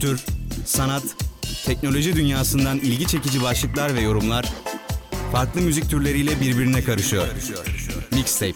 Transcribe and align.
Kültür, 0.00 0.20
sanat, 0.64 1.02
teknoloji 1.66 2.16
dünyasından 2.16 2.78
ilgi 2.78 3.06
çekici 3.06 3.42
başlıklar 3.42 3.94
ve 3.94 4.00
yorumlar 4.00 4.46
farklı 5.32 5.60
müzik 5.60 5.90
türleriyle 5.90 6.40
birbirine 6.40 6.84
karışıyor. 6.84 7.26
Mixtape. 8.12 8.54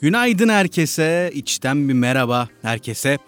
Günaydın 0.00 0.48
herkese, 0.48 1.30
içten 1.34 1.88
bir 1.88 1.94
merhaba 1.94 2.48
herkese. 2.62 3.18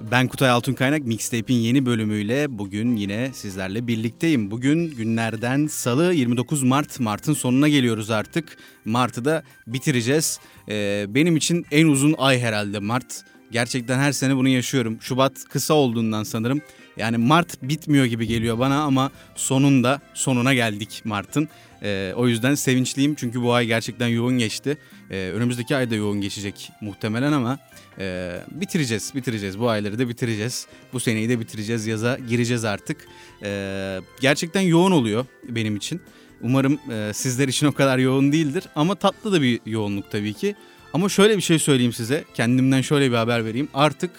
Ben 0.00 0.28
Kutay 0.28 0.50
Altunkaynak, 0.50 1.02
Mixtape'in 1.02 1.58
yeni 1.58 1.86
bölümüyle 1.86 2.58
bugün 2.58 2.96
yine 2.96 3.30
sizlerle 3.32 3.86
birlikteyim. 3.86 4.50
Bugün 4.50 4.90
günlerden 4.96 5.66
salı 5.66 6.14
29 6.14 6.62
Mart, 6.62 7.00
Mart'ın 7.00 7.34
sonuna 7.34 7.68
geliyoruz 7.68 8.10
artık. 8.10 8.56
Mart'ı 8.84 9.24
da 9.24 9.42
bitireceğiz. 9.66 10.40
Ee, 10.68 11.06
benim 11.08 11.36
için 11.36 11.66
en 11.70 11.86
uzun 11.86 12.14
ay 12.18 12.40
herhalde 12.40 12.78
Mart. 12.78 13.24
Gerçekten 13.50 13.98
her 13.98 14.12
sene 14.12 14.36
bunu 14.36 14.48
yaşıyorum. 14.48 14.98
Şubat 15.00 15.44
kısa 15.48 15.74
olduğundan 15.74 16.22
sanırım. 16.22 16.60
Yani 16.96 17.16
Mart 17.16 17.62
bitmiyor 17.62 18.04
gibi 18.04 18.26
geliyor 18.26 18.58
bana 18.58 18.82
ama 18.82 19.10
sonunda 19.34 20.00
sonuna 20.14 20.54
geldik 20.54 21.02
Mart'ın. 21.04 21.48
Ee, 21.82 22.12
o 22.16 22.28
yüzden 22.28 22.54
sevinçliyim 22.54 23.14
çünkü 23.14 23.42
bu 23.42 23.52
ay 23.52 23.66
gerçekten 23.66 24.08
yoğun 24.08 24.38
geçti. 24.38 24.78
Ee, 25.10 25.30
önümüzdeki 25.34 25.76
ay 25.76 25.90
da 25.90 25.94
yoğun 25.94 26.20
geçecek 26.20 26.70
muhtemelen 26.80 27.32
ama 27.32 27.58
e, 27.98 28.40
bitireceğiz, 28.50 29.12
bitireceğiz. 29.14 29.58
Bu 29.58 29.68
ayları 29.68 29.98
da 29.98 30.08
bitireceğiz. 30.08 30.66
Bu 30.92 31.00
seneyi 31.00 31.28
de 31.28 31.40
bitireceğiz, 31.40 31.86
yaza 31.86 32.18
gireceğiz 32.28 32.64
artık. 32.64 32.96
Ee, 33.42 34.00
gerçekten 34.20 34.60
yoğun 34.60 34.90
oluyor 34.90 35.26
benim 35.48 35.76
için. 35.76 36.00
Umarım 36.42 36.78
e, 36.92 37.12
sizler 37.14 37.48
için 37.48 37.66
o 37.66 37.72
kadar 37.72 37.98
yoğun 37.98 38.32
değildir 38.32 38.64
ama 38.74 38.94
tatlı 38.94 39.32
da 39.32 39.42
bir 39.42 39.60
yoğunluk 39.66 40.10
tabii 40.10 40.34
ki. 40.34 40.54
Ama 40.92 41.08
şöyle 41.08 41.36
bir 41.36 41.42
şey 41.42 41.58
söyleyeyim 41.58 41.92
size, 41.92 42.24
kendimden 42.34 42.80
şöyle 42.80 43.10
bir 43.10 43.16
haber 43.16 43.44
vereyim. 43.44 43.68
Artık 43.74 44.10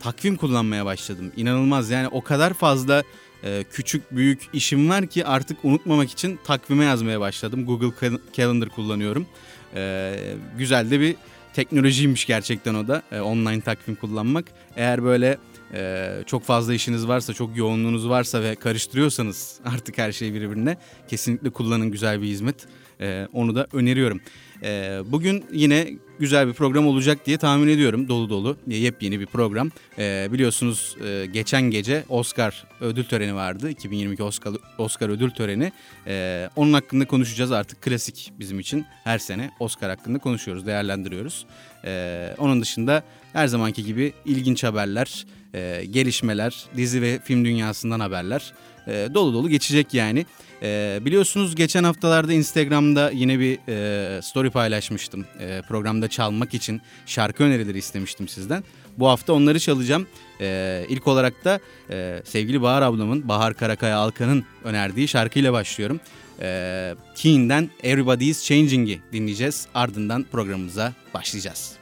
takvim 0.00 0.36
kullanmaya 0.36 0.84
başladım. 0.84 1.32
İnanılmaz 1.36 1.90
yani 1.90 2.08
o 2.08 2.22
kadar 2.22 2.54
fazla 2.54 3.02
e, 3.44 3.64
küçük 3.72 4.16
büyük 4.16 4.48
işim 4.52 4.88
var 4.90 5.06
ki 5.06 5.26
artık 5.26 5.64
unutmamak 5.64 6.10
için 6.10 6.38
takvime 6.44 6.84
yazmaya 6.84 7.20
başladım. 7.20 7.66
Google 7.66 8.12
Calendar 8.32 8.68
kullanıyorum. 8.68 9.26
E, 9.74 10.14
güzel 10.58 10.90
de 10.90 11.00
bir 11.00 11.16
teknolojiymiş 11.54 12.26
gerçekten 12.26 12.74
o 12.74 12.88
da 12.88 13.02
e, 13.12 13.20
online 13.20 13.60
takvim 13.60 13.94
kullanmak. 13.94 14.44
Eğer 14.76 15.04
böyle 15.04 15.38
e, 15.74 16.10
çok 16.26 16.44
fazla 16.44 16.74
işiniz 16.74 17.08
varsa, 17.08 17.32
çok 17.32 17.56
yoğunluğunuz 17.56 18.08
varsa 18.08 18.42
ve 18.42 18.54
karıştırıyorsanız 18.54 19.60
artık 19.64 19.98
her 19.98 20.12
şeyi 20.12 20.34
birbirine 20.34 20.76
kesinlikle 21.08 21.50
kullanın 21.50 21.90
güzel 21.90 22.22
bir 22.22 22.26
hizmet. 22.26 22.66
E, 23.02 23.28
onu 23.32 23.54
da 23.54 23.66
öneriyorum. 23.72 24.20
E, 24.62 25.00
bugün 25.06 25.44
yine 25.52 25.88
güzel 26.18 26.48
bir 26.48 26.52
program 26.52 26.86
olacak 26.86 27.26
diye 27.26 27.38
tahmin 27.38 27.68
ediyorum. 27.68 28.08
Dolu 28.08 28.30
dolu 28.30 28.56
yepyeni 28.66 29.20
bir 29.20 29.26
program. 29.26 29.70
E, 29.98 30.28
biliyorsunuz 30.32 30.96
e, 31.04 31.26
geçen 31.26 31.62
gece 31.62 32.04
Oscar 32.08 32.64
ödül 32.80 33.04
töreni 33.04 33.34
vardı. 33.34 33.70
2022 33.70 34.22
Oscar, 34.22 34.52
Oscar 34.78 35.08
ödül 35.08 35.30
töreni. 35.30 35.72
E, 36.06 36.48
onun 36.56 36.72
hakkında 36.72 37.06
konuşacağız 37.06 37.52
artık 37.52 37.82
klasik 37.82 38.32
bizim 38.38 38.60
için. 38.60 38.86
Her 39.04 39.18
sene 39.18 39.50
Oscar 39.60 39.90
hakkında 39.90 40.18
konuşuyoruz, 40.18 40.66
değerlendiriyoruz. 40.66 41.46
E, 41.84 42.34
onun 42.38 42.60
dışında 42.60 43.02
her 43.32 43.46
zamanki 43.46 43.84
gibi 43.84 44.12
ilginç 44.24 44.64
haberler, 44.64 45.26
e, 45.54 45.84
gelişmeler, 45.90 46.64
dizi 46.76 47.02
ve 47.02 47.18
film 47.24 47.44
dünyasından 47.44 48.00
haberler 48.00 48.52
e, 48.86 49.08
dolu 49.14 49.32
dolu 49.32 49.48
geçecek 49.48 49.94
yani. 49.94 50.26
E, 50.62 50.98
biliyorsunuz 51.02 51.54
geçen 51.54 51.84
haftalarda 51.84 52.32
Instagram'da 52.32 53.10
yine 53.10 53.38
bir 53.38 53.58
e, 53.68 54.22
story 54.22 54.50
paylaşmıştım. 54.50 55.26
E, 55.40 55.62
programda 55.68 56.08
çalmak 56.08 56.54
için 56.54 56.80
şarkı 57.06 57.44
önerileri 57.44 57.78
istemiştim 57.78 58.28
sizden. 58.28 58.64
Bu 58.98 59.08
hafta 59.08 59.32
onları 59.32 59.60
çalacağım. 59.60 60.06
E, 60.40 60.86
ilk 60.88 61.06
olarak 61.06 61.44
da 61.44 61.60
e, 61.90 62.22
sevgili 62.24 62.62
Bahar 62.62 62.82
ablamın, 62.82 63.28
Bahar 63.28 63.54
Karakaya 63.54 63.96
Alkan'ın 63.96 64.44
önerdiği 64.64 65.08
şarkıyla 65.08 65.52
başlıyorum. 65.52 66.00
E, 66.40 66.94
Keen'den 67.14 67.70
Everybody's 67.82 68.44
Changing'i 68.44 69.00
dinleyeceğiz. 69.12 69.66
Ardından 69.74 70.24
programımıza 70.32 70.92
başlayacağız. 71.14 71.72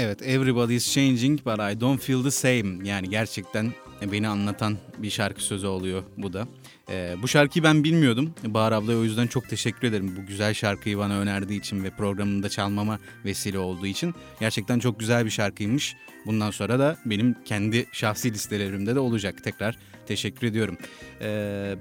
Evet, 0.00 0.22
Everybody's 0.22 0.92
Changing 0.92 1.44
but 1.44 1.58
I 1.58 1.80
don't 1.80 2.00
feel 2.00 2.22
the 2.22 2.30
same. 2.30 2.88
Yani 2.88 3.10
gerçekten 3.10 3.72
beni 4.12 4.28
anlatan 4.28 4.78
bir 4.98 5.10
şarkı 5.10 5.42
sözü 5.42 5.66
oluyor 5.66 6.02
bu 6.16 6.32
da. 6.32 6.48
Ee, 6.90 7.16
bu 7.22 7.28
şarkıyı 7.28 7.62
ben 7.62 7.84
bilmiyordum. 7.84 8.34
Bahar 8.44 8.72
ablaya 8.72 8.98
o 8.98 9.04
yüzden 9.04 9.26
çok 9.26 9.48
teşekkür 9.48 9.88
ederim. 9.88 10.16
Bu 10.16 10.26
güzel 10.26 10.54
şarkıyı 10.54 10.98
bana 10.98 11.18
önerdiği 11.18 11.60
için 11.60 11.84
ve 11.84 11.90
programında 11.90 12.48
çalmama 12.48 12.98
vesile 13.24 13.58
olduğu 13.58 13.86
için. 13.86 14.14
Gerçekten 14.40 14.78
çok 14.78 15.00
güzel 15.00 15.24
bir 15.24 15.30
şarkıymış. 15.30 15.96
Bundan 16.26 16.50
sonra 16.50 16.78
da 16.78 16.96
benim 17.06 17.36
kendi 17.44 17.86
şahsi 17.92 18.32
listelerimde 18.32 18.94
de 18.94 19.00
olacak. 19.00 19.44
Tekrar 19.44 19.78
teşekkür 20.06 20.46
ediyorum. 20.46 20.78
Ee, 21.20 21.76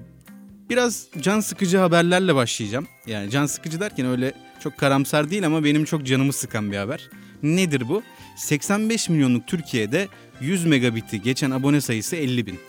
biraz 0.69 1.07
can 1.21 1.39
sıkıcı 1.39 1.77
haberlerle 1.77 2.35
başlayacağım. 2.35 2.87
Yani 3.07 3.29
can 3.29 3.45
sıkıcı 3.45 3.79
derken 3.79 4.05
öyle 4.05 4.33
çok 4.59 4.77
karamsar 4.77 5.29
değil 5.29 5.45
ama 5.45 5.63
benim 5.63 5.85
çok 5.85 6.05
canımı 6.05 6.33
sıkan 6.33 6.71
bir 6.71 6.77
haber. 6.77 7.09
Nedir 7.43 7.89
bu? 7.89 8.03
85 8.35 9.09
milyonluk 9.09 9.47
Türkiye'de 9.47 10.07
100 10.41 10.65
megabiti 10.65 11.21
geçen 11.21 11.51
abone 11.51 11.81
sayısı 11.81 12.15
50 12.15 12.45
bin. 12.45 12.59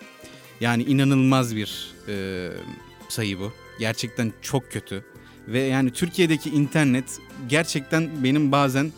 Yani 0.60 0.82
inanılmaz 0.82 1.56
bir 1.56 1.94
e, 2.08 2.48
sayı 3.08 3.38
bu. 3.38 3.52
Gerçekten 3.78 4.32
çok 4.42 4.72
kötü. 4.72 5.04
Ve 5.48 5.60
yani 5.60 5.90
Türkiye'deki 5.90 6.50
internet 6.50 7.04
gerçekten 7.48 8.24
benim 8.24 8.52
bazen 8.52 8.92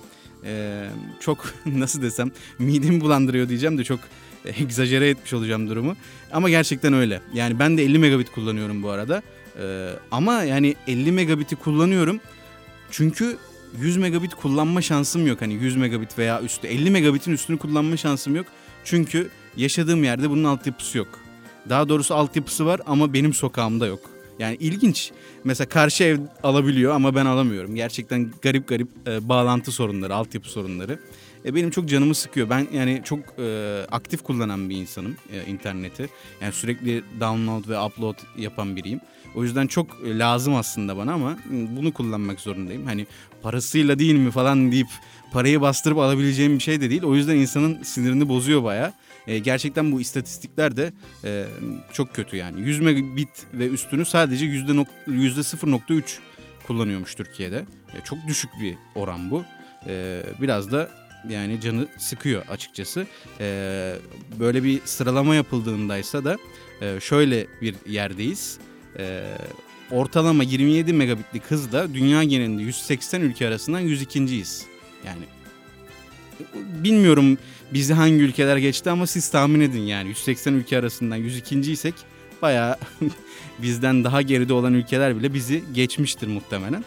e, 0.45 0.85
çok 1.21 1.55
nasıl 1.67 2.03
desem 2.03 2.31
midemi 2.59 3.01
bulandırıyor 3.01 3.49
diyeceğim 3.49 3.79
de 3.79 3.85
çok 3.85 4.01
egzajere 4.45 5.09
etmiş 5.09 5.33
olacağım 5.33 5.71
durumu. 5.71 5.97
Ama 6.33 6.51
gerçekten 6.51 6.93
öyle. 6.93 7.21
Yani 7.35 7.59
ben 7.59 7.79
de 7.79 7.85
50 7.85 7.99
megabit 7.99 8.31
kullanıyorum 8.31 8.83
bu 8.83 8.91
arada. 8.91 9.23
E, 9.63 9.91
ama 10.11 10.43
yani 10.43 10.75
50 10.87 11.13
megabiti 11.13 11.57
kullanıyorum. 11.57 12.21
Çünkü 12.91 13.37
100 13.79 13.97
megabit 13.97 14.35
kullanma 14.35 14.83
şansım 14.83 15.27
yok. 15.27 15.41
Hani 15.41 15.55
100 15.55 15.77
megabit 15.77 16.19
veya 16.19 16.43
üstü 16.43 16.67
50 16.67 16.91
megabitin 16.91 17.33
üstünü 17.33 17.59
kullanma 17.59 17.97
şansım 17.97 18.37
yok. 18.37 18.47
Çünkü 18.85 19.31
yaşadığım 19.57 20.05
yerde 20.05 20.31
bunun 20.31 20.45
altyapısı 20.45 20.99
yok. 20.99 21.09
Daha 21.69 21.89
doğrusu 21.89 22.15
altyapısı 22.15 22.67
var 22.67 22.81
ama 22.87 23.13
benim 23.13 23.35
sokağımda 23.35 23.87
yok. 23.87 24.01
Yani 24.39 24.57
ilginç. 24.61 25.13
Mesela 25.45 25.69
karşı 25.69 26.05
ev 26.05 26.19
alabiliyor 26.43 26.95
ama 26.95 27.15
ben 27.15 27.27
alamıyorum. 27.27 27.75
Gerçekten 27.75 28.31
garip 28.43 28.69
garip 28.69 28.89
e, 29.07 29.29
bağlantı 29.29 29.73
sorunları, 29.73 30.15
altyapı 30.15 30.49
sorunları. 30.49 30.99
E, 31.45 31.55
benim 31.55 31.71
çok 31.71 31.89
canımı 31.89 32.15
sıkıyor. 32.15 32.51
Ben 32.51 32.67
yani 32.73 33.03
çok 33.05 33.19
e, 33.39 33.79
aktif 33.93 34.23
kullanan 34.23 34.71
bir 34.71 34.77
insanım 34.77 35.17
e, 35.33 35.51
interneti. 35.51 36.09
Yani 36.43 36.53
sürekli 36.53 37.03
download 37.21 37.69
ve 37.69 37.81
upload 37.81 38.17
yapan 38.39 38.77
biriyim. 38.77 39.01
O 39.35 39.43
yüzden 39.45 39.67
çok 39.67 39.87
e, 40.05 40.19
lazım 40.19 40.55
aslında 40.55 40.97
bana 40.97 41.13
ama 41.13 41.39
bunu 41.51 41.93
kullanmak 41.93 42.41
zorundayım. 42.41 42.87
Hani 42.87 43.07
parasıyla 43.43 43.99
değil 43.99 44.15
mi 44.15 44.31
falan 44.31 44.73
deyip 44.73 44.89
parayı 45.33 45.61
bastırıp 45.61 45.99
alabileceğim 45.99 46.55
bir 46.55 46.63
şey 46.63 46.81
de 46.81 46.91
değil. 46.91 47.03
O 47.03 47.15
yüzden 47.15 47.37
insanın 47.37 47.83
sinirini 47.83 48.29
bozuyor 48.29 48.65
baya. 48.65 48.93
E, 49.27 49.39
gerçekten 49.39 49.93
bu 49.93 50.01
istatistikler 50.01 50.77
de 50.77 50.93
e, 51.25 51.45
çok 51.93 52.15
kötü 52.15 52.37
yani. 52.37 52.61
100 52.61 52.81
megabit 52.81 53.47
ve 53.55 53.69
üstünü 53.69 54.05
sadece 54.05 54.47
%0.3 54.47 56.03
kullanıyormuş 56.67 57.15
Türkiye'de. 57.15 57.65
E, 57.95 58.05
çok 58.05 58.19
düşük 58.29 58.51
bir 58.61 58.75
oran 58.95 59.31
bu. 59.31 59.45
E, 59.87 60.23
biraz 60.41 60.73
da 60.73 60.91
yani 61.29 61.61
canı 61.61 61.89
sıkıyor 61.99 62.47
açıkçası. 62.49 63.07
E, 63.41 63.95
böyle 64.39 64.65
bir 64.65 64.81
sıralama 64.85 65.35
yapıldığındaysa 65.35 66.25
da 66.25 66.37
e, 66.81 67.01
şöyle 67.01 67.47
bir 67.63 67.75
yerdeyiz. 67.87 68.59
E, 68.99 69.23
ortalama 69.91 70.43
27 70.43 70.93
megabitlik 70.93 71.45
hızda 71.45 71.95
dünya 71.95 72.25
genelinde 72.25 72.63
180 72.63 73.21
ülke 73.21 73.49
arasından 73.49 73.81
102.yiz. 73.83 74.67
Yani 75.07 75.23
bilmiyorum 76.55 77.39
bizi 77.75 77.95
hangi 77.95 78.23
ülkeler 78.23 78.57
geçti 78.57 78.91
ama 78.91 79.07
siz 79.07 79.29
tahmin 79.29 79.61
edin 79.61 79.81
yani 79.83 80.09
180 80.09 80.55
ülke 80.55 80.79
arasından 80.79 81.17
102. 81.17 81.73
isek 81.73 81.95
bayağı 82.43 82.77
bizden 83.63 84.05
daha 84.05 84.23
geride 84.23 84.53
olan 84.53 84.75
ülkeler 84.75 85.19
bile 85.19 85.35
bizi 85.35 85.65
geçmiştir 85.75 86.27
muhtemelen. 86.27 86.85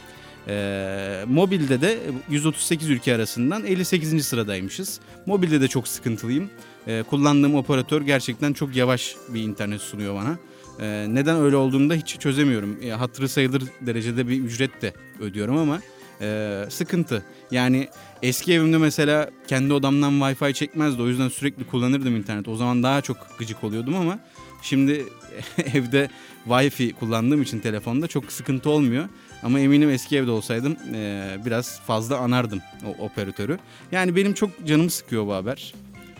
Ee, 0.47 1.23
mobilde 1.27 1.81
de 1.81 1.99
138 2.29 2.89
ülke 2.89 3.15
arasından 3.15 3.65
58. 3.65 4.25
sıradaymışız. 4.25 4.99
Mobilde 5.25 5.61
de 5.61 5.67
çok 5.67 5.87
sıkıntılıyım. 5.87 6.49
Ee, 6.87 7.03
kullandığım 7.09 7.55
operatör 7.55 8.01
gerçekten 8.01 8.53
çok 8.53 8.75
yavaş 8.75 9.15
bir 9.29 9.41
internet 9.41 9.81
sunuyor 9.81 10.15
bana. 10.15 10.37
Ee, 10.79 11.05
neden 11.09 11.35
öyle 11.35 11.55
olduğunu 11.55 11.89
da 11.89 11.93
hiç 11.93 12.19
çözemiyorum. 12.19 12.77
Hatırı 12.97 13.29
sayılır 13.29 13.63
derecede 13.81 14.27
bir 14.27 14.41
ücret 14.41 14.81
de 14.81 14.93
ödüyorum 15.19 15.57
ama 15.57 15.81
e, 16.21 16.65
sıkıntı. 16.69 17.23
Yani 17.51 17.87
eski 18.21 18.53
evimde 18.53 18.77
mesela 18.77 19.29
kendi 19.47 19.73
odamdan 19.73 20.13
Wi-Fi 20.13 20.53
çekmezdi. 20.53 21.01
O 21.01 21.07
yüzden 21.07 21.29
sürekli 21.29 21.63
kullanırdım 21.67 22.15
internet. 22.15 22.47
O 22.47 22.55
zaman 22.55 22.83
daha 22.83 23.01
çok 23.01 23.17
gıcık 23.39 23.63
oluyordum 23.63 23.95
ama 23.95 24.19
şimdi 24.61 25.05
evde 25.73 26.09
Wi-Fi 26.47 26.93
kullandığım 26.93 27.41
için 27.41 27.59
telefonda 27.59 28.07
çok 28.07 28.31
sıkıntı 28.31 28.69
olmuyor. 28.69 29.09
Ama 29.43 29.59
eminim 29.59 29.89
eski 29.89 30.17
evde 30.17 30.31
olsaydım 30.31 30.77
e, 30.93 31.37
biraz 31.45 31.79
fazla 31.81 32.17
anardım 32.17 32.61
o 32.85 33.03
operatörü. 33.05 33.59
Yani 33.91 34.15
benim 34.15 34.33
çok 34.33 34.65
canımı 34.65 34.89
sıkıyor 34.89 35.27
bu 35.27 35.33
haber. 35.33 35.73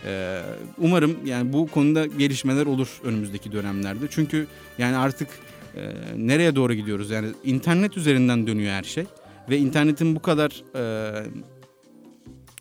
E, 0.05 0.41
umarım 0.77 1.17
yani 1.25 1.53
bu 1.53 1.67
konuda 1.67 2.05
gelişmeler 2.05 2.65
olur 2.65 2.87
önümüzdeki 3.03 3.51
dönemlerde. 3.51 4.05
Çünkü 4.09 4.47
yani 4.77 4.95
artık 4.97 5.27
e, 5.75 5.93
nereye 6.17 6.55
doğru 6.55 6.73
gidiyoruz? 6.73 7.11
Yani 7.11 7.27
internet 7.43 7.97
üzerinden 7.97 8.47
dönüyor 8.47 8.71
her 8.71 8.83
şey 8.83 9.05
ve 9.49 9.57
internetin 9.57 10.15
bu 10.15 10.21
kadar 10.21 10.63
e, 10.75 11.25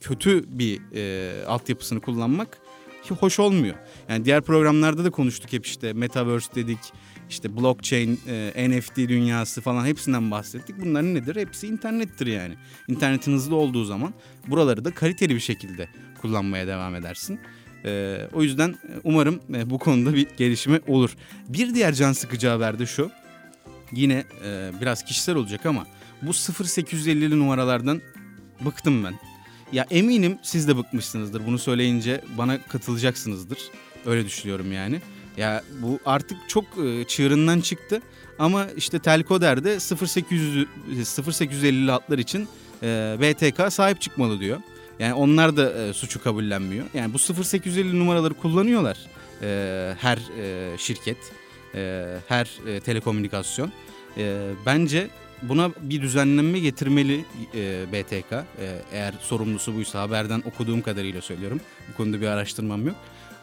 kötü 0.01 0.59
bir 0.59 0.81
e, 0.95 1.45
altyapısını 1.45 2.01
kullanmak 2.01 2.57
hoş 3.19 3.39
olmuyor. 3.39 3.75
Yani 4.09 4.25
diğer 4.25 4.41
programlarda 4.41 5.05
da 5.05 5.09
konuştuk 5.09 5.53
hep 5.53 5.65
işte 5.65 5.93
metaverse 5.93 6.55
dedik, 6.55 6.79
işte 7.33 7.57
blockchain, 7.57 8.19
e, 8.27 8.69
NFT 8.69 8.97
dünyası 8.97 9.61
falan 9.61 9.85
hepsinden 9.85 10.31
bahsettik. 10.31 10.75
Bunların 10.81 11.13
nedir? 11.13 11.35
Hepsi 11.35 11.67
internettir 11.67 12.27
yani. 12.27 12.53
İnternetin 12.87 13.33
hızlı 13.33 13.55
olduğu 13.55 13.85
zaman 13.85 14.13
buraları 14.47 14.85
da 14.85 14.91
kaliteli 14.91 15.35
bir 15.35 15.39
şekilde 15.39 15.87
kullanmaya 16.21 16.67
devam 16.67 16.95
edersin. 16.95 17.39
E, 17.85 18.17
o 18.33 18.43
yüzden 18.43 18.69
e, 18.69 18.75
umarım 19.03 19.39
e, 19.55 19.69
bu 19.69 19.79
konuda 19.79 20.13
bir 20.13 20.27
gelişme 20.37 20.79
olur. 20.87 21.15
Bir 21.49 21.75
diğer 21.75 21.93
can 21.93 22.13
sıkıcı 22.13 22.47
haber 22.47 22.79
de 22.79 22.85
şu. 22.85 23.11
Yine 23.91 24.23
e, 24.45 24.71
biraz 24.81 25.05
kişisel 25.05 25.35
olacak 25.35 25.65
ama 25.65 25.87
bu 26.21 26.31
0850'li 26.31 27.39
numaralardan 27.39 28.01
bıktım 28.65 29.03
ben. 29.03 29.13
Ya 29.71 29.85
eminim 29.91 30.37
siz 30.43 30.67
de 30.67 30.77
bıkmışsınızdır. 30.77 31.45
Bunu 31.45 31.59
söyleyince 31.59 32.21
bana 32.37 32.61
katılacaksınızdır. 32.61 33.59
Öyle 34.05 34.25
düşünüyorum 34.25 34.71
yani. 34.71 35.01
Ya 35.37 35.63
bu 35.81 35.99
artık 36.05 36.37
çok 36.47 36.65
e, 36.85 37.03
çığırından 37.03 37.61
çıktı. 37.61 38.01
Ama 38.39 38.67
işte 38.77 38.99
Telkoder'de 38.99 39.77
0800 39.95 40.67
0850 41.27 41.91
hatlar 41.91 42.17
için 42.17 42.47
e, 42.83 43.17
BTK 43.19 43.73
sahip 43.73 44.01
çıkmalı 44.01 44.39
diyor. 44.39 44.61
Yani 44.99 45.13
onlar 45.13 45.57
da 45.57 45.73
e, 45.73 45.93
suçu 45.93 46.23
kabullenmiyor. 46.23 46.85
Yani 46.93 47.13
bu 47.13 47.43
0850 47.43 47.99
numaraları 47.99 48.33
kullanıyorlar 48.33 48.97
e, 49.41 49.93
her 49.99 50.17
e, 50.17 50.77
şirket, 50.77 51.17
e, 51.75 52.05
her 52.27 52.49
e, 52.67 52.79
telekomünikasyon. 52.79 53.71
E, 54.17 54.49
bence 54.65 55.07
buna 55.41 55.71
bir 55.81 56.01
düzenleme 56.01 56.59
getirmeli 56.59 57.25
e, 57.55 57.85
BTK. 57.93 58.33
E, 58.33 58.43
eğer 58.91 59.13
sorumlusu 59.21 59.75
buysa 59.75 60.01
haberden 60.01 60.43
okuduğum 60.45 60.81
kadarıyla 60.81 61.21
söylüyorum. 61.21 61.61
Bu 61.93 61.97
konuda 61.97 62.21
bir 62.21 62.27
araştırmam 62.27 62.87
yok. 62.87 62.95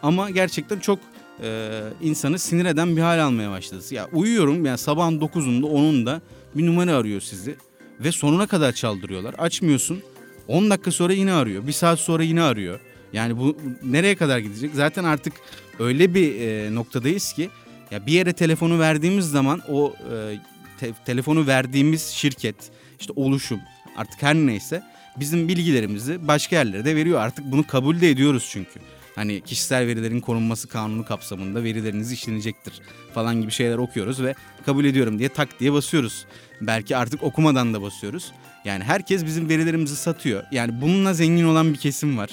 Ama 0.02 0.30
gerçekten 0.30 0.78
çok 0.78 0.98
e, 1.42 1.80
insanı 2.02 2.38
sinir 2.38 2.64
eden 2.64 2.96
bir 2.96 3.02
hal 3.02 3.24
almaya 3.24 3.50
başladı. 3.50 3.82
Ya 3.90 4.08
uyuyorum 4.12 4.66
yani 4.66 4.78
sabahın 4.78 5.20
9'unda 5.20 5.66
10'unda 5.66 6.20
bir 6.54 6.66
numara 6.66 6.96
arıyor 6.96 7.20
sizi 7.20 7.56
ve 8.00 8.12
sonuna 8.12 8.46
kadar 8.46 8.72
çaldırıyorlar. 8.72 9.34
Açmıyorsun. 9.38 10.02
10 10.48 10.70
dakika 10.70 10.90
sonra 10.90 11.12
yine 11.12 11.32
arıyor. 11.32 11.66
Bir 11.66 11.72
saat 11.72 11.98
sonra 11.98 12.22
yine 12.22 12.42
arıyor. 12.42 12.80
Yani 13.12 13.38
bu 13.38 13.56
nereye 13.82 14.14
kadar 14.14 14.38
gidecek? 14.38 14.70
Zaten 14.74 15.04
artık 15.04 15.32
öyle 15.78 16.14
bir 16.14 16.40
e, 16.40 16.74
noktadayız 16.74 17.32
ki 17.32 17.50
ya 17.90 18.06
bir 18.06 18.12
yere 18.12 18.32
telefonu 18.32 18.78
verdiğimiz 18.78 19.30
zaman 19.30 19.62
o 19.68 19.94
e, 20.12 20.38
te- 20.80 20.94
telefonu 21.06 21.46
verdiğimiz 21.46 22.06
şirket, 22.06 22.56
işte 23.00 23.12
oluşum 23.16 23.60
artık 23.96 24.22
her 24.22 24.34
neyse 24.34 24.82
bizim 25.16 25.48
bilgilerimizi 25.48 26.28
başka 26.28 26.56
yerlere 26.56 26.84
de 26.84 26.96
veriyor. 26.96 27.20
Artık 27.20 27.44
bunu 27.52 27.66
kabul 27.66 28.00
de 28.00 28.10
ediyoruz 28.10 28.48
çünkü. 28.52 28.80
Hani 29.14 29.40
kişisel 29.40 29.86
verilerin 29.86 30.20
korunması 30.20 30.68
kanunu 30.68 31.04
kapsamında 31.04 31.64
verileriniz 31.64 32.12
işlenecektir 32.12 32.80
falan 33.14 33.40
gibi 33.40 33.52
şeyler 33.52 33.78
okuyoruz 33.78 34.22
ve 34.22 34.34
kabul 34.66 34.84
ediyorum 34.84 35.18
diye 35.18 35.28
tak 35.28 35.60
diye 35.60 35.72
basıyoruz. 35.72 36.26
Belki 36.60 36.96
artık 36.96 37.22
okumadan 37.22 37.74
da 37.74 37.82
basıyoruz. 37.82 38.32
Yani 38.64 38.84
herkes 38.84 39.26
bizim 39.26 39.48
verilerimizi 39.48 39.96
satıyor. 39.96 40.44
Yani 40.52 40.80
bununla 40.80 41.14
zengin 41.14 41.44
olan 41.44 41.72
bir 41.72 41.78
kesim 41.78 42.18
var. 42.18 42.30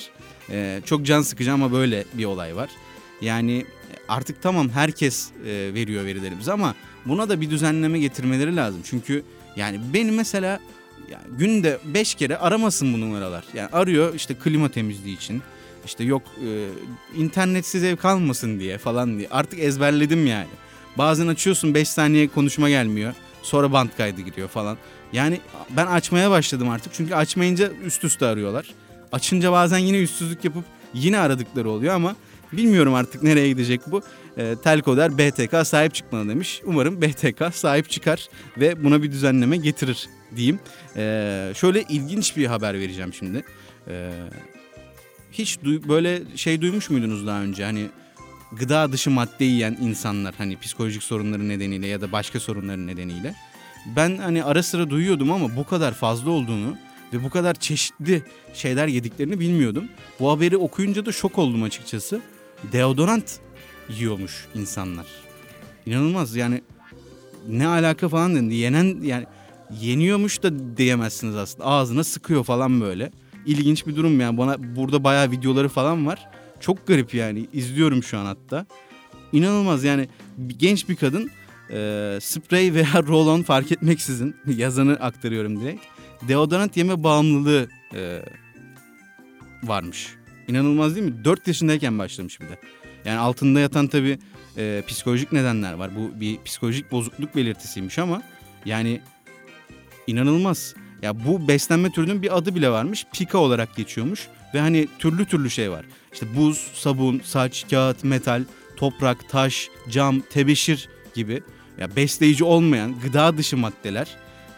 Ee, 0.50 0.82
çok 0.86 1.06
can 1.06 1.22
sıkıcı 1.22 1.54
ama 1.54 1.72
böyle 1.72 2.06
bir 2.14 2.26
olay 2.26 2.56
var. 2.56 2.70
Yani 3.22 3.66
artık 4.10 4.42
tamam 4.42 4.70
herkes 4.70 5.30
e, 5.46 5.74
veriyor 5.74 6.06
verilerimizi 6.06 6.52
ama 6.52 6.76
buna 7.06 7.30
da 7.30 7.42
bir 7.42 7.50
düzenleme 7.50 8.00
getirmeleri 8.00 8.56
lazım. 8.56 8.82
Çünkü 8.84 9.24
yani 9.56 9.80
benim 9.94 10.16
mesela 10.16 10.60
yani 11.12 11.38
günde 11.38 11.80
5 11.86 12.16
kere 12.16 12.38
aramasın 12.38 12.94
bu 12.94 13.02
numaralar. 13.02 13.44
Yani 13.54 13.70
arıyor 13.70 14.14
işte 14.14 14.34
klima 14.34 14.70
temizliği 14.70 15.16
için. 15.16 15.42
İşte 15.88 16.04
yok 16.04 16.22
e, 16.46 16.50
internetsiz 17.22 17.84
ev 17.84 17.96
kalmasın 17.96 18.60
diye 18.60 18.78
falan 18.78 19.18
diye. 19.18 19.28
Artık 19.32 19.60
ezberledim 19.60 20.28
yani. 20.28 20.48
Bazen 20.98 21.28
açıyorsun 21.28 21.74
5 21.74 21.90
saniye 21.90 22.28
konuşma 22.28 22.70
gelmiyor. 22.70 23.14
Sonra 23.42 23.72
band 23.72 23.90
kaydı 23.98 24.22
giriyor 24.22 24.48
falan. 24.48 24.78
Yani 25.14 25.40
ben 25.70 25.88
açmaya 25.88 26.32
başladım 26.32 26.70
artık. 26.70 26.94
Çünkü 26.94 27.16
açmayınca 27.16 27.72
üst 27.86 28.04
üste 28.04 28.26
arıyorlar. 28.26 28.66
Açınca 29.12 29.52
bazen 29.52 29.78
yine 29.78 30.02
üstsüzlük 30.02 30.46
yapıp 30.46 30.64
yine 30.94 31.20
aradıkları 31.20 31.70
oluyor 31.70 31.94
ama 31.94 32.16
bilmiyorum 32.54 32.94
artık 32.94 33.24
nereye 33.24 33.50
gidecek 33.50 33.82
bu. 33.88 34.02
E, 34.38 34.56
Telkoder 34.64 35.18
BTK 35.18 35.68
sahip 35.68 35.94
çıkmalı 35.94 36.30
demiş. 36.30 36.62
Umarım 36.66 37.02
BTK 37.02 37.56
sahip 37.56 37.90
çıkar 37.90 38.30
ve 38.58 38.84
buna 38.84 39.04
bir 39.04 39.12
düzenleme 39.12 39.58
getirir 39.58 40.10
diyeyim. 40.36 40.60
E, 40.96 41.52
şöyle 41.56 41.84
ilginç 41.90 42.38
bir 42.38 42.46
haber 42.46 42.74
vereceğim 42.74 43.14
şimdi. 43.14 43.44
E, 43.88 44.12
hiç 45.38 45.58
duy- 45.64 45.88
böyle 45.88 46.22
şey 46.36 46.62
duymuş 46.62 46.90
muydunuz 46.90 47.28
daha 47.28 47.42
önce? 47.42 47.64
Hani 47.64 47.88
gıda 48.52 48.92
dışı 48.92 49.12
madde 49.12 49.46
yiyen 49.46 49.78
insanlar 49.82 50.36
hani 50.38 50.60
psikolojik 50.60 51.04
sorunları 51.04 51.50
nedeniyle 51.50 51.88
ya 51.88 52.02
da 52.02 52.12
başka 52.12 52.40
sorunları 52.40 52.88
nedeniyle. 52.88 53.36
Ben 53.96 54.18
hani 54.18 54.44
ara 54.44 54.64
sıra 54.64 54.90
duyuyordum 54.90 55.32
ama 55.32 55.56
bu 55.56 55.66
kadar 55.66 55.94
fazla 55.94 56.32
olduğunu 56.32 56.78
ve 57.14 57.24
bu 57.24 57.30
kadar 57.30 57.54
çeşitli 57.54 58.24
şeyler 58.54 58.88
yediklerini 58.88 59.40
bilmiyordum. 59.40 59.86
Bu 60.20 60.32
haberi 60.32 60.58
okuyunca 60.58 61.06
da 61.06 61.12
şok 61.12 61.38
oldum 61.38 61.64
açıkçası. 61.64 62.22
Deodorant 62.72 63.40
yiyormuş 63.90 64.46
insanlar. 64.56 65.06
İnanılmaz 65.86 66.36
yani 66.36 66.62
ne 67.50 67.68
alaka 67.68 68.10
falan 68.10 68.36
dedi. 68.36 68.56
Yenen 68.56 69.02
yani 69.02 69.26
yeniyormuş 69.82 70.44
da 70.44 70.78
diyemezsiniz 70.78 71.36
aslında. 71.36 71.66
Ağzına 71.66 72.04
sıkıyor 72.04 72.44
falan 72.44 72.82
böyle. 72.82 73.12
İlginç 73.48 73.88
bir 73.88 73.96
durum 73.96 74.20
yani. 74.20 74.38
Bana 74.38 74.76
burada 74.76 75.04
bayağı 75.04 75.32
videoları 75.32 75.70
falan 75.70 76.08
var. 76.08 76.30
Çok 76.60 76.88
garip 76.88 77.14
yani. 77.14 77.48
İzliyorum 77.54 78.04
şu 78.04 78.18
an 78.18 78.26
hatta. 78.26 78.66
İnanılmaz 79.34 79.84
yani 79.84 80.08
genç 80.48 80.90
bir 80.90 80.96
kadın 80.96 81.32
e, 81.72 82.18
sprey 82.22 82.74
veya 82.74 82.94
roll-on 82.94 83.44
fark 83.44 83.72
etmeksizin 83.72 84.36
yazanı 84.48 84.94
aktarıyorum 84.94 85.62
direkt. 85.62 85.86
Deodorant 86.28 86.78
yeme 86.78 87.04
bağımlılığı 87.04 87.70
e, 87.96 88.22
varmış. 89.64 90.16
İnanılmaz 90.48 90.96
değil 90.96 91.08
mi? 91.08 91.26
4 91.26 91.48
yaşındayken 91.48 92.00
başlamış 92.00 92.42
bir 92.42 92.46
de. 92.46 92.60
Yani 93.06 93.18
altında 93.18 93.60
yatan 93.60 93.88
tabii 93.88 94.20
e, 94.58 94.84
psikolojik 94.88 95.32
nedenler 95.32 95.74
var. 95.74 95.92
Bu 95.96 96.22
bir 96.22 96.38
psikolojik 96.46 96.92
bozukluk 96.92 97.36
belirtisiymiş 97.36 98.00
ama 98.00 98.22
yani 98.66 99.02
inanılmaz. 100.08 100.76
Ya 101.02 101.26
bu 101.26 101.48
beslenme 101.48 101.92
türünün 101.92 102.22
bir 102.22 102.38
adı 102.38 102.56
bile 102.56 102.70
varmış. 102.70 103.06
Pika 103.14 103.38
olarak 103.38 103.76
geçiyormuş 103.76 104.28
ve 104.54 104.60
hani 104.60 104.88
türlü 105.00 105.26
türlü 105.26 105.50
şey 105.50 105.72
var. 105.72 105.86
İşte 106.14 106.36
buz, 106.36 106.72
sabun, 106.74 107.22
saç, 107.24 107.66
kağıt, 107.70 108.04
metal, 108.04 108.44
toprak, 108.78 109.30
taş, 109.30 109.70
cam, 109.90 110.20
tebeşir 110.20 110.90
gibi 111.16 111.44
ya 111.78 111.96
besleyici 111.96 112.44
olmayan 112.44 112.96
gıda 113.04 113.38
dışı 113.38 113.58
maddeler 113.58 114.08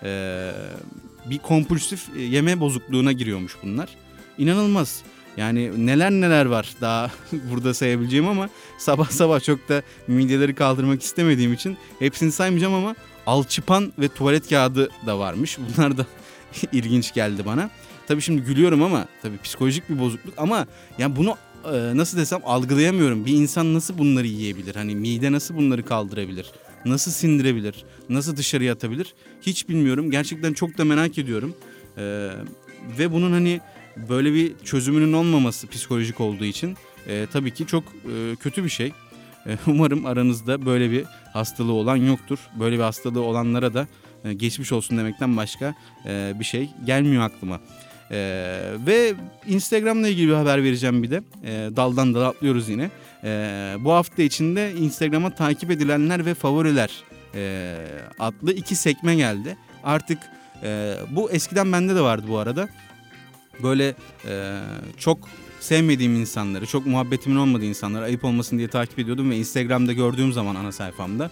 e, 0.03 0.51
bir 1.25 1.37
kompulsif 1.37 2.09
e, 2.17 2.21
yeme 2.21 2.59
bozukluğuna 2.59 3.11
giriyormuş 3.11 3.55
bunlar. 3.63 3.89
İnanılmaz. 4.37 5.01
Yani 5.37 5.85
neler 5.85 6.11
neler 6.11 6.45
var 6.45 6.69
daha 6.81 7.11
burada 7.51 7.73
sayabileceğim 7.73 8.27
ama 8.27 8.49
sabah 8.77 9.09
sabah 9.09 9.39
çok 9.43 9.69
da 9.69 9.81
mideleri 10.07 10.55
kaldırmak 10.55 11.03
istemediğim 11.03 11.53
için 11.53 11.77
hepsini 11.99 12.31
saymayacağım 12.31 12.73
ama 12.73 12.95
alçıpan 13.25 13.93
ve 13.99 14.07
tuvalet 14.07 14.49
kağıdı 14.49 14.89
da 15.05 15.19
varmış. 15.19 15.57
Bunlar 15.59 15.97
da 15.97 16.05
ilginç 16.71 17.13
geldi 17.13 17.45
bana. 17.45 17.69
Tabii 18.07 18.21
şimdi 18.21 18.41
gülüyorum 18.41 18.83
ama 18.83 19.07
tabii 19.21 19.37
psikolojik 19.43 19.89
bir 19.89 19.99
bozukluk 19.99 20.33
ama 20.37 20.67
yani 20.97 21.15
bunu 21.15 21.37
e, 21.65 21.97
nasıl 21.97 22.17
desem 22.17 22.39
algılayamıyorum. 22.45 23.25
Bir 23.25 23.33
insan 23.33 23.73
nasıl 23.73 23.97
bunları 23.97 24.27
yiyebilir? 24.27 24.75
Hani 24.75 24.95
mide 24.95 25.31
nasıl 25.31 25.55
bunları 25.55 25.85
kaldırabilir? 25.85 26.51
Nasıl 26.85 27.11
sindirebilir? 27.11 27.85
Nasıl 28.09 28.37
dışarıya 28.37 28.73
atabilir? 28.73 29.13
Hiç 29.41 29.69
bilmiyorum. 29.69 30.11
Gerçekten 30.11 30.53
çok 30.53 30.77
da 30.77 30.85
merak 30.85 31.17
ediyorum. 31.17 31.55
E, 31.97 32.29
ve 32.99 33.11
bunun 33.11 33.31
hani 33.31 33.61
böyle 34.09 34.33
bir 34.33 34.53
çözümünün 34.65 35.13
olmaması 35.13 35.67
psikolojik 35.67 36.21
olduğu 36.21 36.45
için 36.45 36.77
e, 37.07 37.27
tabii 37.33 37.53
ki 37.53 37.67
çok 37.67 37.83
e, 37.83 38.35
kötü 38.35 38.63
bir 38.63 38.69
şey. 38.69 38.93
E, 39.47 39.57
umarım 39.67 40.05
aranızda 40.05 40.65
böyle 40.65 40.91
bir 40.91 41.03
hastalığı 41.33 41.73
olan 41.73 41.95
yoktur. 41.95 42.39
Böyle 42.59 42.75
bir 42.75 42.83
hastalığı 42.83 43.21
olanlara 43.21 43.73
da 43.73 43.87
e, 44.25 44.33
geçmiş 44.33 44.71
olsun 44.71 44.97
demekten 44.97 45.37
başka 45.37 45.75
e, 46.05 46.33
bir 46.39 46.45
şey 46.45 46.69
gelmiyor 46.85 47.23
aklıma. 47.23 47.59
Ee, 48.11 48.59
ve 48.87 49.13
Instagram'la 49.47 50.07
ilgili 50.07 50.27
bir 50.27 50.33
haber 50.33 50.63
vereceğim 50.63 51.03
bir 51.03 51.11
de. 51.11 51.23
Ee, 51.45 51.69
daldan 51.75 52.13
dala 52.13 52.27
atlıyoruz 52.27 52.69
yine. 52.69 52.89
Bu 53.83 53.91
hafta 53.91 54.23
içinde 54.23 54.73
Instagram'a 54.73 55.29
takip 55.35 55.71
edilenler 55.71 56.25
ve 56.25 56.33
favoriler 56.33 57.03
e, 57.35 57.75
adlı 58.19 58.53
iki 58.53 58.75
sekme 58.75 59.15
geldi. 59.15 59.57
Artık 59.83 60.19
e, 60.63 60.95
bu 61.11 61.31
eskiden 61.31 61.71
bende 61.71 61.95
de 61.95 62.01
vardı 62.01 62.25
bu 62.29 62.37
arada. 62.37 62.69
Böyle 63.63 63.95
e, 64.27 64.59
çok 64.97 65.17
sevmediğim 65.59 66.15
insanları, 66.15 66.65
çok 66.65 66.85
muhabbetimin 66.85 67.35
olmadığı 67.35 67.65
insanları 67.65 68.03
ayıp 68.03 68.25
olmasın 68.25 68.57
diye 68.57 68.67
takip 68.67 68.99
ediyordum 68.99 69.31
ve 69.31 69.37
Instagram'da 69.37 69.93
gördüğüm 69.93 70.33
zaman 70.33 70.55
ana 70.55 70.71
sayfamda 70.71 71.31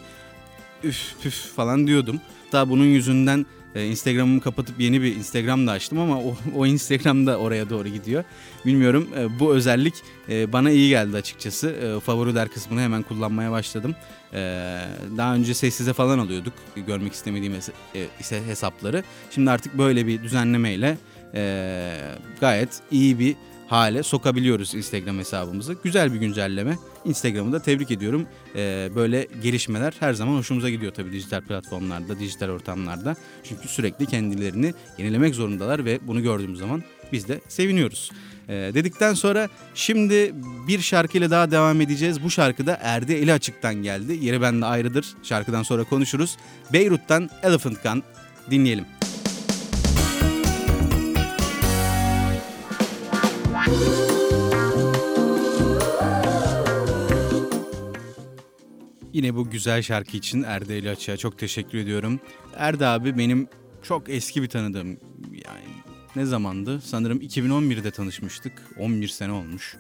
üf 0.84 1.22
püf 1.24 1.56
falan 1.56 1.88
diyordum. 1.88 2.22
Daha 2.52 2.70
bunun 2.70 2.86
yüzünden 2.86 3.46
e, 3.76 3.86
Instagram'ımı 3.86 4.42
kapatıp 4.42 4.80
yeni 4.80 5.02
bir 5.02 5.16
Instagram 5.16 5.68
da 5.68 5.72
açtım 5.72 6.00
ama 6.00 6.20
o, 6.20 6.38
o 6.56 6.66
Instagram 6.66 7.28
da 7.28 7.38
oraya 7.38 7.70
doğru 7.70 7.88
gidiyor. 7.88 8.24
Bilmiyorum 8.66 9.08
e, 9.18 9.40
bu 9.40 9.56
özellik 9.56 9.94
e, 10.30 10.54
bana 10.54 10.72
iyi 10.72 10.90
geldi 10.90 11.18
açıkçası. 11.18 11.70
E, 11.70 12.00
favoriler 12.00 12.50
kısmını 12.50 12.82
hemen 12.82 13.04
kullanmaya 13.04 13.52
başladım. 13.52 13.96
Daha 15.18 15.36
önce 15.36 15.54
sessize 15.54 15.94
falan 15.94 16.20
alıyorduk 16.20 16.54
görmek 16.88 17.14
istemediğim 17.14 17.54
hes- 17.54 18.48
hesapları. 18.48 19.04
Şimdi 19.32 19.52
artık 19.52 19.78
böyle 19.78 20.08
bir 20.08 20.24
düzenlemeyle 20.24 20.98
gayet 22.40 22.70
iyi 22.92 23.20
bir 23.20 23.36
hale 23.68 24.04
sokabiliyoruz 24.04 24.76
Instagram 24.76 25.18
hesabımızı. 25.18 25.78
Güzel 25.84 26.14
bir 26.14 26.20
güncelleme. 26.20 26.78
Instagram'ı 27.06 27.52
da 27.52 27.62
tebrik 27.62 27.92
ediyorum. 27.92 28.28
Ee, 28.56 28.90
böyle 28.96 29.28
gelişmeler 29.44 29.94
her 30.00 30.14
zaman 30.14 30.38
hoşumuza 30.38 30.70
gidiyor 30.70 30.94
tabii 30.94 31.12
dijital 31.12 31.42
platformlarda, 31.42 32.20
dijital 32.20 32.50
ortamlarda. 32.50 33.16
Çünkü 33.44 33.68
sürekli 33.68 34.06
kendilerini 34.06 34.74
yenilemek 34.98 35.36
zorundalar 35.36 35.86
ve 35.86 36.00
bunu 36.08 36.24
gördüğümüz 36.24 36.60
zaman 36.60 36.84
biz 37.12 37.28
de 37.28 37.42
seviniyoruz. 37.48 38.12
Ee, 38.50 38.72
dedikten 38.74 39.14
sonra 39.14 39.50
şimdi 39.76 40.34
bir 40.68 40.80
şarkıyla 40.80 41.32
daha 41.32 41.52
devam 41.52 41.82
edeceğiz. 41.82 42.24
Bu 42.24 42.30
şarkı 42.32 42.66
da 42.66 42.80
Erde 42.82 43.20
Eli 43.20 43.34
Açık'tan 43.34 43.76
geldi. 43.76 44.18
Yeri 44.22 44.42
bende 44.42 44.66
ayrıdır. 44.66 45.06
Şarkıdan 45.24 45.64
sonra 45.64 45.84
konuşuruz. 45.84 46.38
Beyrut'tan 46.74 47.30
Elephant 47.44 47.84
Gun 47.84 48.04
dinleyelim. 48.52 48.86
Yine 59.14 59.36
bu 59.36 59.50
güzel 59.50 59.82
şarkı 59.82 60.18
için 60.18 60.44
Erde 60.44 60.74
Ali 60.74 60.90
Açık'a 60.90 61.18
çok 61.18 61.38
teşekkür 61.38 61.78
ediyorum. 61.78 62.20
Erde 62.56 62.86
abi 62.86 63.18
benim 63.18 63.48
çok 63.84 64.10
eski 64.10 64.42
bir 64.44 64.48
tanıdığım. 64.48 64.88
Yani 65.32 65.68
ne 66.16 66.26
zamandı? 66.26 66.82
Sanırım 66.82 67.22
2011'de 67.22 67.92
tanışmıştık. 67.92 68.54
11 68.80 69.08
sene 69.08 69.32
olmuş. 69.32 69.76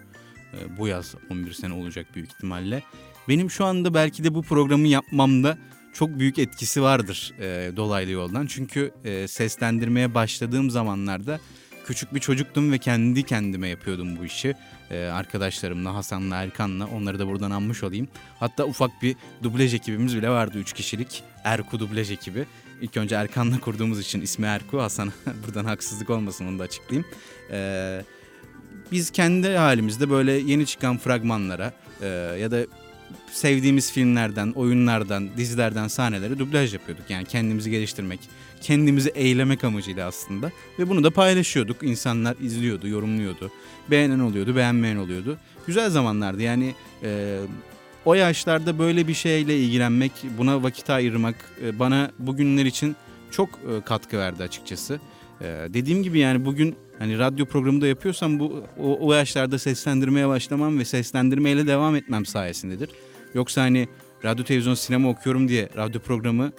Ee, 0.53 0.77
bu 0.77 0.88
yaz 0.88 1.15
11 1.32 1.53
sene 1.53 1.74
olacak 1.74 2.08
büyük 2.15 2.32
ihtimalle. 2.32 2.84
Benim 3.29 3.51
şu 3.51 3.65
anda 3.65 3.94
belki 3.94 4.24
de 4.24 4.34
bu 4.34 4.41
programı 4.41 4.88
yapmamda 4.88 5.58
çok 5.94 6.20
büyük 6.20 6.39
etkisi 6.39 6.82
vardır 6.82 7.34
e, 7.39 7.72
dolaylı 7.75 8.12
yoldan. 8.12 8.46
Çünkü 8.46 8.91
e, 9.03 9.27
seslendirmeye 9.27 10.13
başladığım 10.13 10.70
zamanlarda 10.70 11.39
küçük 11.88 12.15
bir 12.15 12.20
çocuktum 12.20 12.72
ve 12.72 12.77
kendi 12.77 13.24
kendime 13.24 13.67
yapıyordum 13.67 14.17
bu 14.17 14.25
işi. 14.25 14.56
Ee, 14.91 15.06
arkadaşlarımla, 15.06 15.96
Hasan'la, 15.96 16.36
Erkan'la 16.36 16.88
onları 16.88 17.20
da 17.20 17.27
buradan 17.27 17.51
anmış 17.51 17.84
olayım. 17.84 18.08
Hatta 18.39 18.65
ufak 18.65 18.91
bir 19.01 19.15
dublaj 19.44 19.74
ekibimiz 19.74 20.17
bile 20.17 20.29
vardı 20.29 20.58
3 20.58 20.74
kişilik. 20.74 21.24
Erku 21.44 21.79
dublaj 21.79 22.12
ekibi. 22.12 22.46
İlk 22.82 22.98
önce 22.98 23.15
Erkan'la 23.15 23.60
kurduğumuz 23.60 24.00
için 24.00 24.22
ismi 24.22 24.46
Erku. 24.46 24.82
Hasan 24.82 25.12
buradan 25.48 25.65
haksızlık 25.65 26.10
olmasın 26.10 26.48
onu 26.48 26.60
da 26.60 26.63
açıklayayım. 26.63 27.08
Ee, 27.51 28.01
biz 28.91 29.12
kendi 29.12 29.56
halimizde 29.56 30.10
böyle 30.10 30.32
yeni 30.32 30.65
çıkan 30.65 30.98
fragmanlara 30.98 31.74
e, 32.01 32.08
ya 32.39 32.51
da 32.51 32.65
sevdiğimiz 33.32 33.92
filmlerden, 33.92 34.52
oyunlardan, 34.52 35.30
dizilerden 35.38 35.88
sahneleri 35.88 36.40
dublaj 36.40 36.74
yapıyorduk. 36.74 37.10
Yani 37.10 37.26
kendimizi 37.26 37.72
geliştirmek, 37.72 38.20
kendimizi 38.62 39.10
eğlemek 39.10 39.64
amacıyla 39.64 40.08
aslında. 40.08 40.52
Ve 40.80 40.90
bunu 40.90 41.04
da 41.04 41.12
paylaşıyorduk. 41.12 41.84
İnsanlar 41.84 42.36
izliyordu, 42.42 42.88
yorumluyordu. 42.88 43.52
Beğenen 43.92 44.20
oluyordu, 44.20 44.56
beğenmeyen 44.56 44.98
oluyordu. 44.98 45.38
Güzel 45.68 45.90
zamanlardı. 45.90 46.42
Yani 46.42 46.74
e, 47.04 47.40
o 48.06 48.14
yaşlarda 48.14 48.80
böyle 48.80 49.08
bir 49.08 49.14
şeyle 49.14 49.58
ilgilenmek, 49.58 50.12
buna 50.38 50.64
vakit 50.64 50.90
ayırmak 50.90 51.36
e, 51.64 51.80
bana 51.80 52.12
bugünler 52.20 52.66
için 52.66 52.96
çok 53.32 53.50
e, 53.50 53.82
katkı 53.86 54.18
verdi 54.18 54.44
açıkçası. 54.44 55.00
E, 55.42 55.46
dediğim 55.46 56.04
gibi 56.04 56.20
yani 56.20 56.46
bugün 56.46 56.76
hani 57.00 57.20
radyo 57.20 57.46
programı 57.46 57.82
da 57.82 57.88
yapıyorsam 57.88 58.39
bu 58.39 58.63
o, 58.80 59.08
o 59.08 59.13
yaşlarda 59.13 59.60
seslendirmeye 59.60 60.27
başlamam 60.27 60.80
ve 60.80 60.86
seslendirmeyle 60.86 61.68
devam 61.68 61.96
etmem 61.96 62.25
sayesindedir. 62.25 62.89
Yoksa 63.34 63.62
hani 63.62 63.88
radyo, 64.25 64.46
televizyon, 64.46 64.74
sinema 64.74 65.10
okuyorum 65.10 65.48
diye 65.48 65.70
radyo 65.77 66.01
programı 66.01 66.51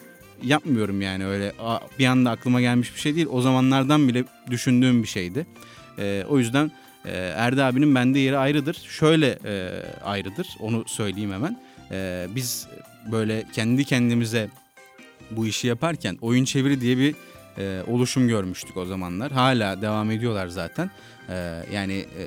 yapmıyorum 0.43 1.03
yani 1.03 1.27
öyle 1.27 1.53
bir 1.99 2.07
anda 2.07 2.31
aklıma 2.31 2.61
gelmiş 2.61 2.95
bir 2.95 3.01
şey 3.01 3.17
değil. 3.17 3.27
O 3.31 3.41
zamanlardan 3.41 4.09
bile 4.09 4.25
düşündüğüm 4.51 5.03
bir 5.03 5.09
şeydi. 5.09 5.47
E, 5.99 6.25
o 6.29 6.39
yüzden 6.39 6.71
e, 7.05 7.11
Erdi 7.17 7.63
abinin 7.63 7.95
bende 7.95 8.19
yeri 8.19 8.39
ayrıdır. 8.39 8.75
Şöyle 8.89 9.39
e, 9.45 9.83
ayrıdır 10.05 10.49
onu 10.61 10.85
söyleyeyim 10.87 11.33
hemen. 11.33 11.61
E, 11.91 12.27
biz 12.35 12.67
böyle 13.13 13.45
kendi 13.53 13.85
kendimize 13.85 14.49
bu 15.31 15.47
işi 15.47 15.67
yaparken 15.67 16.19
oyun 16.21 16.45
çeviri 16.45 16.81
diye 16.81 16.99
bir 16.99 17.15
e, 17.59 17.83
oluşum 17.87 18.29
görmüştük 18.29 18.77
o 18.77 18.85
zamanlar. 18.85 19.33
Hala 19.33 19.83
devam 19.83 20.11
ediyorlar 20.11 20.49
zaten. 20.49 20.91
E, 21.29 21.63
yani 21.73 21.95
e, 21.95 22.25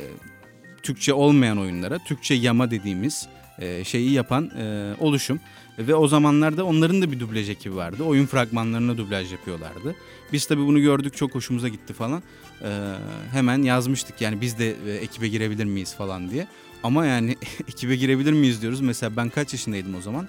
Türkçe 0.84 1.14
olmayan 1.14 1.58
oyunlara 1.58 2.00
Türkçe 2.00 2.34
yama 2.34 2.72
dediğimiz 2.72 3.28
e, 3.60 3.84
şeyi 3.84 4.12
yapan 4.12 4.52
e, 4.58 4.94
oluşum. 5.00 5.40
Ve 5.80 5.96
o 5.96 6.08
zamanlarda 6.08 6.66
onların 6.66 7.02
da 7.02 7.12
bir 7.12 7.20
dublaj 7.20 7.50
ekibi 7.50 7.76
vardı. 7.76 8.04
Oyun 8.04 8.26
fragmanlarına 8.26 8.98
dublaj 8.98 9.32
yapıyorlardı. 9.32 9.96
Biz 10.34 10.46
tabii 10.46 10.66
bunu 10.66 10.82
gördük 10.82 11.18
çok 11.18 11.36
hoşumuza 11.36 11.68
gitti 11.68 11.94
falan. 11.94 12.24
Ee, 12.64 12.94
hemen 13.32 13.62
yazmıştık 13.62 14.22
yani 14.22 14.42
biz 14.42 14.60
de 14.60 14.76
e, 14.88 14.92
ekibe 14.92 15.28
girebilir 15.28 15.66
miyiz 15.66 15.96
falan 15.96 16.30
diye. 16.30 16.48
Ama 16.84 17.06
yani 17.06 17.36
ekibe 17.68 17.96
girebilir 17.96 18.34
miyiz 18.34 18.62
diyoruz. 18.62 18.82
Mesela 18.82 19.16
ben 19.16 19.30
kaç 19.30 19.54
yaşındaydım 19.54 19.96
o 19.96 20.02
zaman? 20.02 20.28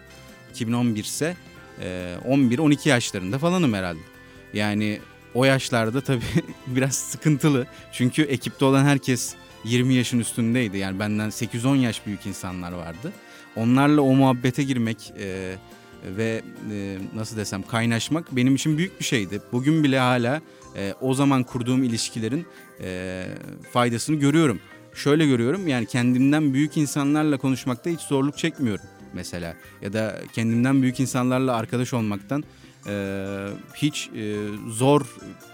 2011 0.50 1.04
ise 1.04 1.36
e, 1.80 2.14
11-12 2.28 2.88
yaşlarında 2.88 3.38
falanım 3.38 3.74
herhalde. 3.74 4.11
Yani 4.54 5.00
o 5.34 5.44
yaşlarda 5.44 6.00
tabii 6.00 6.22
biraz 6.66 6.94
sıkıntılı. 6.94 7.66
Çünkü 7.92 8.22
ekipte 8.22 8.64
olan 8.64 8.84
herkes 8.84 9.34
20 9.64 9.94
yaşın 9.94 10.18
üstündeydi. 10.18 10.78
Yani 10.78 10.98
benden 10.98 11.28
8-10 11.28 11.76
yaş 11.76 12.06
büyük 12.06 12.26
insanlar 12.26 12.72
vardı 12.72 13.12
onlarla 13.56 14.00
o 14.00 14.14
muhabbete 14.14 14.62
girmek 14.62 15.12
e, 15.18 15.54
ve 16.16 16.42
e, 16.72 16.98
nasıl 17.14 17.36
desem 17.36 17.62
kaynaşmak 17.62 18.36
benim 18.36 18.54
için 18.54 18.78
büyük 18.78 19.00
bir 19.00 19.04
şeydi. 19.04 19.40
Bugün 19.52 19.84
bile 19.84 19.98
hala 19.98 20.40
e, 20.76 20.94
o 21.00 21.14
zaman 21.14 21.42
kurduğum 21.42 21.82
ilişkilerin 21.82 22.46
e, 22.80 23.24
faydasını 23.72 24.16
görüyorum. 24.16 24.60
Şöyle 24.94 25.26
görüyorum 25.26 25.68
yani 25.68 25.86
kendimden 25.86 26.54
büyük 26.54 26.76
insanlarla 26.76 27.38
konuşmakta 27.38 27.90
hiç 27.90 28.00
zorluk 28.00 28.38
çekmiyorum 28.38 28.84
mesela. 29.12 29.56
Ya 29.82 29.92
da 29.92 30.20
kendimden 30.32 30.82
büyük 30.82 31.00
insanlarla 31.00 31.56
arkadaş 31.56 31.94
olmaktan 31.94 32.44
e, 32.86 33.46
hiç 33.74 34.10
e, 34.16 34.36
zor 34.68 35.02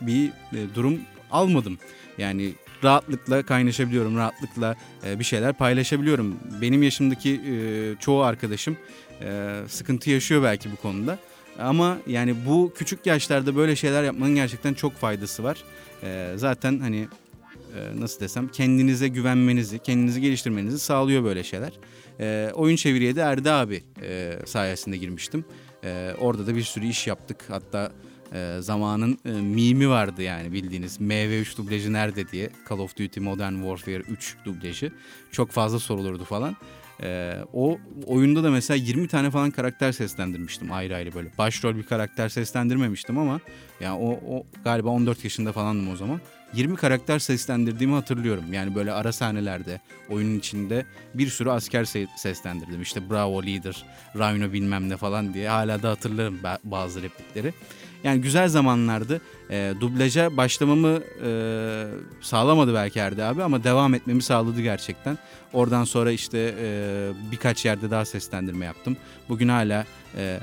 bir 0.00 0.28
e, 0.28 0.74
durum 0.74 1.00
almadım. 1.30 1.78
Yani 2.18 2.52
rahatlıkla 2.84 3.42
kaynaşabiliyorum, 3.42 4.16
rahatlıkla 4.16 4.76
e, 5.06 5.18
bir 5.18 5.24
şeyler 5.24 5.52
paylaşabiliyorum. 5.52 6.36
Benim 6.62 6.82
yaşımdaki 6.82 7.40
e, 7.50 7.94
çoğu 8.00 8.22
arkadaşım 8.22 8.76
e, 9.22 9.54
sıkıntı 9.68 10.10
yaşıyor 10.10 10.42
belki 10.42 10.72
bu 10.72 10.76
konuda. 10.76 11.18
Ama 11.58 11.98
yani 12.06 12.34
bu 12.46 12.72
küçük 12.76 13.06
yaşlarda 13.06 13.56
böyle 13.56 13.76
şeyler 13.76 14.04
yapmanın 14.04 14.34
gerçekten 14.34 14.74
çok 14.74 14.94
faydası 14.94 15.44
var. 15.44 15.64
E, 16.02 16.32
zaten 16.36 16.78
hani 16.78 17.08
e, 17.76 18.00
nasıl 18.00 18.20
desem 18.20 18.48
kendinize 18.48 19.08
güvenmenizi, 19.08 19.78
kendinizi 19.78 20.20
geliştirmenizi 20.20 20.78
sağlıyor 20.78 21.24
böyle 21.24 21.44
şeyler. 21.44 21.72
E, 22.20 22.50
oyun 22.54 22.76
çeviriye 22.76 23.16
de 23.16 23.20
Erdi 23.20 23.50
abi 23.50 23.82
e, 24.02 24.38
sayesinde 24.46 24.96
girmiştim. 24.96 25.44
E, 25.84 26.14
orada 26.20 26.46
da 26.46 26.56
bir 26.56 26.62
sürü 26.62 26.86
iş 26.86 27.06
yaptık. 27.06 27.44
Hatta 27.48 27.92
e, 28.32 28.56
zamanın 28.60 29.18
e, 29.24 29.30
mimi 29.30 29.88
vardı 29.88 30.22
yani 30.22 30.52
bildiğiniz 30.52 31.00
MV3 31.00 31.56
dublajı 31.56 31.92
nerede 31.92 32.28
diye 32.28 32.50
Call 32.70 32.78
of 32.78 32.96
Duty 32.96 33.20
Modern 33.20 33.52
Warfare 33.52 34.12
3 34.12 34.36
dublajı 34.44 34.92
çok 35.32 35.50
fazla 35.50 35.78
sorulurdu 35.78 36.24
falan. 36.24 36.56
E, 37.02 37.34
o 37.52 37.78
oyunda 38.06 38.44
da 38.44 38.50
mesela 38.50 38.76
20 38.76 39.08
tane 39.08 39.30
falan 39.30 39.50
karakter 39.50 39.92
seslendirmiştim 39.92 40.72
ayrı 40.72 40.96
ayrı 40.96 41.14
böyle. 41.14 41.28
Başrol 41.38 41.76
bir 41.76 41.82
karakter 41.82 42.28
seslendirmemiştim 42.28 43.18
ama 43.18 43.40
yani 43.80 43.98
o, 43.98 44.36
o 44.36 44.46
galiba 44.64 44.88
14 44.88 45.24
yaşında 45.24 45.52
falandım 45.52 45.88
o 45.92 45.96
zaman. 45.96 46.20
20 46.54 46.76
karakter 46.76 47.18
seslendirdiğimi 47.18 47.94
hatırlıyorum. 47.94 48.52
Yani 48.52 48.74
böyle 48.74 48.92
ara 48.92 49.12
sahnelerde, 49.12 49.80
oyunun 50.10 50.38
içinde 50.38 50.86
bir 51.14 51.28
sürü 51.28 51.50
asker 51.50 51.84
seslendirdim. 52.16 52.82
İşte 52.82 53.10
Bravo 53.10 53.42
Leader, 53.42 53.84
Rhino 54.16 54.52
bilmem 54.52 54.88
ne 54.88 54.96
falan 54.96 55.34
diye 55.34 55.48
hala 55.48 55.82
da 55.82 55.90
hatırlarım 55.90 56.38
bazı 56.64 57.02
replikleri. 57.02 57.54
Yani 58.04 58.20
güzel 58.20 58.48
zamanlardı. 58.48 59.20
E, 59.50 59.74
dublaja 59.80 60.36
başlamamı 60.36 61.00
e, 61.24 61.30
sağlamadı 62.20 62.74
belki 62.74 62.98
Erdi 62.98 63.24
abi 63.24 63.42
ama 63.42 63.64
devam 63.64 63.94
etmemi 63.94 64.22
sağladı 64.22 64.60
gerçekten. 64.60 65.18
Oradan 65.52 65.84
sonra 65.84 66.12
işte 66.12 66.54
e, 66.60 67.10
birkaç 67.32 67.64
yerde 67.64 67.90
daha 67.90 68.04
seslendirme 68.04 68.64
yaptım. 68.64 68.96
Bugün 69.28 69.48
hala 69.48 69.84
e, 70.16 70.40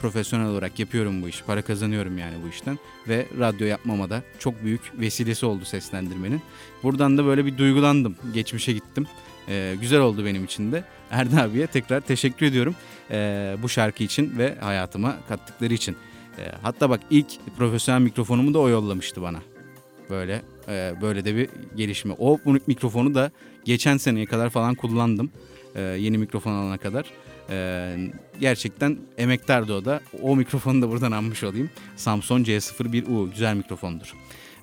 profesyonel 0.00 0.46
olarak 0.46 0.78
yapıyorum 0.78 1.22
bu 1.22 1.28
işi. 1.28 1.44
Para 1.44 1.62
kazanıyorum 1.62 2.18
yani 2.18 2.34
bu 2.44 2.48
işten. 2.48 2.78
Ve 3.08 3.26
radyo 3.38 3.66
yapmama 3.66 4.10
da 4.10 4.22
çok 4.38 4.64
büyük 4.64 5.00
vesilesi 5.00 5.46
oldu 5.46 5.64
seslendirmenin. 5.64 6.42
Buradan 6.82 7.18
da 7.18 7.26
böyle 7.26 7.46
bir 7.46 7.58
duygulandım. 7.58 8.16
Geçmişe 8.34 8.72
gittim. 8.72 9.06
E, 9.48 9.76
güzel 9.80 10.00
oldu 10.00 10.24
benim 10.24 10.44
için 10.44 10.72
de. 10.72 10.84
Erdi 11.10 11.40
abiye 11.40 11.66
tekrar 11.66 12.00
teşekkür 12.00 12.46
ediyorum 12.46 12.74
e, 13.10 13.56
bu 13.62 13.68
şarkı 13.68 14.04
için 14.04 14.38
ve 14.38 14.54
hayatıma 14.60 15.16
kattıkları 15.28 15.74
için. 15.74 15.96
E, 16.38 16.52
hatta 16.62 16.90
bak 16.90 17.00
ilk 17.10 17.26
profesyonel 17.58 18.00
mikrofonumu 18.00 18.54
da 18.54 18.58
o 18.58 18.68
yollamıştı 18.68 19.22
bana. 19.22 19.38
Böyle 20.10 20.42
e, 20.68 20.94
böyle 21.02 21.24
de 21.24 21.36
bir 21.36 21.48
gelişme. 21.76 22.14
O 22.18 22.40
mikrofonu 22.66 23.14
da 23.14 23.30
geçen 23.64 23.96
seneye 23.96 24.26
kadar 24.26 24.50
falan 24.50 24.74
kullandım. 24.74 25.30
E, 25.74 25.80
yeni 25.80 26.18
mikrofon 26.18 26.52
alana 26.52 26.78
kadar. 26.78 27.06
E, 27.50 27.96
gerçekten 28.40 28.98
emektardı 29.18 29.74
o 29.74 29.84
da. 29.84 30.00
O 30.22 30.36
mikrofonu 30.36 30.82
da 30.82 30.90
buradan 30.90 31.12
almış 31.12 31.44
olayım. 31.44 31.70
Samsung 31.96 32.48
C01U 32.48 33.30
güzel 33.30 33.54
mikrofondur. 33.54 34.14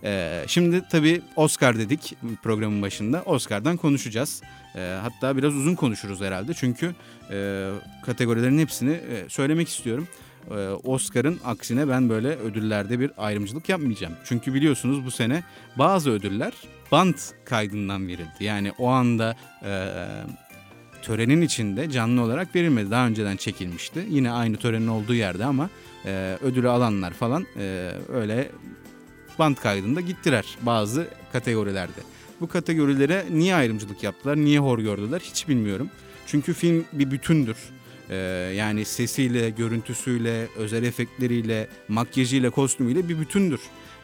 Ee, 0.04 0.44
şimdi 0.48 0.82
tabii 0.92 1.22
Oscar 1.36 1.80
dedik 1.80 2.16
programın 2.44 2.82
başında. 2.82 3.24
Oscar'dan 3.26 3.78
konuşacağız. 3.78 4.42
Ee, 4.76 4.98
hatta 5.02 5.38
biraz 5.38 5.56
uzun 5.56 5.76
konuşuruz 5.76 6.22
herhalde. 6.22 6.54
Çünkü 6.54 6.96
e, 7.32 7.70
kategorilerin 8.06 8.60
hepsini 8.60 8.92
e, 8.92 9.30
söylemek 9.30 9.70
istiyorum. 9.70 10.08
Ee, 10.51 10.69
Oscar'ın 10.69 11.39
aksine 11.46 11.88
ben 11.88 12.10
böyle 12.10 12.27
ödüllerde 12.27 13.00
bir 13.00 13.12
ayrımcılık 13.17 13.69
yapmayacağım. 13.69 14.13
Çünkü 14.25 14.53
biliyorsunuz 14.53 15.05
bu 15.05 15.12
sene 15.12 15.43
bazı 15.77 16.12
ödüller 16.12 16.53
bant 16.91 17.34
kaydından 17.46 18.08
verildi. 18.08 18.43
Yani 18.43 18.72
o 18.77 18.88
anda 18.88 19.36
e, 19.63 19.72
törenin 21.01 21.41
içinde 21.41 21.89
canlı 21.89 22.22
olarak 22.22 22.55
verilmedi. 22.55 22.91
Daha 22.91 23.08
önceden 23.08 23.36
çekilmişti. 23.36 24.05
Yine 24.10 24.31
aynı 24.31 24.58
törenin 24.58 24.88
olduğu 24.88 25.13
yerde 25.13 25.46
ama 25.46 25.69
e, 26.05 26.38
ödülü 26.41 26.69
alanlar 26.69 27.13
falan 27.13 27.46
e, 27.58 27.91
öyle 28.13 28.51
bant 29.39 29.62
kaydında 29.62 30.01
gittiler 30.01 30.46
bazı 30.62 31.08
kategorilerde. 31.31 32.01
Bu 32.41 32.48
kategorilere 32.48 33.25
niye 33.31 33.55
ayrımcılık 33.55 34.03
yaptılar, 34.03 34.38
niye 34.38 34.60
hor 34.60 34.79
gördüler 34.79 35.22
hiç 35.24 35.48
bilmiyorum. 35.48 35.89
Çünkü 36.25 36.53
film 36.53 36.86
bir 36.93 37.12
bütündür. 37.12 37.58
Ee, 38.10 38.16
yani 38.56 38.86
sesiyle, 38.86 39.50
görüntüsüyle, 39.50 40.48
özel 40.58 40.84
efektleriyle, 40.84 41.68
makyajıyla, 41.88 42.50
kostümüyle 42.50 43.10
bir 43.10 43.20
bütündür. 43.20 43.60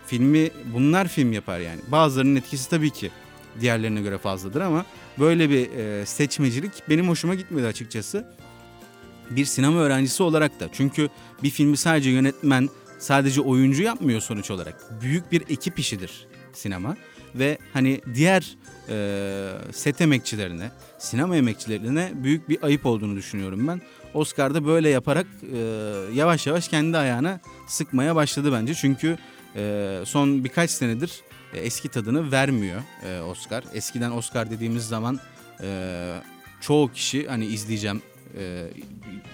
Filmi 0.07 0.49
bunlar 0.73 1.07
film 1.07 1.33
yapar 1.33 1.59
yani. 1.59 1.79
Bazılarının 1.87 2.35
etkisi 2.35 2.69
tabii 2.69 2.89
ki 2.89 3.11
diğerlerine 3.61 4.01
göre 4.01 4.17
fazladır 4.17 4.61
ama 4.61 4.85
böyle 5.19 5.49
bir 5.49 5.71
e, 5.71 6.05
seçmecilik 6.05 6.71
benim 6.89 7.09
hoşuma 7.09 7.35
gitmedi 7.35 7.67
açıkçası. 7.67 8.35
Bir 9.29 9.45
sinema 9.45 9.79
öğrencisi 9.79 10.23
olarak 10.23 10.59
da. 10.59 10.69
Çünkü 10.73 11.09
bir 11.43 11.49
filmi 11.49 11.77
sadece 11.77 12.09
yönetmen, 12.09 12.69
sadece 12.99 13.41
oyuncu 13.41 13.83
yapmıyor 13.83 14.21
sonuç 14.21 14.51
olarak. 14.51 15.01
Büyük 15.01 15.31
bir 15.31 15.41
ekip 15.49 15.79
işidir 15.79 16.27
sinema 16.53 16.97
ve 17.35 17.57
hani 17.73 18.01
diğer 18.13 18.57
e, 18.89 19.51
set 19.73 20.01
emekçilerine, 20.01 20.71
sinema 20.97 21.35
emekçilerine 21.35 22.11
büyük 22.15 22.49
bir 22.49 22.63
ayıp 22.63 22.85
olduğunu 22.85 23.15
düşünüyorum 23.15 23.67
ben. 23.67 23.81
Oscar'da 24.13 24.65
böyle 24.65 24.89
yaparak 24.89 25.27
e, 25.53 25.57
yavaş 26.13 26.47
yavaş 26.47 26.67
kendi 26.67 26.97
ayağına 26.97 27.39
sıkmaya 27.67 28.15
başladı 28.15 28.53
bence. 28.53 28.73
Çünkü 28.73 29.17
e, 29.55 29.99
son 30.05 30.43
birkaç 30.43 30.71
senedir 30.71 31.21
e, 31.53 31.59
eski 31.59 31.89
tadını 31.89 32.31
vermiyor 32.31 32.81
e, 33.05 33.21
Oscar. 33.21 33.63
Eskiden 33.73 34.11
Oscar 34.11 34.51
dediğimiz 34.51 34.87
zaman 34.87 35.19
e, 35.61 36.11
çoğu 36.61 36.91
kişi 36.91 37.27
hani 37.27 37.45
izleyeceğim 37.45 38.01
e, 38.37 38.67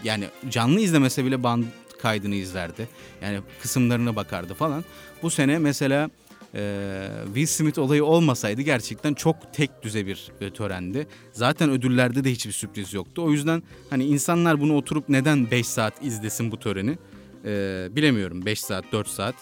yani 0.04 0.26
canlı 0.50 0.80
izlemese 0.80 1.26
bile 1.26 1.44
band 1.44 1.64
kaydını 2.02 2.36
izlerdi. 2.36 2.90
Yani 3.22 3.40
kısımlarına 3.62 4.16
bakardı 4.16 4.54
falan. 4.54 4.86
Bu 5.24 5.30
sene 5.30 5.60
mesela 5.60 6.10
e, 6.56 7.10
Will 7.26 7.46
Smith 7.46 7.80
olayı 7.80 8.06
olmasaydı 8.06 8.62
gerçekten 8.62 9.14
çok 9.14 9.54
tek 9.54 9.84
düze 9.84 10.06
bir 10.06 10.32
e, 10.42 10.50
törendi. 10.50 11.08
Zaten 11.32 11.70
ödüllerde 11.70 12.24
de 12.24 12.32
hiçbir 12.32 12.52
sürpriz 12.52 12.94
yoktu. 12.94 13.24
O 13.26 13.32
yüzden 13.32 13.64
hani 13.90 14.06
insanlar 14.06 14.62
bunu 14.62 14.76
oturup 14.76 15.10
neden 15.10 15.52
5 15.52 15.68
saat 15.68 16.06
izlesin 16.06 16.52
bu 16.52 16.60
töreni 16.60 16.98
e, 17.46 17.88
bilemiyorum. 17.92 18.46
5 18.46 18.62
saat 18.62 18.92
4 18.92 19.08
saat. 19.08 19.36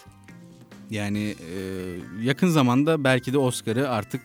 Yani 0.90 1.18
e, 1.18 1.58
yakın 2.22 2.48
zamanda 2.48 3.04
belki 3.04 3.32
de 3.32 3.38
Oscar'ı 3.38 3.88
artık 3.88 4.20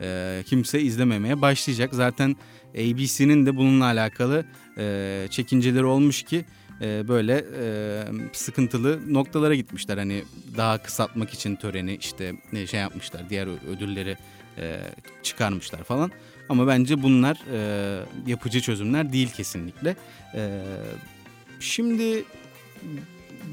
e, 0.00 0.42
kimse 0.46 0.80
izlememeye 0.80 1.42
başlayacak. 1.42 1.94
Zaten 1.94 2.36
ABC'nin 2.74 3.46
de 3.46 3.56
bununla 3.56 3.84
alakalı 3.84 4.44
e, 4.78 5.26
çekinceleri 5.30 5.84
olmuş 5.84 6.22
ki 6.22 6.44
e, 6.80 7.08
böyle 7.08 7.44
e, 7.60 8.04
sıkıntılı 8.32 9.14
noktalara 9.14 9.54
gitmişler. 9.54 9.98
Hani 9.98 10.24
daha 10.56 10.78
kısaltmak 10.78 11.34
için 11.34 11.56
töreni 11.56 11.94
işte 11.94 12.34
e, 12.52 12.66
şey 12.66 12.80
yapmışlar 12.80 13.30
diğer 13.30 13.48
ödülleri 13.76 14.16
e, 14.58 14.80
çıkarmışlar 15.22 15.82
falan. 15.84 16.10
Ama 16.48 16.66
bence 16.66 17.02
bunlar 17.02 17.38
e, 17.52 18.00
yapıcı 18.26 18.60
çözümler 18.60 19.12
değil 19.12 19.30
kesinlikle. 19.30 19.96
E, 20.34 20.62
şimdi 21.60 22.24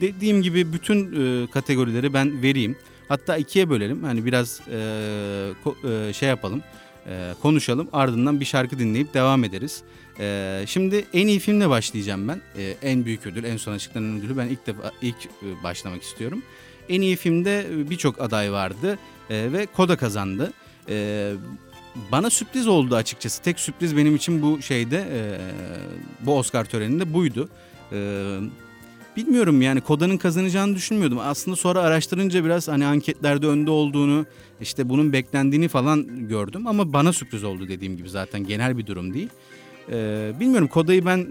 dediğim 0.02 0.42
gibi 0.42 0.74
bütün 0.74 1.14
e, 1.14 1.48
kategorileri 1.52 2.14
ben 2.14 2.42
vereyim. 2.42 2.76
Hatta 3.08 3.38
ikiye 3.38 3.70
bölelim. 3.70 4.04
Hani 4.04 4.26
biraz 4.26 4.62
e, 4.72 4.80
ko, 5.64 5.76
e, 5.90 6.14
şey 6.14 6.30
yapalım 6.30 6.64
e, 7.08 7.34
konuşalım. 7.42 7.88
Ardından 7.94 8.40
bir 8.40 8.46
şarkı 8.46 8.80
dinleyip 8.80 9.14
devam 9.14 9.44
ederiz. 9.44 9.84
E, 10.20 10.64
şimdi 10.68 11.06
en 11.14 11.28
iyi 11.28 11.40
filmle 11.40 11.70
başlayacağım 11.70 12.28
ben. 12.28 12.42
E, 12.58 12.76
en 12.82 13.06
büyük 13.06 13.28
ödül, 13.28 13.44
en 13.44 13.58
son 13.58 13.74
açıklanan 13.74 14.20
ödülü 14.20 14.38
ben 14.38 14.48
ilk 14.48 14.68
defa 14.68 14.92
ilk 15.02 15.16
e, 15.26 15.64
başlamak 15.64 16.04
istiyorum. 16.04 16.44
En 16.90 17.02
iyi 17.02 17.16
filmde 17.16 17.66
birçok 17.90 18.22
aday 18.22 18.52
vardı 18.52 19.00
e, 19.30 19.54
ve 19.54 19.66
Koda 19.66 19.96
kazandı. 19.96 20.54
E, 20.90 21.32
bana 22.12 22.30
sürpriz 22.30 22.68
oldu 22.68 22.96
açıkçası. 22.96 23.44
Tek 23.44 23.60
sürpriz 23.60 23.98
benim 23.98 24.16
için 24.16 24.42
bu 24.42 24.62
şeyde 24.62 25.08
e, 25.12 25.22
bu 26.26 26.38
Oscar 26.38 26.66
töreninde 26.66 27.14
buydu. 27.14 27.50
E, 27.92 28.40
bilmiyorum 29.18 29.62
yani 29.62 29.82
Koda'nın 29.82 30.18
kazanacağını 30.18 30.76
düşünmüyordum. 30.76 31.20
Aslında 31.20 31.58
sonra 31.58 31.82
araştırınca 31.82 32.46
biraz 32.46 32.68
hani 32.68 32.86
anketlerde 32.86 33.48
önde 33.48 33.72
olduğunu, 33.72 34.26
işte 34.62 34.90
bunun 34.90 35.14
beklendiğini 35.14 35.68
falan 35.68 36.28
gördüm 36.28 36.68
ama 36.68 36.94
bana 36.94 37.14
sürpriz 37.14 37.44
oldu 37.44 37.68
dediğim 37.68 37.98
gibi 37.98 38.10
zaten 38.10 38.44
genel 38.44 38.78
bir 38.78 38.88
durum 38.88 39.14
değil. 39.14 39.30
Ee, 39.92 40.32
bilmiyorum 40.40 40.68
Koda'yı 40.68 41.06
ben 41.06 41.28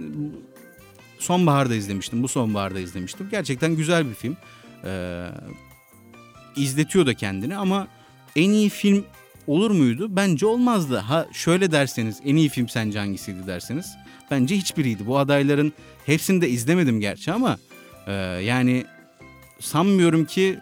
sonbaharda 1.18 1.75
izlemiştim. 1.75 2.23
Bu 2.23 2.29
sonbaharda 2.29 2.81
izlemiştim. 2.81 3.29
Gerçekten 3.31 3.77
güzel 3.77 4.09
bir 4.09 4.14
film. 4.14 4.37
Ee, 4.85 5.27
izletiyor 6.57 7.07
da 7.07 7.14
kendini 7.14 7.57
ama 7.57 7.88
en 8.37 8.51
iyi 8.51 8.68
film 8.68 9.05
olur 9.47 9.71
muydu? 9.71 10.16
Bence 10.16 10.47
olmazdı. 10.47 10.97
Ha 10.97 11.27
şöyle 11.33 11.73
derseniz 11.73 12.21
en 12.25 12.37
iyi 12.37 12.49
film 12.49 12.68
sence 12.68 12.99
hangisiydi 12.99 13.47
derseniz. 13.47 13.87
Bence 14.31 14.57
hiçbiriydi. 14.57 15.07
Bu 15.07 15.18
adayların 15.18 15.73
hepsini 16.07 16.40
de 16.40 16.49
izlemedim 16.49 17.01
gerçi 17.01 17.33
ama 17.33 17.59
e, 18.07 18.12
yani 18.43 18.85
sanmıyorum 19.61 20.25
ki 20.25 20.59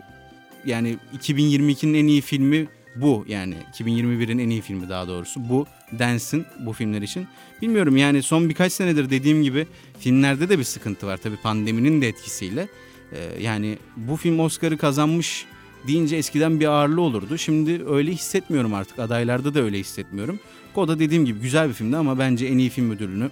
yani 0.65 0.97
2022'nin 1.19 1.95
en 1.95 2.07
iyi 2.07 2.21
filmi 2.21 2.69
bu 2.97 3.25
yani 3.29 3.55
2021'in 3.75 4.39
en 4.39 4.49
iyi 4.49 4.61
filmi 4.61 4.89
daha 4.89 5.09
doğrusu 5.09 5.49
bu 5.49 5.67
densin 5.93 6.47
bu 6.67 6.73
filmler 6.73 7.03
için. 7.03 7.27
Bilmiyorum 7.63 7.97
yani 7.97 8.23
son 8.23 8.49
birkaç 8.49 8.73
senedir 8.73 9.11
dediğim 9.11 9.43
gibi 9.43 9.67
filmlerde 9.99 10.49
de 10.49 10.59
bir 10.59 10.65
sıkıntı 10.65 11.07
var 11.07 11.17
tabii 11.17 11.37
pandeminin 11.37 12.01
de 12.01 12.09
etkisiyle. 12.09 12.69
Ee, 13.13 13.43
yani 13.43 13.79
bu 13.97 14.17
film 14.17 14.39
Oscar'ı 14.41 14.79
kazanmış 14.79 15.47
deyince 15.87 16.17
eskiden 16.17 16.61
bir 16.61 16.67
ağırlığı 16.67 17.01
olurdu. 17.01 17.39
Şimdi 17.39 17.83
öyle 17.89 18.13
hissetmiyorum 18.13 18.75
artık. 18.75 18.99
Adaylarda 18.99 19.55
da 19.55 19.61
öyle 19.61 19.79
hissetmiyorum. 19.79 20.41
Koda 20.75 20.99
dediğim 20.99 21.25
gibi 21.25 21.41
güzel 21.41 21.69
bir 21.69 21.75
filmdi 21.75 21.97
ama 21.97 22.19
bence 22.19 22.47
en 22.47 22.59
iyi 22.59 22.71
film 22.71 22.91
ödülünü 22.91 23.31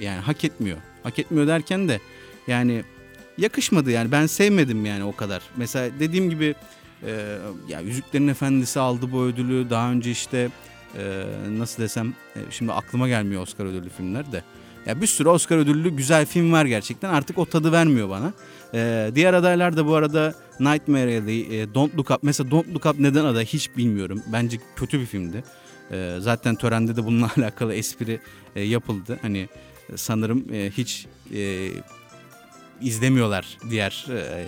yani 0.00 0.20
hak 0.20 0.44
etmiyor. 0.44 0.78
Hak 1.02 1.18
etmiyor 1.18 1.46
derken 1.46 1.88
de 1.88 2.00
yani 2.46 2.82
yakışmadı 3.40 3.90
yani 3.90 4.12
ben 4.12 4.26
sevmedim 4.26 4.86
yani 4.86 5.04
o 5.04 5.16
kadar. 5.16 5.42
Mesela 5.56 5.90
dediğim 6.00 6.30
gibi 6.30 6.54
e, 7.06 7.36
ya 7.68 7.80
Yüzüklerin 7.80 8.28
Efendisi 8.28 8.80
aldı 8.80 9.12
bu 9.12 9.22
ödülü. 9.22 9.70
Daha 9.70 9.90
önce 9.90 10.10
işte 10.10 10.48
e, 10.98 11.24
nasıl 11.58 11.82
desem 11.82 12.14
e, 12.36 12.38
şimdi 12.50 12.72
aklıma 12.72 13.08
gelmiyor 13.08 13.42
Oscar 13.42 13.64
ödüllü 13.64 13.88
filmler 13.88 14.32
de. 14.32 14.42
Ya 14.86 15.00
bir 15.00 15.06
sürü 15.06 15.28
Oscar 15.28 15.58
ödüllü 15.58 15.96
güzel 15.96 16.26
film 16.26 16.52
var 16.52 16.64
gerçekten. 16.64 17.10
Artık 17.10 17.38
o 17.38 17.46
tadı 17.46 17.72
vermiyor 17.72 18.08
bana. 18.08 18.32
Ee, 18.74 19.10
diğer 19.14 19.34
adaylar 19.34 19.76
da 19.76 19.86
bu 19.86 19.94
arada 19.94 20.34
Nightmare 20.60 21.18
Alley, 21.18 21.62
e, 21.62 21.74
Don't 21.74 21.96
Look 21.98 22.10
Up. 22.10 22.22
Mesela 22.22 22.50
Don't 22.50 22.68
Look 22.74 22.86
Up 22.86 22.98
neden 22.98 23.24
aday 23.24 23.44
hiç 23.44 23.76
bilmiyorum. 23.76 24.22
Bence 24.32 24.58
kötü 24.76 25.00
bir 25.00 25.06
filmdi. 25.06 25.44
Ee, 25.92 26.16
zaten 26.20 26.54
törende 26.54 26.96
de 26.96 27.04
bununla 27.04 27.30
alakalı 27.36 27.74
espri 27.74 28.20
e, 28.56 28.62
yapıldı. 28.62 29.18
Hani 29.22 29.48
sanırım 29.96 30.44
e, 30.52 30.70
hiç 30.70 31.06
e, 31.34 31.68
izlemiyorlar 32.80 33.58
diğer 33.70 34.06
e, 34.10 34.46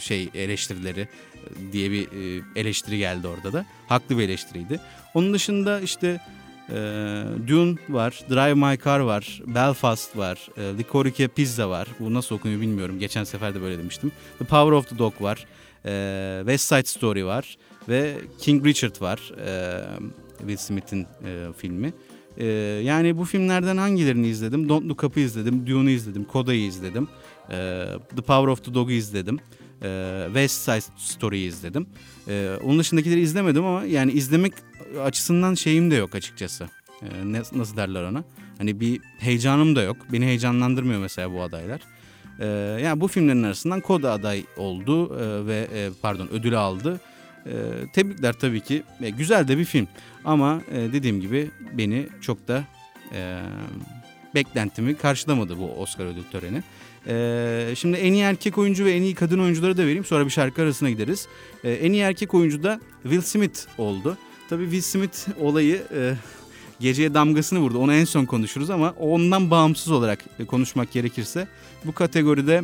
şey 0.00 0.28
eleştirileri 0.34 1.00
e, 1.00 1.72
diye 1.72 1.90
bir 1.90 2.02
e, 2.02 2.42
eleştiri 2.56 2.98
geldi 2.98 3.26
orada 3.26 3.52
da. 3.52 3.66
Haklı 3.88 4.18
bir 4.18 4.22
eleştiriydi. 4.22 4.80
Onun 5.14 5.34
dışında 5.34 5.80
işte 5.80 6.20
e, 6.68 6.74
Dune 7.48 7.76
var, 7.88 8.20
Drive 8.30 8.54
My 8.54 8.78
Car 8.84 9.00
var, 9.00 9.42
Belfast 9.46 10.16
var, 10.16 10.48
e, 10.56 10.78
Licorice 10.78 11.28
Pizza 11.28 11.70
var. 11.70 11.88
Bu 12.00 12.14
nasıl 12.14 12.34
okunuyor 12.34 12.60
bilmiyorum. 12.60 12.98
Geçen 12.98 13.24
sefer 13.24 13.54
de 13.54 13.60
böyle 13.60 13.78
demiştim. 13.78 14.12
The 14.38 14.44
Power 14.44 14.72
of 14.72 14.88
the 14.88 14.98
Dog 14.98 15.22
var. 15.22 15.46
E, 15.86 16.38
West 16.40 16.68
Side 16.68 16.84
Story 16.84 17.26
var. 17.26 17.56
Ve 17.88 18.14
King 18.40 18.66
Richard 18.66 19.00
var. 19.00 19.32
E, 19.46 19.82
Will 20.38 20.56
Smith'in 20.56 21.02
e, 21.02 21.52
filmi. 21.56 21.92
E, 22.38 22.46
yani 22.84 23.18
bu 23.18 23.24
filmlerden 23.24 23.76
hangilerini 23.76 24.28
izledim? 24.28 24.68
Don't 24.68 24.88
Look 24.88 25.04
Up'ı 25.04 25.20
izledim, 25.20 25.66
Dune'u 25.66 25.90
izledim, 25.90 26.24
Koda'yı 26.24 26.66
izledim. 26.66 27.08
E, 27.50 27.86
the 28.16 28.22
Power 28.22 28.48
of 28.48 28.64
the 28.64 28.74
Dog'u 28.74 28.90
izledim. 28.90 29.38
E, 29.82 30.22
West 30.26 30.64
Side 30.64 30.94
Story'yi 30.96 31.48
izledim. 31.48 31.86
E, 32.28 32.50
onun 32.64 32.78
dışındakileri 32.78 33.20
izlemedim 33.20 33.64
ama 33.64 33.84
yani 33.84 34.12
izlemek 34.12 34.52
açısından 35.04 35.54
şeyim 35.54 35.90
de 35.90 35.94
yok 35.94 36.14
açıkçası. 36.14 36.68
E, 37.02 37.32
ne, 37.32 37.42
nasıl 37.52 37.76
derler 37.76 38.02
ona? 38.02 38.24
Hani 38.58 38.80
bir 38.80 39.00
heyecanım 39.18 39.76
da 39.76 39.82
yok. 39.82 39.96
Beni 40.12 40.24
heyecanlandırmıyor 40.24 41.00
mesela 41.00 41.32
bu 41.32 41.42
adaylar. 41.42 41.80
E, 42.40 42.46
yani 42.82 43.00
bu 43.00 43.08
filmlerin 43.08 43.42
arasından 43.42 43.80
Koda 43.80 44.12
aday 44.12 44.44
oldu 44.56 45.18
e, 45.20 45.46
ve 45.46 45.68
e, 45.74 45.90
pardon 46.02 46.28
ödülü 46.28 46.56
aldı. 46.56 47.00
E, 47.46 47.52
tebrikler 47.92 48.32
tabii 48.32 48.60
ki. 48.60 48.82
E, 49.02 49.10
güzel 49.10 49.48
de 49.48 49.58
bir 49.58 49.64
film. 49.64 49.88
Ama 50.24 50.62
e, 50.72 50.92
dediğim 50.92 51.20
gibi 51.20 51.50
beni 51.72 52.06
çok 52.20 52.48
da 52.48 52.64
e, 53.12 53.40
beklentimi 54.34 54.94
karşılamadı 54.94 55.58
bu 55.58 55.72
Oscar 55.72 56.04
ödül 56.04 56.22
töreni. 56.32 56.62
E, 57.06 57.74
şimdi 57.76 57.96
en 57.96 58.12
iyi 58.12 58.22
erkek 58.22 58.58
oyuncu 58.58 58.84
ve 58.84 58.92
en 58.92 59.02
iyi 59.02 59.14
kadın 59.14 59.38
oyuncuları 59.38 59.76
da 59.76 59.82
vereyim. 59.82 60.04
Sonra 60.04 60.24
bir 60.24 60.30
şarkı 60.30 60.62
arasına 60.62 60.90
gideriz. 60.90 61.28
E, 61.64 61.72
en 61.72 61.92
iyi 61.92 62.02
erkek 62.02 62.34
oyuncu 62.34 62.62
da 62.62 62.80
Will 63.02 63.20
Smith 63.20 63.58
oldu. 63.78 64.18
Tabii 64.50 64.64
Will 64.64 64.82
Smith 64.82 65.40
olayı 65.40 65.82
e, 65.96 66.14
geceye 66.80 67.14
damgasını 67.14 67.58
vurdu. 67.58 67.78
Onu 67.78 67.94
en 67.94 68.04
son 68.04 68.24
konuşuruz 68.24 68.70
ama 68.70 68.90
ondan 68.90 69.50
bağımsız 69.50 69.92
olarak 69.92 70.24
konuşmak 70.46 70.92
gerekirse 70.92 71.48
bu 71.84 71.92
kategoride 71.92 72.62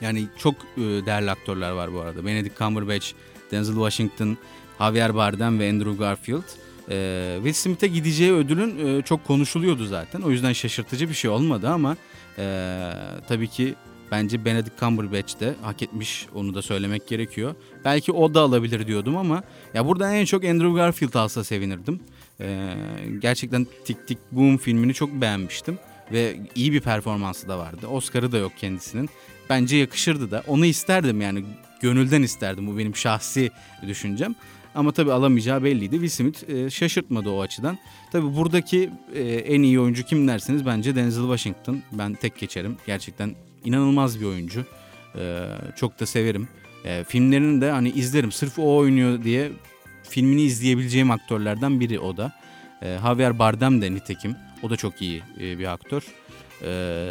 yani 0.00 0.26
çok 0.38 0.54
e, 0.54 0.80
değerli 0.80 1.30
aktörler 1.30 1.70
var 1.70 1.94
bu 1.94 2.00
arada. 2.00 2.26
Benedict 2.26 2.58
Cumberbatch, 2.58 3.06
Denzel 3.54 3.74
Washington, 3.74 4.36
Javier 4.78 5.14
Bardem 5.14 5.58
ve 5.58 5.70
Andrew 5.70 6.04
Garfield. 6.04 6.42
Ee, 6.90 7.34
Will 7.36 7.52
Smith'e 7.52 7.86
gideceği 7.86 8.32
ödülün 8.32 8.98
e, 8.98 9.02
çok 9.02 9.24
konuşuluyordu 9.24 9.86
zaten. 9.86 10.20
O 10.20 10.30
yüzden 10.30 10.52
şaşırtıcı 10.52 11.08
bir 11.08 11.14
şey 11.14 11.30
olmadı 11.30 11.68
ama 11.68 11.96
e, 12.38 12.90
tabii 13.28 13.48
ki 13.48 13.74
bence 14.10 14.44
Benedict 14.44 14.80
Cumberbatch 14.80 15.40
de 15.40 15.54
hak 15.62 15.82
etmiş 15.82 16.26
onu 16.34 16.54
da 16.54 16.62
söylemek 16.62 17.08
gerekiyor. 17.08 17.54
Belki 17.84 18.12
o 18.12 18.34
da 18.34 18.40
alabilir 18.40 18.86
diyordum 18.86 19.16
ama 19.16 19.42
ya 19.74 19.86
burada 19.86 20.12
en 20.12 20.24
çok 20.24 20.44
Andrew 20.44 20.72
Garfield 20.72 21.14
alsa 21.14 21.44
sevinirdim. 21.44 22.00
Ee, 22.40 22.74
gerçekten 23.18 23.66
Tik 23.84 24.08
Tik 24.08 24.18
Boom 24.32 24.58
filmini 24.58 24.94
çok 24.94 25.12
beğenmiştim 25.12 25.78
ve 26.12 26.36
iyi 26.54 26.72
bir 26.72 26.80
performansı 26.80 27.48
da 27.48 27.58
vardı. 27.58 27.86
Oscar'ı 27.86 28.32
da 28.32 28.38
yok 28.38 28.52
kendisinin. 28.56 29.10
Bence 29.50 29.76
yakışırdı 29.76 30.30
da. 30.30 30.42
Onu 30.46 30.66
isterdim 30.66 31.20
yani 31.20 31.44
gönülden 31.80 32.22
isterdim. 32.22 32.66
Bu 32.66 32.78
benim 32.78 32.96
şahsi 32.96 33.50
düşüncem. 33.86 34.34
Ama 34.74 34.92
tabii 34.92 35.12
alamayacağı 35.12 35.64
belliydi. 35.64 35.94
Will 35.94 36.08
Smith 36.08 36.50
e, 36.50 36.70
şaşırtmadı 36.70 37.30
o 37.30 37.40
açıdan. 37.40 37.78
Tabii 38.12 38.36
buradaki 38.36 38.90
e, 39.14 39.22
en 39.22 39.62
iyi 39.62 39.80
oyuncu 39.80 40.02
kim 40.02 40.28
derseniz 40.28 40.66
bence 40.66 40.96
Denzel 40.96 41.22
Washington. 41.22 41.82
Ben 41.92 42.14
tek 42.14 42.38
geçerim. 42.38 42.76
Gerçekten 42.86 43.34
inanılmaz 43.64 44.20
bir 44.20 44.26
oyuncu. 44.26 44.64
E, 45.18 45.46
çok 45.76 46.00
da 46.00 46.06
severim. 46.06 46.48
E, 46.84 47.04
filmlerini 47.04 47.60
de 47.60 47.70
hani 47.70 47.90
izlerim. 47.90 48.32
Sırf 48.32 48.58
o 48.58 48.76
oynuyor 48.76 49.24
diye 49.24 49.52
filmini 50.02 50.42
izleyebileceğim 50.42 51.10
aktörlerden 51.10 51.80
biri 51.80 52.00
o 52.00 52.16
da. 52.16 52.32
E, 52.82 52.98
Javier 53.02 53.38
Bardem 53.38 53.82
de 53.82 53.94
nitekim. 53.94 54.36
O 54.64 54.70
da 54.70 54.76
çok 54.76 55.02
iyi 55.02 55.22
e, 55.40 55.58
bir 55.58 55.72
aktör. 55.72 56.02
E, 56.62 57.10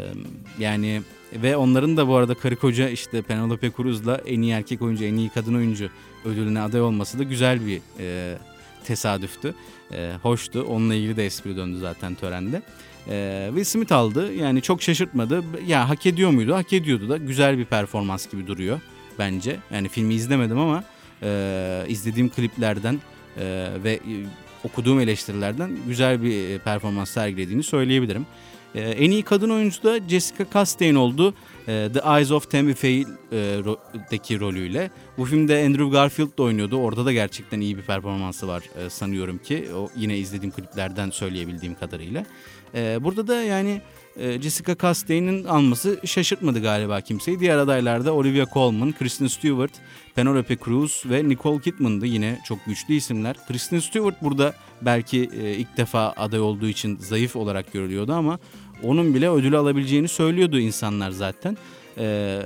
yani 0.59 1.01
ve 1.33 1.57
onların 1.57 1.97
da 1.97 2.07
bu 2.07 2.15
arada 2.15 2.33
karı 2.33 2.55
koca 2.55 2.89
işte 2.89 3.21
Penelope 3.21 3.71
Cruz'la 3.77 4.21
en 4.25 4.41
iyi 4.41 4.51
erkek 4.51 4.81
oyuncu, 4.81 5.03
en 5.03 5.15
iyi 5.15 5.29
kadın 5.29 5.55
oyuncu 5.55 5.89
ödülüne 6.25 6.61
aday 6.61 6.81
olması 6.81 7.19
da 7.19 7.23
güzel 7.23 7.65
bir 7.65 7.81
e, 7.99 8.37
tesadüftü. 8.83 9.53
E, 9.91 10.13
hoştu. 10.21 10.65
Onunla 10.69 10.95
ilgili 10.95 11.17
de 11.17 11.25
espri 11.25 11.57
döndü 11.57 11.79
zaten 11.79 12.15
törende. 12.15 12.61
E, 13.07 13.45
Will 13.47 13.63
Smith 13.63 13.91
aldı. 13.91 14.33
Yani 14.33 14.61
çok 14.61 14.81
şaşırtmadı. 14.81 15.43
Ya 15.67 15.89
hak 15.89 16.05
ediyor 16.05 16.29
muydu? 16.29 16.55
Hak 16.55 16.73
ediyordu 16.73 17.09
da. 17.09 17.17
Güzel 17.17 17.57
bir 17.57 17.65
performans 17.65 18.31
gibi 18.31 18.47
duruyor 18.47 18.79
bence. 19.19 19.59
Yani 19.71 19.89
filmi 19.89 20.13
izlemedim 20.13 20.59
ama 20.59 20.83
e, 21.23 21.85
izlediğim 21.87 22.29
kliplerden 22.29 23.01
e, 23.37 23.67
ve 23.83 23.99
okuduğum 24.63 24.99
eleştirilerden 24.99 25.71
güzel 25.87 26.23
bir 26.23 26.59
performans 26.59 27.09
sergilediğini 27.09 27.63
söyleyebilirim. 27.63 28.25
Ee, 28.75 28.81
en 28.81 29.11
iyi 29.11 29.23
kadın 29.23 29.49
oyuncu 29.49 29.83
da 29.83 29.99
Jessica 30.09 30.45
Chastain 30.53 30.95
oldu. 30.95 31.33
Ee, 31.67 31.89
The 31.93 31.99
Eyes 32.17 32.31
of 32.31 32.51
Tammy 32.51 32.73
Faye'deki 32.73 34.39
rolüyle. 34.39 34.91
Bu 35.17 35.25
filmde 35.25 35.65
Andrew 35.65 35.89
Garfield 35.89 36.37
da 36.37 36.43
oynuyordu. 36.43 36.77
Orada 36.77 37.05
da 37.05 37.13
gerçekten 37.13 37.59
iyi 37.59 37.77
bir 37.77 37.81
performansı 37.81 38.47
var 38.47 38.63
e, 38.85 38.89
sanıyorum 38.89 39.37
ki. 39.37 39.67
O 39.75 39.89
yine 39.95 40.17
izlediğim 40.17 40.55
kliplerden 40.55 41.09
söyleyebildiğim 41.09 41.75
kadarıyla. 41.75 42.25
Ee, 42.75 43.03
burada 43.03 43.27
da 43.27 43.41
yani 43.41 43.81
e, 44.17 44.41
Jessica 44.41 44.75
Chastain'in 44.81 45.43
alması 45.43 45.99
şaşırtmadı 46.05 46.61
galiba 46.61 47.01
kimseyi. 47.01 47.39
Diğer 47.39 47.57
adaylarda 47.57 48.13
Olivia 48.13 48.45
Colman, 48.53 48.93
Kristen 48.99 49.27
Stewart, 49.27 49.71
Penelope 50.15 50.57
Cruz 50.57 51.03
ve 51.05 51.29
Nicole 51.29 51.61
Kidman'dı 51.61 52.05
yine 52.05 52.39
çok 52.45 52.65
güçlü 52.65 52.93
isimler. 52.93 53.35
Kristen 53.47 53.79
Stewart 53.79 54.21
burada 54.21 54.53
belki 54.81 55.29
e, 55.41 55.51
ilk 55.51 55.77
defa 55.77 56.13
aday 56.17 56.39
olduğu 56.39 56.67
için 56.67 56.97
zayıf 56.97 57.35
olarak 57.35 57.73
görülüyordu 57.73 58.13
ama 58.13 58.39
onun 58.83 59.13
bile 59.13 59.29
ödülü 59.29 59.57
alabileceğini 59.57 60.07
söylüyordu 60.07 60.59
insanlar 60.59 61.11
zaten. 61.11 61.57
Ee, 61.97 62.39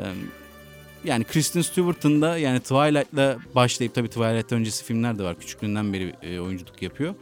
yani 1.04 1.24
Kristen 1.24 1.62
Stewart'ın 1.62 2.22
da 2.22 2.38
yani 2.38 2.60
Twilight'la 2.60 3.38
başlayıp 3.56 3.96
tabii 3.96 4.08
Twilight 4.08 4.52
öncesi 4.52 4.86
filmler 4.86 5.20
de 5.20 5.24
var. 5.24 5.40
Küçüklüğünden 5.40 5.94
beri 5.94 6.16
e, 6.24 6.40
oyunculuk 6.40 6.82
yapıyor. 6.82 7.16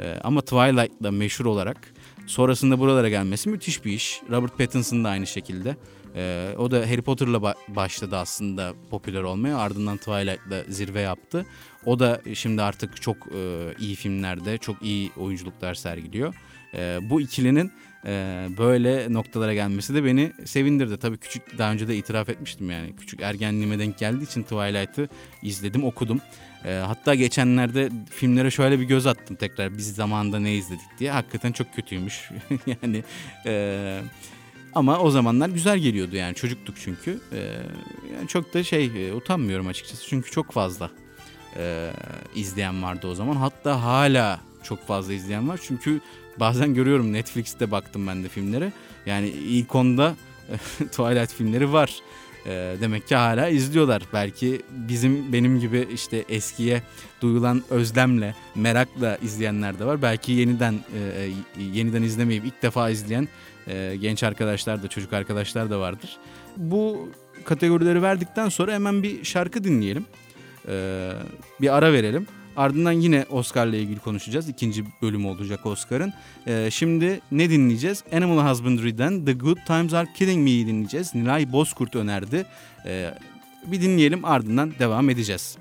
E, 0.00 0.14
ama 0.24 0.40
Twilight'la 0.40 1.10
meşhur 1.10 1.44
olarak 1.46 1.94
sonrasında 2.26 2.78
buralara 2.78 3.08
gelmesi 3.08 3.48
müthiş 3.48 3.84
bir 3.84 3.92
iş. 3.92 4.20
Robert 4.30 4.58
Pattinson 4.58 5.04
da 5.04 5.08
aynı 5.08 5.26
şekilde. 5.26 5.76
E, 6.16 6.54
o 6.58 6.70
da 6.70 6.76
Harry 6.76 7.02
Potter'la 7.02 7.36
ba- 7.36 7.54
başladı 7.68 8.16
aslında 8.16 8.74
popüler 8.90 9.22
olmaya. 9.22 9.58
Ardından 9.58 9.96
Twilight'la 9.96 10.64
zirve 10.68 11.00
yaptı. 11.00 11.46
O 11.86 11.98
da 11.98 12.20
şimdi 12.34 12.62
artık 12.62 13.02
çok 13.02 13.16
e, 13.16 13.74
iyi 13.78 13.94
filmlerde 13.94 14.58
çok 14.58 14.82
iyi 14.82 15.10
oyunculuklar 15.16 15.74
sergiliyor. 15.74 16.34
E, 16.74 16.98
bu 17.10 17.20
ikilinin 17.20 17.72
e, 18.08 18.46
böyle 18.58 19.12
noktalara 19.12 19.54
gelmesi 19.54 19.94
de 19.94 20.04
beni 20.04 20.32
sevindirdi. 20.44 20.96
Tabii 20.96 21.16
küçük 21.16 21.58
daha 21.58 21.72
önce 21.72 21.88
de 21.88 21.96
itiraf 21.96 22.28
etmiştim 22.28 22.70
yani. 22.70 22.96
Küçük 22.96 23.20
ergenliğime 23.20 23.78
denk 23.78 23.98
geldiği 23.98 24.24
için 24.24 24.42
Twilight'ı 24.42 25.08
izledim, 25.42 25.84
okudum. 25.84 26.20
E, 26.64 26.72
hatta 26.72 27.14
geçenlerde 27.14 27.90
filmlere 28.10 28.50
şöyle 28.50 28.80
bir 28.80 28.84
göz 28.84 29.06
attım 29.06 29.36
tekrar 29.36 29.78
biz 29.78 29.94
zamanında 29.94 30.38
ne 30.38 30.54
izledik 30.54 30.98
diye. 30.98 31.10
Hakikaten 31.10 31.52
çok 31.52 31.74
kötüymüş. 31.74 32.30
yani 32.82 33.04
e, 33.46 34.00
ama 34.74 34.98
o 34.98 35.10
zamanlar 35.10 35.48
güzel 35.48 35.78
geliyordu 35.78 36.16
yani 36.16 36.34
çocuktuk 36.34 36.76
çünkü. 36.80 37.20
E, 37.32 37.38
yani 38.14 38.28
çok 38.28 38.54
da 38.54 38.62
şey 38.62 39.08
e, 39.08 39.12
utanmıyorum 39.12 39.66
açıkçası 39.66 40.08
çünkü 40.08 40.30
çok 40.30 40.52
fazla 40.52 40.90
e, 41.56 41.90
izleyen 42.34 42.82
vardı 42.82 43.06
o 43.06 43.14
zaman. 43.14 43.36
Hatta 43.36 43.82
hala 43.82 44.40
çok 44.62 44.86
fazla 44.86 45.12
izleyen 45.12 45.48
var. 45.48 45.60
Çünkü 45.62 46.00
bazen 46.40 46.74
görüyorum 46.74 47.12
Netflix'te 47.12 47.70
baktım 47.70 48.06
ben 48.06 48.24
de 48.24 48.28
filmlere. 48.28 48.72
Yani 49.06 49.28
ilk 49.28 49.74
onda 49.74 50.14
Twilight 50.78 51.34
filmleri 51.34 51.72
var. 51.72 51.94
E, 52.46 52.76
demek 52.80 53.08
ki 53.08 53.14
hala 53.16 53.48
izliyorlar. 53.48 54.02
Belki 54.12 54.62
bizim 54.70 55.32
benim 55.32 55.60
gibi 55.60 55.88
işte 55.94 56.24
eskiye 56.28 56.82
duyulan 57.20 57.62
özlemle, 57.70 58.34
merakla 58.54 59.16
izleyenler 59.22 59.78
de 59.78 59.84
var. 59.84 60.02
Belki 60.02 60.32
yeniden 60.32 60.74
e, 60.74 61.28
yeniden 61.62 62.02
izlemeyip 62.02 62.44
ilk 62.44 62.62
defa 62.62 62.90
izleyen 62.90 63.28
e, 63.68 63.96
genç 64.00 64.22
arkadaşlar 64.22 64.82
da 64.82 64.88
çocuk 64.88 65.12
arkadaşlar 65.12 65.70
da 65.70 65.80
vardır. 65.80 66.16
Bu 66.56 67.08
kategorileri 67.44 68.02
verdikten 68.02 68.48
sonra 68.48 68.72
hemen 68.72 69.02
bir 69.02 69.24
şarkı 69.24 69.64
dinleyelim. 69.64 70.06
E, 70.68 71.10
bir 71.60 71.76
ara 71.76 71.92
verelim. 71.92 72.26
Ardından 72.56 72.92
yine 72.92 73.24
Oscar'la 73.30 73.76
ilgili 73.76 73.98
konuşacağız. 73.98 74.48
İkinci 74.48 74.84
bölümü 75.02 75.26
olacak 75.26 75.66
Oscar'ın. 75.66 76.12
Ee, 76.46 76.68
şimdi 76.72 77.20
ne 77.32 77.50
dinleyeceğiz? 77.50 78.04
Animal 78.12 78.50
Husbandry'den 78.50 79.24
The 79.24 79.32
Good 79.32 79.58
Times 79.66 79.94
Are 79.94 80.08
Killing 80.14 80.44
Me'yi 80.44 80.66
dinleyeceğiz. 80.66 81.14
Nilay 81.14 81.52
Bozkurt 81.52 81.96
önerdi. 81.96 82.46
Ee, 82.86 83.14
bir 83.66 83.82
dinleyelim 83.82 84.24
ardından 84.24 84.72
devam 84.78 85.10
edeceğiz. 85.10 85.58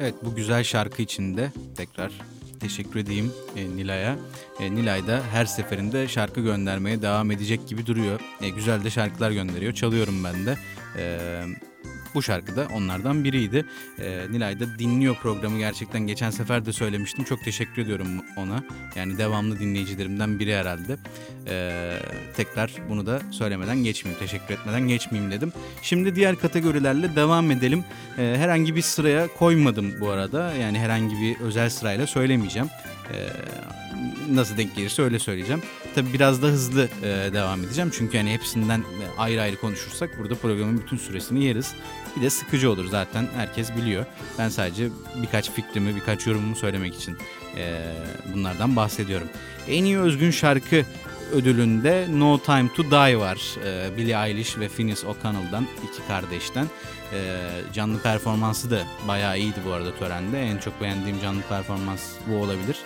Evet 0.00 0.14
bu 0.22 0.34
güzel 0.34 0.64
şarkı 0.64 1.02
içinde 1.02 1.52
tekrar 1.76 2.12
teşekkür 2.58 3.00
edeyim 3.00 3.32
e, 3.56 3.76
Nilay'a. 3.76 4.16
E, 4.60 4.74
Nilay 4.74 5.06
da 5.06 5.22
her 5.32 5.44
seferinde 5.44 6.08
şarkı 6.08 6.40
göndermeye 6.40 7.02
devam 7.02 7.30
edecek 7.30 7.68
gibi 7.68 7.86
duruyor. 7.86 8.20
E, 8.40 8.48
güzel 8.48 8.84
de 8.84 8.90
şarkılar 8.90 9.30
gönderiyor. 9.30 9.72
Çalıyorum 9.72 10.24
ben 10.24 10.46
de. 10.46 10.58
E, 10.96 11.42
bu 12.14 12.22
şarkı 12.22 12.56
da 12.56 12.66
onlardan 12.74 13.24
biriydi. 13.24 13.64
E, 13.98 14.26
Nilay 14.30 14.60
da 14.60 14.78
dinliyor 14.78 15.16
programı 15.16 15.58
gerçekten. 15.58 16.06
Geçen 16.06 16.30
sefer 16.30 16.66
de 16.66 16.72
söylemiştim. 16.72 17.24
Çok 17.24 17.44
teşekkür 17.44 17.82
ediyorum 17.82 18.08
ona. 18.36 18.62
Yani 18.96 19.18
devamlı 19.18 19.58
dinleyicilerimden 19.58 20.38
biri 20.38 20.56
herhalde. 20.56 20.96
E, 21.46 21.98
tekrar 22.36 22.72
bunu 22.88 23.06
da 23.06 23.20
söylemeden 23.30 23.76
geçmeyeyim. 23.76 24.20
Teşekkür 24.20 24.54
etmeden 24.54 24.88
geçmeyeyim 24.88 25.32
dedim. 25.32 25.52
Şimdi 25.82 26.14
diğer 26.14 26.36
kategorilerle 26.36 27.16
devam 27.16 27.50
edelim. 27.50 27.84
E, 28.18 28.34
herhangi 28.38 28.76
bir 28.76 28.82
sıraya 28.82 29.28
koymadım 29.28 30.00
bu 30.00 30.10
arada. 30.10 30.54
Yani 30.54 30.78
herhangi 30.78 31.16
bir 31.20 31.40
özel 31.40 31.70
sırayla 31.70 32.06
söylemeyeceğim. 32.06 32.68
E, 33.12 33.16
nasıl 34.34 34.56
denk 34.56 34.76
gelirse 34.76 35.02
öyle 35.02 35.18
söyleyeceğim. 35.18 35.62
Tabi 35.94 36.12
biraz 36.12 36.42
da 36.42 36.46
hızlı 36.46 36.88
e, 37.02 37.32
devam 37.32 37.64
edeceğim. 37.64 37.90
Çünkü 37.94 38.18
hani 38.18 38.32
hepsinden 38.32 38.84
ayrı 39.18 39.42
ayrı 39.42 39.56
konuşursak 39.56 40.18
burada 40.18 40.34
programın 40.34 40.78
bütün 40.78 40.96
süresini 40.96 41.44
yeriz. 41.44 41.74
Bir 42.18 42.22
de 42.22 42.30
sıkıcı 42.30 42.70
olur 42.70 42.86
zaten 42.90 43.26
herkes 43.34 43.76
biliyor. 43.76 44.06
Ben 44.38 44.48
sadece 44.48 44.88
birkaç 45.22 45.50
fikrimi, 45.50 45.96
birkaç 45.96 46.26
yorumumu 46.26 46.56
söylemek 46.56 46.94
için 46.94 47.16
e, 47.56 47.92
bunlardan 48.34 48.76
bahsediyorum. 48.76 49.28
En 49.68 49.84
iyi 49.84 49.98
özgün 49.98 50.30
şarkı 50.30 50.84
ödülünde 51.32 52.06
No 52.10 52.38
Time 52.38 52.68
To 52.76 52.84
Die 52.84 53.18
var. 53.18 53.56
E, 53.64 53.96
Billie 53.96 54.26
Eilish 54.26 54.58
ve 54.58 54.68
Finnis 54.68 55.04
O'Connell'dan 55.04 55.66
iki 55.88 56.08
kardeşten. 56.08 56.66
E, 57.12 57.48
canlı 57.72 58.02
performansı 58.02 58.70
da 58.70 58.82
bayağı 59.08 59.38
iyiydi 59.38 59.60
bu 59.66 59.72
arada 59.72 59.94
törende. 59.94 60.42
En 60.42 60.58
çok 60.58 60.80
beğendiğim 60.80 61.20
canlı 61.20 61.42
performans 61.42 62.02
bu 62.26 62.36
olabilir. 62.36 62.76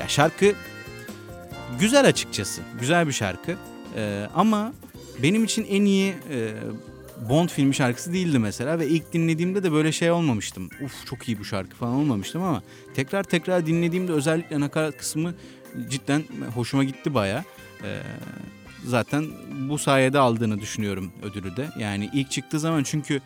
Ya 0.00 0.08
şarkı 0.08 0.54
güzel 1.80 2.08
açıkçası. 2.08 2.62
Güzel 2.80 3.06
bir 3.06 3.12
şarkı. 3.12 3.56
E, 3.96 4.26
ama 4.34 4.72
benim 5.22 5.44
için 5.44 5.66
en 5.70 5.84
iyi 5.84 6.14
e, 6.30 6.54
Bond 7.28 7.48
filmi 7.48 7.74
şarkısı 7.74 8.12
değildi 8.12 8.38
mesela 8.38 8.78
ve 8.78 8.88
ilk 8.88 9.12
dinlediğimde 9.12 9.62
de 9.62 9.72
böyle 9.72 9.92
şey 9.92 10.10
olmamıştım. 10.10 10.68
Uf 10.84 11.06
çok 11.06 11.28
iyi 11.28 11.38
bu 11.38 11.44
şarkı 11.44 11.76
falan 11.76 11.94
olmamıştım 11.94 12.42
ama 12.42 12.62
tekrar 12.94 13.22
tekrar 13.22 13.66
dinlediğimde 13.66 14.12
özellikle 14.12 14.60
nakarat 14.60 14.96
kısmı 14.96 15.34
cidden 15.90 16.24
hoşuma 16.54 16.84
gitti 16.84 17.14
baya. 17.14 17.44
Ee, 17.84 18.02
zaten 18.84 19.26
bu 19.68 19.78
sayede 19.78 20.18
aldığını 20.18 20.60
düşünüyorum 20.60 21.12
ödülü 21.22 21.56
de. 21.56 21.68
Yani 21.78 22.10
ilk 22.12 22.30
çıktığı 22.30 22.60
zaman 22.60 22.82
çünkü 22.82 23.20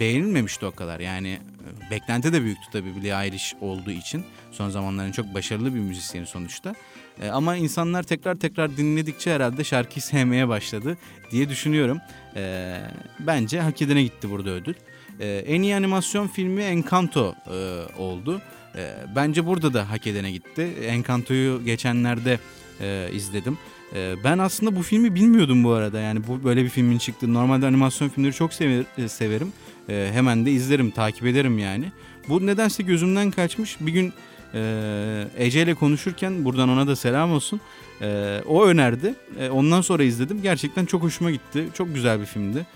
beğenilmemişti 0.00 0.66
o 0.66 0.70
kadar. 0.70 1.00
Yani 1.00 1.28
e, 1.28 1.90
beklenti 1.90 2.32
de 2.32 2.42
büyüktü 2.42 2.66
tabii 2.72 2.96
Billie 2.96 3.24
Eilish 3.24 3.54
olduğu 3.60 3.90
için. 3.90 4.24
Son 4.50 4.70
zamanların 4.70 5.12
çok 5.12 5.34
başarılı 5.34 5.74
bir 5.74 5.80
müzisyeni 5.80 6.26
sonuçta. 6.26 6.74
E, 7.20 7.28
ama 7.28 7.56
insanlar 7.56 8.02
tekrar 8.02 8.34
tekrar 8.34 8.76
dinledikçe 8.76 9.34
herhalde 9.34 9.64
şarkıyı 9.64 10.02
sevmeye 10.02 10.48
başladı 10.48 10.98
diye 11.30 11.48
düşünüyorum. 11.48 11.98
E, 12.36 12.76
bence 13.20 13.60
hak 13.60 13.82
edene 13.82 14.02
gitti 14.02 14.30
burada 14.30 14.50
ödül. 14.50 14.74
E, 15.20 15.28
en 15.28 15.62
iyi 15.62 15.76
animasyon 15.76 16.28
filmi 16.28 16.62
Encanto 16.62 17.34
e, 17.46 17.82
oldu. 17.98 18.40
E, 18.76 18.94
bence 19.16 19.46
burada 19.46 19.74
da 19.74 19.90
hak 19.90 20.06
edene 20.06 20.30
gitti. 20.30 20.62
Encanto'yu 20.86 21.64
geçenlerde 21.64 22.38
e, 22.80 23.08
izledim. 23.12 23.58
E, 23.94 24.14
ben 24.24 24.38
aslında 24.38 24.76
bu 24.76 24.82
filmi 24.82 25.14
bilmiyordum 25.14 25.64
bu 25.64 25.70
arada. 25.70 26.00
Yani 26.00 26.26
bu 26.26 26.44
böyle 26.44 26.64
bir 26.64 26.68
filmin 26.68 26.98
çıktı. 26.98 27.34
Normalde 27.34 27.66
animasyon 27.66 28.08
filmleri 28.08 28.32
çok 28.32 28.54
sever, 28.54 28.84
e, 28.98 29.08
severim. 29.08 29.52
E, 29.88 30.10
hemen 30.12 30.46
de 30.46 30.50
izlerim, 30.50 30.90
takip 30.90 31.26
ederim 31.26 31.58
yani. 31.58 31.84
Bu 32.28 32.46
nedense 32.46 32.82
gözümden 32.82 33.30
kaçmış. 33.30 33.76
Bir 33.80 33.92
gün 33.92 34.12
e, 34.54 35.28
Ece 35.38 35.62
ile 35.62 35.74
konuşurken 35.74 36.44
buradan 36.44 36.68
ona 36.68 36.86
da 36.86 36.96
selam 36.96 37.32
olsun. 37.32 37.60
E, 38.00 38.40
o 38.46 38.64
önerdi. 38.64 39.14
E, 39.38 39.50
ondan 39.50 39.80
sonra 39.80 40.02
izledim. 40.02 40.42
Gerçekten 40.42 40.86
çok 40.86 41.02
hoşuma 41.02 41.30
gitti. 41.30 41.68
Çok 41.74 41.94
güzel 41.94 42.20
bir 42.20 42.26
filmdi. 42.26 42.66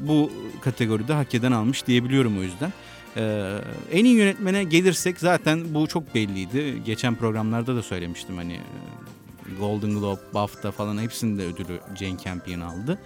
Bu 0.00 0.32
kategoride 0.60 1.12
hak 1.12 1.34
eden 1.34 1.52
almış 1.52 1.86
diyebiliyorum 1.86 2.38
o 2.38 2.42
yüzden. 2.42 2.72
Ee, 3.16 3.58
en 3.92 4.04
iyi 4.04 4.14
yönetmene 4.14 4.64
gelirsek 4.64 5.20
zaten 5.20 5.74
bu 5.74 5.86
çok 5.86 6.14
belliydi. 6.14 6.82
Geçen 6.84 7.14
programlarda 7.14 7.76
da 7.76 7.82
söylemiştim 7.82 8.36
hani 8.36 8.52
e, 8.52 9.54
Golden 9.60 9.90
Globe, 9.90 10.20
BAFTA 10.34 10.70
falan 10.70 10.98
hepsinde 11.02 11.44
ödülü 11.44 11.80
Jane 11.98 12.18
Campion 12.24 12.60
aldı. 12.60 12.98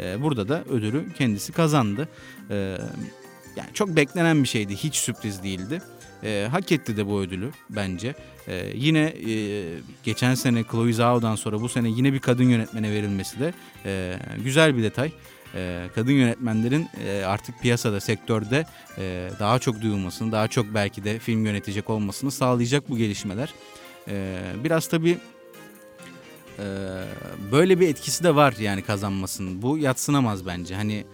Ee, 0.00 0.22
burada 0.22 0.48
da 0.48 0.64
ödülü 0.64 1.12
kendisi 1.12 1.52
kazandı. 1.52 2.08
Ee, 2.50 2.78
yani 3.56 3.68
çok 3.74 3.88
beklenen 3.88 4.42
bir 4.42 4.48
şeydi. 4.48 4.76
Hiç 4.76 4.96
sürpriz 4.96 5.42
değildi. 5.42 5.82
E, 6.22 6.48
hak 6.50 6.72
etti 6.72 6.96
de 6.96 7.06
bu 7.06 7.20
ödülü 7.20 7.50
bence. 7.70 8.14
E, 8.48 8.72
yine 8.74 9.00
e, 9.00 9.64
geçen 10.04 10.34
sene 10.34 10.64
Chloe 10.70 10.92
Zhao'dan 10.92 11.36
sonra 11.36 11.60
bu 11.60 11.68
sene 11.68 11.88
yine 11.88 12.12
bir 12.12 12.18
kadın 12.18 12.44
yönetmene 12.44 12.90
verilmesi 12.90 13.40
de 13.40 13.54
e, 13.84 14.18
güzel 14.44 14.76
bir 14.76 14.82
detay. 14.82 15.12
E, 15.54 15.88
kadın 15.94 16.12
yönetmenlerin 16.12 16.88
e, 17.06 17.24
artık 17.24 17.60
piyasada, 17.62 18.00
sektörde 18.00 18.66
e, 18.98 19.30
daha 19.40 19.58
çok 19.58 19.80
duyulmasını, 19.82 20.32
daha 20.32 20.48
çok 20.48 20.74
belki 20.74 21.04
de 21.04 21.18
film 21.18 21.46
yönetecek 21.46 21.90
olmasını 21.90 22.30
sağlayacak 22.30 22.90
bu 22.90 22.96
gelişmeler. 22.96 23.54
Biraz 24.64 24.88
tabii 24.88 25.18
e, 26.58 26.64
böyle 27.52 27.80
bir 27.80 27.88
etkisi 27.88 28.24
de 28.24 28.34
var 28.34 28.54
yani 28.60 28.82
kazanmasının. 28.82 29.62
Bu 29.62 29.78
yatsınamaz 29.78 30.46
bence. 30.46 30.74
Hani 30.74 31.04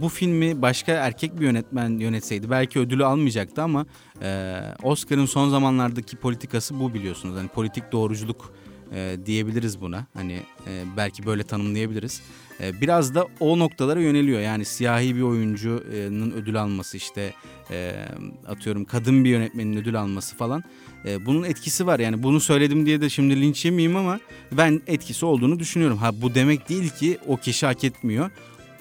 bu 0.00 0.08
filmi 0.08 0.62
başka 0.62 0.92
erkek 0.92 1.40
bir 1.40 1.44
yönetmen 1.44 1.98
yönetseydi 1.98 2.50
belki 2.50 2.78
ödülü 2.78 3.04
almayacaktı 3.04 3.62
ama 3.62 3.86
e, 4.22 4.60
Oscar'ın 4.82 5.26
son 5.26 5.48
zamanlardaki 5.48 6.16
politikası 6.16 6.80
bu 6.80 6.94
biliyorsunuz. 6.94 7.36
Hani 7.36 7.48
politik 7.48 7.92
doğruculuk 7.92 8.52
e, 8.94 9.16
diyebiliriz 9.26 9.80
buna. 9.80 10.06
Hani 10.14 10.32
e, 10.66 10.84
belki 10.96 11.26
böyle 11.26 11.42
tanımlayabiliriz. 11.42 12.22
E, 12.60 12.80
biraz 12.80 13.14
da 13.14 13.26
o 13.40 13.58
noktalara 13.58 14.00
yöneliyor. 14.00 14.40
Yani 14.40 14.64
siyahi 14.64 15.16
bir 15.16 15.22
oyuncunun 15.22 16.30
ödül 16.30 16.62
alması 16.62 16.96
işte 16.96 17.32
e, 17.70 17.94
atıyorum 18.46 18.84
kadın 18.84 19.24
bir 19.24 19.30
yönetmenin 19.30 19.76
ödül 19.76 20.00
alması 20.00 20.36
falan. 20.36 20.64
E, 21.04 21.26
bunun 21.26 21.44
etkisi 21.44 21.86
var. 21.86 21.98
Yani 21.98 22.22
bunu 22.22 22.40
söyledim 22.40 22.86
diye 22.86 23.00
de 23.00 23.10
şimdi 23.10 23.40
linç 23.40 23.64
yemeyeyim 23.64 23.96
ama 23.96 24.20
ben 24.52 24.80
etkisi 24.86 25.26
olduğunu 25.26 25.58
düşünüyorum. 25.58 25.98
Ha 25.98 26.10
bu 26.22 26.34
demek 26.34 26.68
değil 26.68 26.90
ki 26.90 27.18
o 27.26 27.36
kişi 27.36 27.66
hak 27.66 27.84
etmiyor 27.84 28.30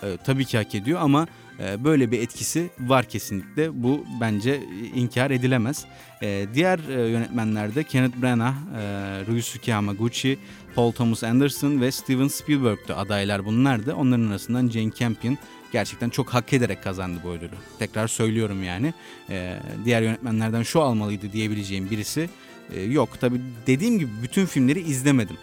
e, 0.04 0.18
tabii 0.26 0.46
ki 0.46 0.58
hak 0.58 0.76
ediyor 0.76 1.00
ama 1.02 1.28
e, 1.60 1.84
böyle 1.84 2.12
bir 2.12 2.20
etkisi 2.20 2.70
var 2.80 3.06
kesinlikle. 3.06 3.84
Bu 3.84 4.06
bence 4.22 4.64
inkar 4.96 5.32
edilemez. 5.32 5.86
E, 6.22 6.46
diğer 6.54 6.80
e, 6.90 7.10
yönetmenlerde 7.10 7.84
Kenneth 7.84 8.22
Branagh, 8.22 8.54
e, 8.54 8.82
Ryusuke 9.28 9.74
Hamaguchi, 9.74 10.40
Paul 10.76 10.92
Thomas 10.92 11.24
Anderson 11.24 11.82
ve 11.82 11.92
Steven 11.92 12.28
Spielberg'tü 12.28 12.94
adaylar 12.94 13.46
bunlar 13.46 13.86
da. 13.86 13.96
Onların 13.96 14.28
arasından 14.28 14.70
Jane 14.70 14.92
Campion 15.00 15.38
gerçekten 15.72 16.10
çok 16.10 16.30
hak 16.30 16.54
ederek 16.54 16.84
kazandı 16.84 17.20
bu 17.24 17.30
ödülü. 17.30 17.56
Tekrar 17.80 18.08
söylüyorum 18.08 18.64
yani. 18.64 18.94
E, 19.30 19.60
diğer 19.86 20.02
yönetmenlerden 20.02 20.64
şu 20.64 20.82
almalıydı 20.82 21.32
diyebileceğim 21.32 21.90
birisi 21.90 22.30
e, 22.74 22.82
yok. 22.82 23.10
Tabii 23.22 23.42
dediğim 23.68 24.00
gibi 24.00 24.12
bütün 24.24 24.46
filmleri 24.46 24.80
izlemedim. 24.80 25.38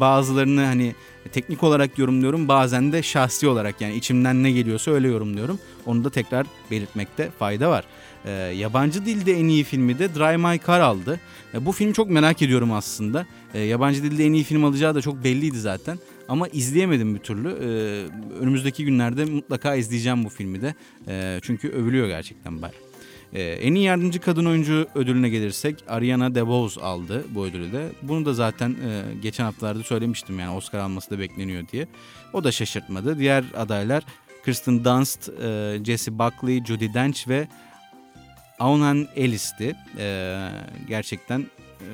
Bazılarını 0.00 0.64
hani 0.64 0.94
teknik 1.32 1.62
olarak 1.62 1.98
yorumluyorum 1.98 2.48
bazen 2.48 2.92
de 2.92 3.02
şahsi 3.02 3.48
olarak 3.48 3.80
yani 3.80 3.94
içimden 3.94 4.42
ne 4.42 4.50
geliyorsa 4.50 4.90
öyle 4.90 5.08
yorumluyorum. 5.08 5.58
Onu 5.86 6.04
da 6.04 6.10
tekrar 6.10 6.46
belirtmekte 6.70 7.30
fayda 7.38 7.70
var. 7.70 7.84
Ee, 8.24 8.30
yabancı 8.32 9.06
dilde 9.06 9.32
en 9.32 9.48
iyi 9.48 9.64
filmi 9.64 9.98
de 9.98 10.14
Drive 10.14 10.36
My 10.36 10.60
Car 10.66 10.80
aldı. 10.80 11.20
Ee, 11.54 11.66
bu 11.66 11.72
filmi 11.72 11.94
çok 11.94 12.10
merak 12.10 12.42
ediyorum 12.42 12.72
aslında. 12.72 13.26
Ee, 13.54 13.60
yabancı 13.60 14.02
dilde 14.02 14.24
en 14.24 14.32
iyi 14.32 14.44
film 14.44 14.64
alacağı 14.64 14.94
da 14.94 15.02
çok 15.02 15.24
belliydi 15.24 15.60
zaten. 15.60 15.98
Ama 16.28 16.48
izleyemedim 16.48 17.14
bir 17.14 17.20
türlü. 17.20 17.48
Ee, 17.48 17.66
önümüzdeki 18.40 18.84
günlerde 18.84 19.24
mutlaka 19.24 19.74
izleyeceğim 19.74 20.24
bu 20.24 20.28
filmi 20.28 20.62
de. 20.62 20.74
Ee, 21.08 21.38
çünkü 21.42 21.68
övülüyor 21.68 22.08
gerçekten 22.08 22.62
bayağı. 22.62 22.85
Ee, 23.36 23.42
en 23.42 23.74
iyi 23.74 23.84
yardımcı 23.84 24.20
kadın 24.20 24.46
oyuncu 24.46 24.86
ödülüne 24.94 25.28
gelirsek 25.28 25.84
Ariana 25.88 26.34
DeBose 26.34 26.80
aldı 26.80 27.24
bu 27.30 27.44
ödülü 27.46 27.72
de. 27.72 27.88
Bunu 28.02 28.26
da 28.26 28.34
zaten 28.34 28.70
e, 28.70 29.02
geçen 29.22 29.44
haftalarda 29.44 29.82
söylemiştim 29.82 30.38
yani 30.38 30.56
Oscar 30.56 30.78
alması 30.78 31.10
da 31.10 31.18
bekleniyor 31.18 31.68
diye. 31.72 31.86
O 32.32 32.44
da 32.44 32.52
şaşırtmadı. 32.52 33.18
Diğer 33.18 33.44
adaylar 33.56 34.04
Kristen 34.44 34.84
Dunst, 34.84 35.28
e, 35.28 35.78
Jesse 35.84 36.18
Buckley, 36.18 36.64
Judi 36.64 36.94
Dench 36.94 37.28
ve 37.28 37.48
Aunan 38.58 39.08
Ellis'ti. 39.16 39.76
E, 39.98 40.38
gerçekten 40.88 41.40
e, 41.40 41.90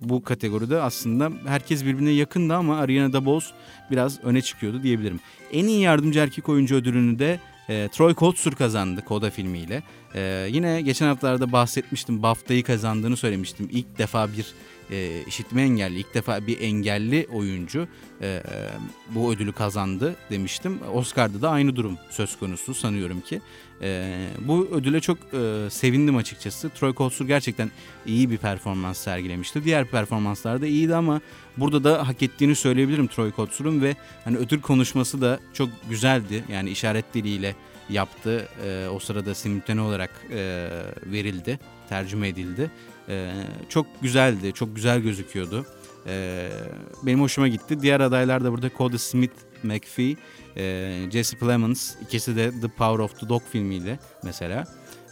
bu 0.00 0.22
kategoride 0.22 0.80
aslında 0.80 1.30
herkes 1.46 1.84
birbirine 1.84 2.10
yakındı 2.10 2.54
ama 2.54 2.78
Ariana 2.78 3.12
DeBose 3.12 3.46
biraz 3.90 4.24
öne 4.24 4.42
çıkıyordu 4.42 4.82
diyebilirim. 4.82 5.20
En 5.52 5.66
iyi 5.66 5.80
yardımcı 5.80 6.20
erkek 6.20 6.48
oyuncu 6.48 6.74
ödülünü 6.74 7.18
de 7.18 7.40
e, 7.68 7.88
Troy 7.92 8.14
Kotsur 8.14 8.52
kazandı 8.52 9.04
Koda 9.04 9.30
filmiyle. 9.30 9.82
E, 10.14 10.46
yine 10.50 10.82
geçen 10.82 11.06
haftalarda 11.06 11.52
bahsetmiştim. 11.52 12.22
BAFTA'yı 12.22 12.64
kazandığını 12.64 13.16
söylemiştim. 13.16 13.68
İlk 13.72 13.98
defa 13.98 14.28
bir 14.32 14.46
e, 14.90 15.22
işitme 15.26 15.62
engelli 15.62 15.98
ilk 15.98 16.14
defa 16.14 16.46
bir 16.46 16.60
engelli 16.60 17.26
oyuncu 17.32 17.88
e, 18.22 18.42
bu 19.10 19.32
ödülü 19.32 19.52
kazandı 19.52 20.16
demiştim. 20.30 20.78
Oscar'da 20.92 21.42
da 21.42 21.50
aynı 21.50 21.76
durum 21.76 21.98
söz 22.10 22.38
konusu 22.38 22.74
sanıyorum 22.74 23.20
ki. 23.20 23.40
E, 23.82 24.26
bu 24.40 24.68
ödüle 24.72 25.00
çok 25.00 25.18
e, 25.18 25.70
sevindim 25.70 26.16
açıkçası. 26.16 26.70
Troy 26.70 26.92
Kotsur 26.92 27.26
gerçekten 27.26 27.70
iyi 28.06 28.30
bir 28.30 28.38
performans 28.38 28.98
sergilemişti. 28.98 29.64
Diğer 29.64 29.86
performanslar 29.86 30.62
da 30.62 30.66
iyiydi 30.66 30.94
ama 30.94 31.20
burada 31.56 31.84
da 31.84 32.08
hak 32.08 32.22
ettiğini 32.22 32.54
söyleyebilirim 32.54 33.06
Troy 33.06 33.30
Kotsur'un 33.30 33.82
ve 33.82 33.96
hani 34.24 34.36
ödül 34.36 34.60
konuşması 34.60 35.20
da 35.20 35.40
çok 35.52 35.68
güzeldi. 35.90 36.44
Yani 36.52 36.70
işaret 36.70 37.14
diliyle 37.14 37.54
yaptı. 37.88 38.48
E, 38.66 38.88
o 38.88 38.98
sırada 38.98 39.34
simultane 39.34 39.80
olarak 39.80 40.10
e, 40.30 40.68
verildi, 41.06 41.58
tercüme 41.88 42.28
edildi. 42.28 42.70
E, 43.08 43.32
çok 43.68 43.86
güzeldi, 44.02 44.52
çok 44.52 44.76
güzel 44.76 45.00
gözüküyordu. 45.00 45.66
E, 46.06 46.48
benim 47.02 47.20
hoşuma 47.20 47.48
gitti. 47.48 47.80
Diğer 47.82 48.00
adaylar 48.00 48.44
da 48.44 48.52
burada 48.52 48.70
Cody 48.78 48.98
Smith 48.98 49.34
McPhee, 49.62 50.16
e, 50.56 51.10
Jesse 51.10 51.36
Plemons 51.36 51.94
ikisi 52.02 52.36
de 52.36 52.50
The 52.60 52.68
Power 52.68 52.98
of 52.98 53.20
the 53.20 53.28
Dog 53.28 53.42
filmiyle 53.52 53.98
mesela. 54.22 54.66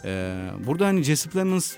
E, 0.05 0.35
burada 0.65 0.85
hani 0.85 1.03
Jesse 1.03 1.29
Plemons 1.29 1.75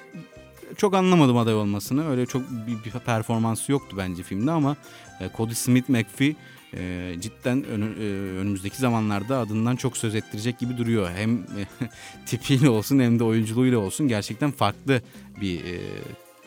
çok 0.77 0.93
anlamadım 0.93 1.37
aday 1.37 1.55
olmasını. 1.55 2.09
Öyle 2.09 2.25
çok 2.25 2.41
bir, 2.49 2.83
bir 2.83 2.99
performansı 2.99 3.71
yoktu 3.71 3.95
bence 3.99 4.23
filmde 4.23 4.51
ama 4.51 4.75
e, 5.21 5.29
Cody 5.37 5.53
Smith 5.53 5.89
McPhee 5.89 6.35
e, 6.77 7.15
cidden 7.21 7.57
e, 7.57 8.03
önümüzdeki 8.39 8.77
zamanlarda 8.77 9.39
adından 9.39 9.75
çok 9.75 9.97
söz 9.97 10.15
ettirecek 10.15 10.59
gibi 10.59 10.77
duruyor. 10.77 11.09
Hem 11.15 11.35
e, 11.37 11.65
tipiyle 12.25 12.69
olsun 12.69 12.99
hem 12.99 13.19
de 13.19 13.23
oyunculuğuyla 13.23 13.77
olsun 13.77 14.07
gerçekten 14.07 14.51
farklı 14.51 15.01
bir 15.41 15.61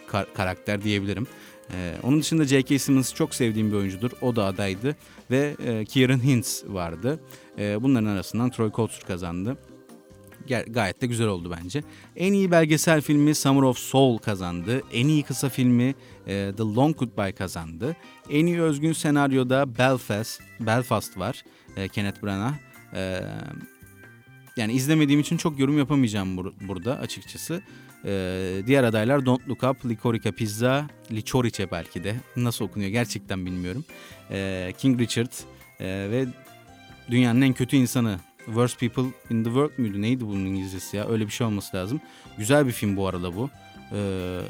kar- 0.06 0.34
karakter 0.34 0.82
diyebilirim. 0.82 1.26
Onun 2.02 2.20
dışında 2.20 2.44
J.K. 2.44 2.78
Simmons 2.78 3.14
çok 3.14 3.34
sevdiğim 3.34 3.70
bir 3.70 3.76
oyuncudur. 3.76 4.10
O 4.20 4.36
da 4.36 4.44
adaydı. 4.44 4.96
Ve 5.30 5.56
Kieran 5.88 6.24
Hintz 6.24 6.64
vardı. 6.66 7.20
Bunların 7.58 8.06
arasından 8.06 8.50
Troy 8.50 8.70
Kotsur 8.70 9.02
kazandı. 9.02 9.56
Gayet 10.48 11.02
de 11.02 11.06
güzel 11.06 11.26
oldu 11.26 11.56
bence. 11.62 11.82
En 12.16 12.32
iyi 12.32 12.50
belgesel 12.50 13.00
filmi 13.00 13.34
Summer 13.34 13.62
of 13.62 13.78
Soul 13.78 14.18
kazandı. 14.18 14.82
En 14.92 15.08
iyi 15.08 15.22
kısa 15.22 15.48
filmi 15.48 15.94
e, 16.26 16.52
The 16.56 16.62
Long 16.62 16.96
Goodbye 16.96 17.32
kazandı. 17.32 17.96
En 18.30 18.46
iyi 18.46 18.60
özgün 18.60 18.92
senaryoda 18.92 19.78
Belfast, 19.78 20.40
Belfast 20.60 21.18
var. 21.18 21.42
E, 21.76 21.88
Kenneth 21.88 22.22
Branagh. 22.22 22.54
E, 22.94 23.20
yani 24.56 24.72
izlemediğim 24.72 25.20
için 25.20 25.36
çok 25.36 25.58
yorum 25.58 25.78
yapamayacağım 25.78 26.38
bur- 26.38 26.68
burada 26.68 26.98
açıkçası. 26.98 27.62
Diğer 28.66 28.84
adaylar 28.84 29.26
Don't 29.26 29.48
Look 29.48 29.62
Up, 29.62 29.86
Licorice 29.86 30.32
Pizza, 30.32 30.86
Licorice 31.12 31.70
belki 31.70 32.04
de. 32.04 32.16
Nasıl 32.36 32.64
okunuyor 32.64 32.90
gerçekten 32.90 33.46
bilmiyorum. 33.46 33.84
King 34.78 35.00
Richard 35.00 35.32
ve 35.80 36.26
dünyanın 37.10 37.40
en 37.40 37.52
kötü 37.52 37.76
insanı 37.76 38.18
Worst 38.48 38.80
People 38.80 39.02
in 39.30 39.44
the 39.44 39.50
World 39.50 39.70
müydü? 39.78 40.02
Neydi 40.02 40.26
bunun 40.26 40.44
İngilizcesi 40.44 40.96
ya? 40.96 41.08
Öyle 41.08 41.26
bir 41.26 41.32
şey 41.32 41.46
olması 41.46 41.76
lazım. 41.76 42.00
Güzel 42.38 42.66
bir 42.66 42.72
film 42.72 42.96
bu 42.96 43.06
arada 43.06 43.36
bu. 43.36 43.50
Ee, 43.92 44.40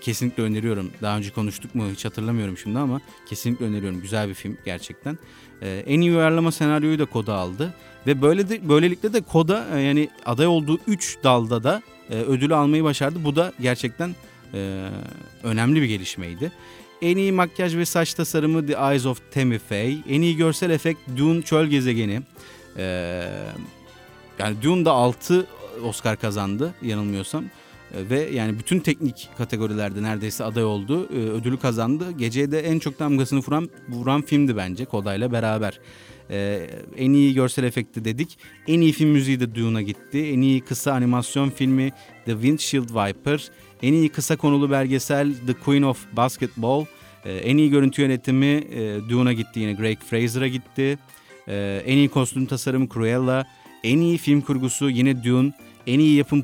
kesinlikle 0.00 0.42
öneriyorum. 0.42 0.90
Daha 1.02 1.16
önce 1.16 1.30
konuştuk 1.30 1.74
mu 1.74 1.84
hiç 1.92 2.04
hatırlamıyorum 2.04 2.58
şimdi 2.58 2.78
ama 2.78 3.00
kesinlikle 3.28 3.64
öneriyorum. 3.64 4.00
Güzel 4.00 4.28
bir 4.28 4.34
film 4.34 4.58
gerçekten. 4.64 5.18
Ee, 5.62 5.84
en 5.86 6.00
iyi 6.00 6.10
uyarlama 6.10 6.52
senaryoyu 6.52 6.98
da 6.98 7.04
Koda 7.04 7.34
aldı. 7.34 7.74
Ve 8.06 8.22
böyle 8.22 8.48
de, 8.48 8.68
böylelikle 8.68 9.12
de 9.12 9.20
Koda 9.20 9.66
e, 9.74 9.80
yani 9.80 10.10
aday 10.26 10.46
olduğu 10.46 10.78
3 10.86 11.18
dalda 11.24 11.64
da 11.64 11.82
e, 12.10 12.14
ödülü 12.14 12.54
almayı 12.54 12.84
başardı. 12.84 13.24
Bu 13.24 13.36
da 13.36 13.52
gerçekten 13.60 14.14
e, 14.54 14.88
önemli 15.42 15.82
bir 15.82 15.86
gelişmeydi. 15.86 16.52
En 17.02 17.16
iyi 17.16 17.32
makyaj 17.32 17.76
ve 17.76 17.84
saç 17.84 18.14
tasarımı 18.14 18.66
The 18.66 18.72
Eyes 18.72 19.06
of 19.06 19.32
Tammy 19.32 19.58
Faye. 19.58 19.98
En 20.08 20.22
iyi 20.22 20.36
görsel 20.36 20.70
efekt 20.70 21.00
Dune 21.16 21.42
Çöl 21.42 21.66
Gezegeni. 21.66 22.20
E, 22.76 23.26
yani 24.38 24.62
Dune 24.62 24.84
da 24.84 24.92
6 24.92 25.46
Oscar 25.84 26.16
kazandı 26.16 26.74
yanılmıyorsam. 26.82 27.44
E, 27.44 28.10
ve 28.10 28.20
yani 28.20 28.58
bütün 28.58 28.80
teknik 28.80 29.28
kategorilerde 29.38 30.02
neredeyse 30.02 30.44
aday 30.44 30.64
oldu. 30.64 31.08
E, 31.12 31.16
ödülü 31.16 31.58
kazandı. 31.58 32.10
Geceye 32.10 32.52
de 32.52 32.60
en 32.60 32.78
çok 32.78 32.98
damgasını 32.98 33.40
vuran, 33.40 33.70
vuran 33.88 34.22
filmdi 34.22 34.56
bence 34.56 34.84
Koda'yla 34.84 35.32
beraber. 35.32 35.80
Ee, 36.30 36.66
en 36.96 37.12
iyi 37.12 37.34
görsel 37.34 37.64
efekti 37.64 38.04
dedik. 38.04 38.38
En 38.68 38.80
iyi 38.80 38.92
film 38.92 39.10
müziği 39.10 39.40
de 39.40 39.54
Dune'a 39.54 39.82
gitti. 39.82 40.26
En 40.26 40.40
iyi 40.40 40.60
kısa 40.60 40.92
animasyon 40.92 41.50
filmi 41.50 41.92
The 42.24 42.32
Windshield 42.32 42.90
Viper. 42.90 43.50
En 43.82 43.92
iyi 43.92 44.08
kısa 44.08 44.36
konulu 44.36 44.70
belgesel 44.70 45.34
The 45.46 45.52
Queen 45.52 45.82
of 45.82 46.06
Basketball. 46.12 46.84
Ee, 47.24 47.32
en 47.32 47.56
iyi 47.56 47.70
görüntü 47.70 48.02
yönetimi 48.02 48.46
e, 48.46 48.98
Dune'a 49.08 49.32
gitti 49.32 49.60
yine 49.60 49.72
Greg 49.72 49.98
Fraser'a 49.98 50.48
gitti. 50.48 50.98
Ee, 51.50 51.82
en 51.86 51.96
iyi 51.96 52.08
kostüm 52.08 52.46
tasarımı 52.46 52.88
Cruella. 52.88 53.46
En 53.84 53.98
iyi 53.98 54.18
film 54.18 54.40
kurgusu 54.40 54.90
yine 54.90 55.24
Dune. 55.24 55.52
En 55.86 55.98
iyi 55.98 56.16
yapım 56.16 56.42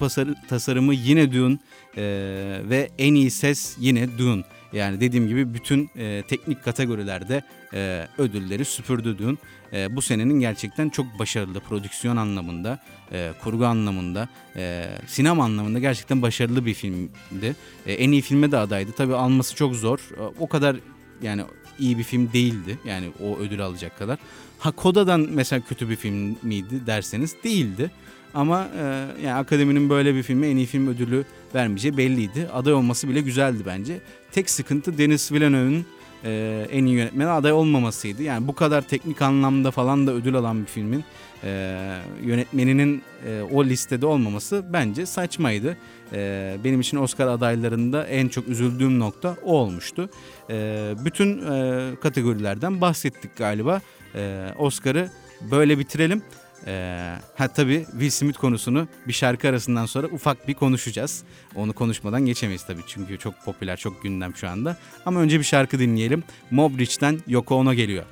tasarımı 0.48 0.94
yine 0.94 1.32
Dune. 1.32 1.58
Ee, 1.96 2.60
ve 2.70 2.90
en 2.98 3.14
iyi 3.14 3.30
ses 3.30 3.76
yine 3.80 4.18
Dune. 4.18 4.44
Yani 4.72 5.00
dediğim 5.00 5.28
gibi 5.28 5.54
bütün 5.54 5.90
e, 5.96 6.22
teknik 6.28 6.64
kategorilerde 6.64 7.42
e, 7.74 8.06
ödülleri 8.18 8.64
süpürdü 8.64 9.18
dün. 9.18 9.38
E, 9.72 9.96
bu 9.96 10.02
senenin 10.02 10.40
gerçekten 10.40 10.88
çok 10.88 11.06
başarılı 11.18 11.60
prodüksiyon 11.60 12.16
anlamında, 12.16 12.78
e, 13.12 13.32
kurgu 13.42 13.64
anlamında, 13.66 14.28
e, 14.56 14.88
sinema 15.06 15.44
anlamında 15.44 15.78
gerçekten 15.78 16.22
başarılı 16.22 16.66
bir 16.66 16.74
filmdi. 16.74 17.56
E, 17.86 17.92
en 17.92 18.12
iyi 18.12 18.22
filme 18.22 18.52
de 18.52 18.56
adaydı. 18.56 18.92
Tabii 18.96 19.14
alması 19.14 19.54
çok 19.54 19.74
zor. 19.74 19.98
O 20.38 20.48
kadar 20.48 20.76
yani 21.22 21.42
iyi 21.78 21.98
bir 21.98 22.02
film 22.02 22.32
değildi. 22.32 22.78
Yani 22.84 23.06
o 23.24 23.38
ödül 23.38 23.60
alacak 23.60 23.98
kadar. 23.98 24.18
Ha 24.58 24.70
Koda'dan 24.70 25.26
mesela 25.30 25.62
kötü 25.68 25.88
bir 25.88 25.96
film 25.96 26.36
miydi 26.42 26.86
derseniz 26.86 27.36
değildi. 27.44 27.90
Ama 28.34 28.68
e, 28.78 29.06
yani 29.24 29.34
akademinin 29.34 29.90
böyle 29.90 30.14
bir 30.14 30.22
filme 30.22 30.48
en 30.48 30.56
iyi 30.56 30.66
film 30.66 30.88
ödülü 30.88 31.24
vermeyeceği 31.54 31.96
belliydi. 31.96 32.48
Aday 32.52 32.72
olması 32.72 33.08
bile 33.08 33.20
güzeldi 33.20 33.62
bence. 33.66 34.00
Tek 34.32 34.50
sıkıntı 34.50 34.98
Denis 34.98 35.32
Villeneuve'ın 35.32 35.86
e, 36.24 36.66
en 36.72 36.84
iyi 36.84 36.96
yönetmene 36.96 37.28
aday 37.28 37.52
olmamasıydı. 37.52 38.22
Yani 38.22 38.48
bu 38.48 38.54
kadar 38.54 38.82
teknik 38.82 39.22
anlamda 39.22 39.70
falan 39.70 40.06
da 40.06 40.12
ödül 40.12 40.34
alan 40.34 40.60
bir 40.60 40.66
filmin 40.66 41.04
e, 41.44 41.80
yönetmeninin 42.22 43.02
e, 43.26 43.42
o 43.52 43.64
listede 43.64 44.06
olmaması 44.06 44.64
bence 44.72 45.06
saçmaydı. 45.06 45.76
E, 46.12 46.56
benim 46.64 46.80
için 46.80 46.96
Oscar 46.96 47.26
adaylarında 47.26 48.06
en 48.06 48.28
çok 48.28 48.48
üzüldüğüm 48.48 48.98
nokta 48.98 49.36
o 49.44 49.52
olmuştu. 49.52 50.10
E, 50.50 50.94
bütün 51.04 51.52
e, 51.52 51.90
kategorilerden 52.02 52.80
bahsettik 52.80 53.36
galiba. 53.36 53.80
E, 54.16 54.48
Oscar'ı 54.58 55.10
böyle 55.50 55.78
bitirelim. 55.78 56.22
Ee, 56.66 57.16
ha 57.34 57.48
tabii 57.48 57.86
Will 57.90 58.10
Smith 58.10 58.38
konusunu 58.38 58.88
bir 59.08 59.12
şarkı 59.12 59.48
arasından 59.48 59.86
sonra 59.86 60.06
ufak 60.06 60.48
bir 60.48 60.54
konuşacağız. 60.54 61.22
Onu 61.54 61.72
konuşmadan 61.72 62.26
geçemeyiz 62.26 62.66
tabii 62.66 62.82
çünkü 62.86 63.18
çok 63.18 63.34
popüler, 63.44 63.76
çok 63.76 64.02
gündem 64.02 64.36
şu 64.36 64.48
anda. 64.48 64.76
Ama 65.06 65.20
önce 65.20 65.38
bir 65.38 65.44
şarkı 65.44 65.78
dinleyelim. 65.78 66.24
Mob 66.50 66.78
Rich'ten 66.78 67.20
Yoko 67.26 67.56
Ono 67.56 67.74
geliyor. 67.74 68.04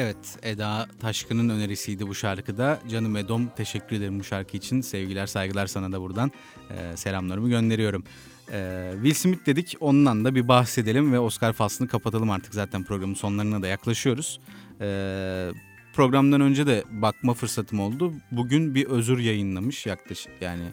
Evet, 0.00 0.38
Eda 0.42 0.88
Taşkın'ın 1.00 1.48
önerisiydi 1.48 2.08
bu 2.08 2.14
şarkıda. 2.14 2.80
Canım 2.90 3.16
Edom 3.16 3.48
teşekkür 3.56 3.96
ederim 3.96 4.18
bu 4.18 4.24
şarkı 4.24 4.56
için. 4.56 4.80
Sevgiler, 4.80 5.26
saygılar 5.26 5.66
sana 5.66 5.92
da 5.92 6.00
buradan 6.00 6.32
e, 6.70 6.96
selamlarımı 6.96 7.48
gönderiyorum. 7.48 8.04
E, 8.52 8.90
Will 8.94 9.14
Smith 9.14 9.46
dedik, 9.46 9.76
ondan 9.80 10.24
da 10.24 10.34
bir 10.34 10.48
bahsedelim 10.48 11.12
ve 11.12 11.18
Oscar 11.18 11.52
faslını 11.52 11.88
kapatalım 11.88 12.30
artık. 12.30 12.54
Zaten 12.54 12.84
programın 12.84 13.14
sonlarına 13.14 13.62
da 13.62 13.66
yaklaşıyoruz. 13.66 14.40
E, 14.80 15.50
programdan 15.92 16.40
önce 16.40 16.66
de 16.66 16.84
bakma 16.90 17.34
fırsatım 17.34 17.80
oldu. 17.80 18.12
Bugün 18.30 18.74
bir 18.74 18.86
özür 18.86 19.18
yayınlamış 19.18 19.86
yaklaşık 19.86 20.32
yani 20.40 20.64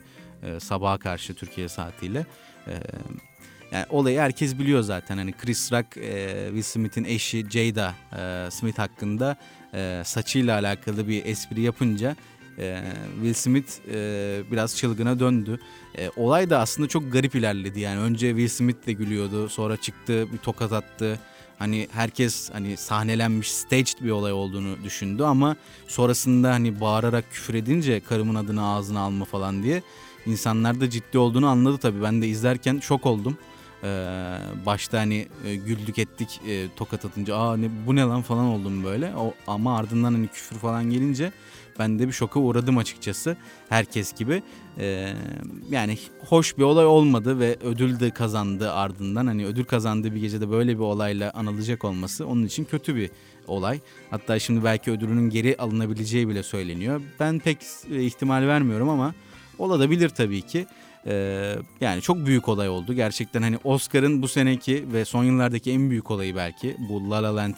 e, 0.43 0.59
sabaha 0.59 0.97
karşı 0.97 1.33
Türkiye 1.33 1.69
saatiyle. 1.69 2.25
Evet 2.67 3.34
yani 3.71 3.85
olayı 3.89 4.19
herkes 4.19 4.59
biliyor 4.59 4.81
zaten. 4.81 5.17
Hani 5.17 5.31
Chris 5.31 5.71
Rock, 5.71 5.97
e, 5.97 6.45
Will 6.45 6.61
Smith'in 6.61 7.03
eşi 7.03 7.45
Jada 7.49 7.93
e, 8.17 8.51
Smith 8.51 8.79
hakkında 8.79 9.35
e, 9.73 10.01
saçıyla 10.05 10.59
alakalı 10.59 11.07
bir 11.07 11.25
espri 11.25 11.61
yapınca 11.61 12.15
e, 12.59 12.83
Will 13.15 13.33
Smith 13.33 13.71
e, 13.91 14.41
biraz 14.51 14.77
çılgına 14.77 15.19
döndü. 15.19 15.59
E, 15.97 16.09
olay 16.15 16.49
da 16.49 16.59
aslında 16.59 16.87
çok 16.87 17.11
garip 17.11 17.35
ilerledi. 17.35 17.79
Yani 17.79 17.99
önce 17.99 18.29
Will 18.29 18.47
Smith 18.47 18.87
de 18.87 18.93
gülüyordu. 18.93 19.49
Sonra 19.49 19.77
çıktı 19.77 20.33
bir 20.33 20.37
tokat 20.37 20.71
attı. 20.71 21.19
Hani 21.59 21.87
herkes 21.91 22.49
hani 22.53 22.77
sahnelenmiş 22.77 23.51
staged 23.51 24.03
bir 24.05 24.09
olay 24.09 24.33
olduğunu 24.33 24.83
düşündü 24.83 25.23
ama 25.23 25.55
sonrasında 25.87 26.51
hani 26.51 26.81
bağırarak 26.81 27.31
küfür 27.31 27.53
edince 27.53 27.99
karımın 27.99 28.35
adını 28.35 28.67
ağzına 28.67 28.99
alma 28.99 29.25
falan 29.25 29.63
diye 29.63 29.81
insanlar 30.25 30.81
da 30.81 30.89
ciddi 30.89 31.17
olduğunu 31.17 31.47
anladı 31.47 31.77
tabii. 31.77 32.01
Ben 32.03 32.21
de 32.21 32.27
izlerken 32.27 32.79
şok 32.79 33.05
oldum. 33.05 33.37
Başta 34.65 34.99
hani 34.99 35.27
e, 35.45 35.55
güldük 35.55 35.99
ettik 35.99 36.41
e, 36.47 36.67
tokat 36.75 37.05
atınca 37.05 37.35
aa 37.35 37.57
ne, 37.57 37.69
bu 37.87 37.95
ne 37.95 38.01
lan 38.01 38.21
falan 38.21 38.45
oldum 38.45 38.83
böyle. 38.83 39.15
O, 39.15 39.33
ama 39.47 39.77
ardından 39.77 40.13
hani 40.13 40.27
küfür 40.27 40.55
falan 40.55 40.89
gelince 40.89 41.31
ben 41.79 41.99
de 41.99 42.07
bir 42.07 42.13
şoka 42.13 42.39
uğradım 42.39 42.77
açıkçası 42.77 43.37
herkes 43.69 44.13
gibi. 44.13 44.43
Ee, 44.79 45.13
yani 45.69 45.97
hoş 46.27 46.57
bir 46.57 46.63
olay 46.63 46.85
olmadı 46.85 47.39
ve 47.39 47.57
ödül 47.63 47.99
de 47.99 48.09
kazandı 48.09 48.71
ardından. 48.71 49.27
Hani 49.27 49.45
ödül 49.45 49.63
kazandığı 49.63 50.15
bir 50.15 50.21
gecede 50.21 50.49
böyle 50.51 50.73
bir 50.73 50.83
olayla 50.83 51.31
anılacak 51.31 51.85
olması 51.85 52.27
onun 52.27 52.45
için 52.45 52.63
kötü 52.65 52.95
bir 52.95 53.11
olay. 53.47 53.79
Hatta 54.09 54.39
şimdi 54.39 54.63
belki 54.63 54.91
ödülünün 54.91 55.29
geri 55.29 55.57
alınabileceği 55.57 56.27
bile 56.29 56.43
söyleniyor. 56.43 57.01
Ben 57.19 57.39
pek 57.39 57.57
e, 57.91 58.03
ihtimal 58.03 58.47
vermiyorum 58.47 58.89
ama 58.89 59.13
olabilir 59.59 60.09
tabii 60.09 60.41
ki. 60.41 60.65
Ee, 61.07 61.55
yani 61.81 62.01
çok 62.01 62.25
büyük 62.25 62.49
olay 62.49 62.69
oldu. 62.69 62.93
Gerçekten 62.93 63.41
hani 63.41 63.57
Oscar'ın 63.63 64.21
bu 64.21 64.27
seneki 64.27 64.85
ve 64.93 65.05
son 65.05 65.23
yıllardaki 65.23 65.71
en 65.71 65.89
büyük 65.89 66.11
olayı 66.11 66.35
belki. 66.35 66.75
Bu 66.89 67.11
La 67.11 67.23
La 67.23 67.35
Land 67.35 67.55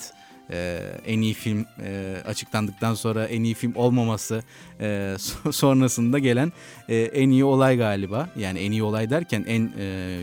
e, 0.51 0.79
en 1.05 1.21
iyi 1.21 1.33
film 1.33 1.65
e, 1.83 2.17
açıklandıktan 2.25 2.93
sonra 2.93 3.25
en 3.25 3.43
iyi 3.43 3.53
film 3.53 3.75
olmaması 3.75 4.43
e, 4.81 5.15
sonrasında 5.51 6.19
gelen 6.19 6.51
e, 6.89 6.95
en 6.95 7.29
iyi 7.29 7.43
olay 7.43 7.77
galiba. 7.77 8.29
Yani 8.35 8.59
en 8.59 8.71
iyi 8.71 8.83
olay 8.83 9.09
derken 9.09 9.45
en 9.47 9.71
e, 9.79 10.19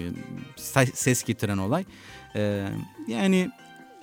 ses 0.95 1.25
getiren 1.25 1.59
olay. 1.59 1.85
E, 2.37 2.65
yani 3.09 3.51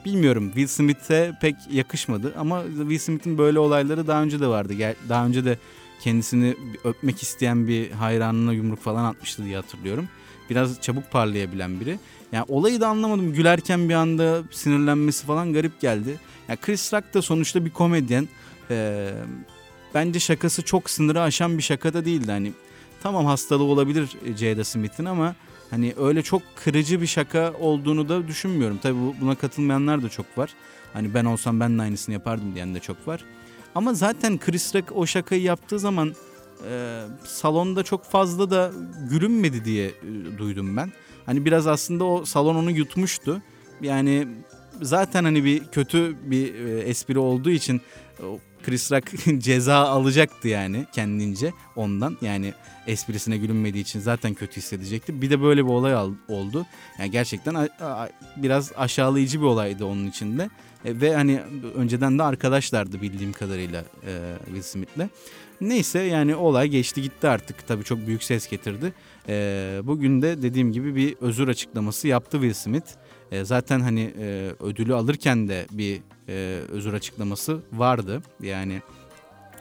bilmiyorum 0.06 0.46
Will 0.46 0.68
Smith'e 0.68 1.32
pek 1.42 1.56
yakışmadı 1.72 2.34
ama 2.38 2.64
Will 2.64 3.00
Smith'in 3.00 3.38
böyle 3.38 3.60
olayları 3.60 4.08
daha 4.08 4.24
önce 4.24 4.40
de 4.40 4.48
vardı. 4.48 4.74
Daha 5.10 5.26
önce 5.26 5.46
de 5.46 5.58
kendisini 6.02 6.56
öpmek 6.84 7.22
isteyen 7.22 7.68
bir 7.68 7.92
hayranına 7.92 8.54
yumruk 8.54 8.80
falan 8.80 9.04
atmıştı 9.04 9.46
diye 9.46 9.56
hatırlıyorum. 9.56 10.10
Biraz 10.50 10.82
çabuk 10.82 11.12
parlayabilen 11.12 11.80
biri. 11.80 12.00
Yani 12.32 12.46
olayı 12.48 12.82
da 12.82 12.88
anlamadım. 12.88 13.34
Gülerken 13.34 13.90
bir 13.90 13.94
anda 13.94 14.44
sinirlenmesi 14.52 15.26
falan 15.26 15.54
garip 15.54 15.82
geldi. 15.82 16.20
Yani 16.48 16.60
Chris 16.62 16.94
Rock 16.94 17.14
da 17.14 17.22
sonuçta 17.22 17.66
bir 17.66 17.70
komedyen. 17.70 18.28
Ee, 18.70 19.12
bence 19.94 20.20
şakası 20.20 20.62
çok 20.62 20.90
sınırı 20.90 21.22
aşan 21.22 21.58
bir 21.58 21.64
şaka 21.64 21.94
da 21.94 22.06
değildi. 22.06 22.32
Hani 22.32 22.52
tamam 23.04 23.26
hastalığı 23.26 23.64
olabilir 23.64 24.10
Jada 24.38 24.64
Smith'in 24.64 25.06
ama 25.06 25.36
hani 25.70 25.94
öyle 26.00 26.22
çok 26.22 26.42
kırıcı 26.56 27.02
bir 27.02 27.08
şaka 27.08 27.54
olduğunu 27.60 28.10
da 28.10 28.28
düşünmüyorum. 28.28 28.80
Tabii 28.84 29.00
buna 29.22 29.36
katılmayanlar 29.36 30.04
da 30.04 30.10
çok 30.10 30.38
var. 30.38 30.54
Hani 30.94 31.14
ben 31.14 31.26
olsam 31.26 31.60
ben 31.60 31.78
de 31.78 31.82
aynısını 31.82 32.14
yapardım 32.14 32.56
diyen 32.56 32.76
de 32.76 32.80
çok 32.80 33.08
var. 33.08 33.26
Ama 33.76 33.94
zaten 33.94 34.40
Chris 34.40 34.76
Rock 34.76 34.92
o 34.96 35.06
şakayı 35.06 35.42
yaptığı 35.42 35.80
zaman 35.80 36.16
e, 36.70 37.02
salonda 37.24 37.84
çok 37.84 38.06
fazla 38.06 38.52
da 38.52 38.72
gülünmedi 39.10 39.66
diye 39.66 39.88
e, 39.88 40.38
duydum 40.38 40.78
ben. 40.78 40.92
Hani 41.26 41.46
biraz 41.46 41.68
aslında 41.68 42.04
o 42.04 42.26
salon 42.26 42.56
onu 42.56 42.72
yutmuştu. 42.72 43.42
Yani 43.82 44.28
zaten 44.82 45.24
hani 45.24 45.44
bir 45.44 45.64
kötü 45.68 46.16
bir 46.24 46.56
e, 46.56 46.80
espri 46.80 47.20
olduğu 47.20 47.50
için 47.50 47.82
Chris 48.64 48.92
Rock 48.92 49.12
ceza 49.44 49.76
alacaktı 49.76 50.48
yani 50.48 50.86
kendince 50.94 51.54
ondan. 51.76 52.18
Yani 52.22 52.54
esprisine 52.88 53.38
gülünmediği 53.38 53.84
için 53.84 54.00
zaten 54.00 54.34
kötü 54.34 54.58
hissedecekti. 54.58 55.22
Bir 55.22 55.30
de 55.30 55.42
böyle 55.42 55.66
bir 55.66 55.70
olay 55.70 55.96
oldu. 56.28 56.66
Yani 57.00 57.12
gerçekten 57.12 57.70
biraz 58.38 58.72
aşağılayıcı 58.78 59.42
bir 59.42 59.46
olaydı 59.46 59.86
onun 59.86 60.08
içinde. 60.08 60.50
E, 60.86 61.02
ve 61.02 61.16
hani 61.16 61.42
önceden 61.76 62.20
de 62.20 62.24
arkadaşlardı 62.24 63.02
bildiğim 63.02 63.34
kadarıyla 63.34 63.84
e, 64.06 64.36
Will 64.46 64.62
Smith'le. 64.62 65.10
Neyse 65.62 66.00
yani 66.00 66.36
olay 66.36 66.68
geçti 66.68 67.02
gitti 67.02 67.28
artık. 67.28 67.68
Tabii 67.68 67.84
çok 67.84 68.08
büyük 68.08 68.24
ses 68.24 68.50
getirdi. 68.50 68.94
E, 69.30 69.82
bugün 69.84 70.22
de 70.22 70.42
dediğim 70.42 70.72
gibi 70.72 70.96
bir 70.96 71.16
özür 71.22 71.48
açıklaması 71.48 72.08
yaptı 72.08 72.32
Will 72.32 72.54
Smith. 72.54 72.88
E, 73.32 73.46
zaten 73.46 73.80
hani 73.80 74.14
e, 74.20 74.52
ödülü 74.60 74.94
alırken 74.94 75.48
de 75.48 75.66
bir 75.72 76.02
e, 76.28 76.60
özür 76.72 76.94
açıklaması 76.94 77.60
vardı. 77.74 78.22
Yani 78.42 78.82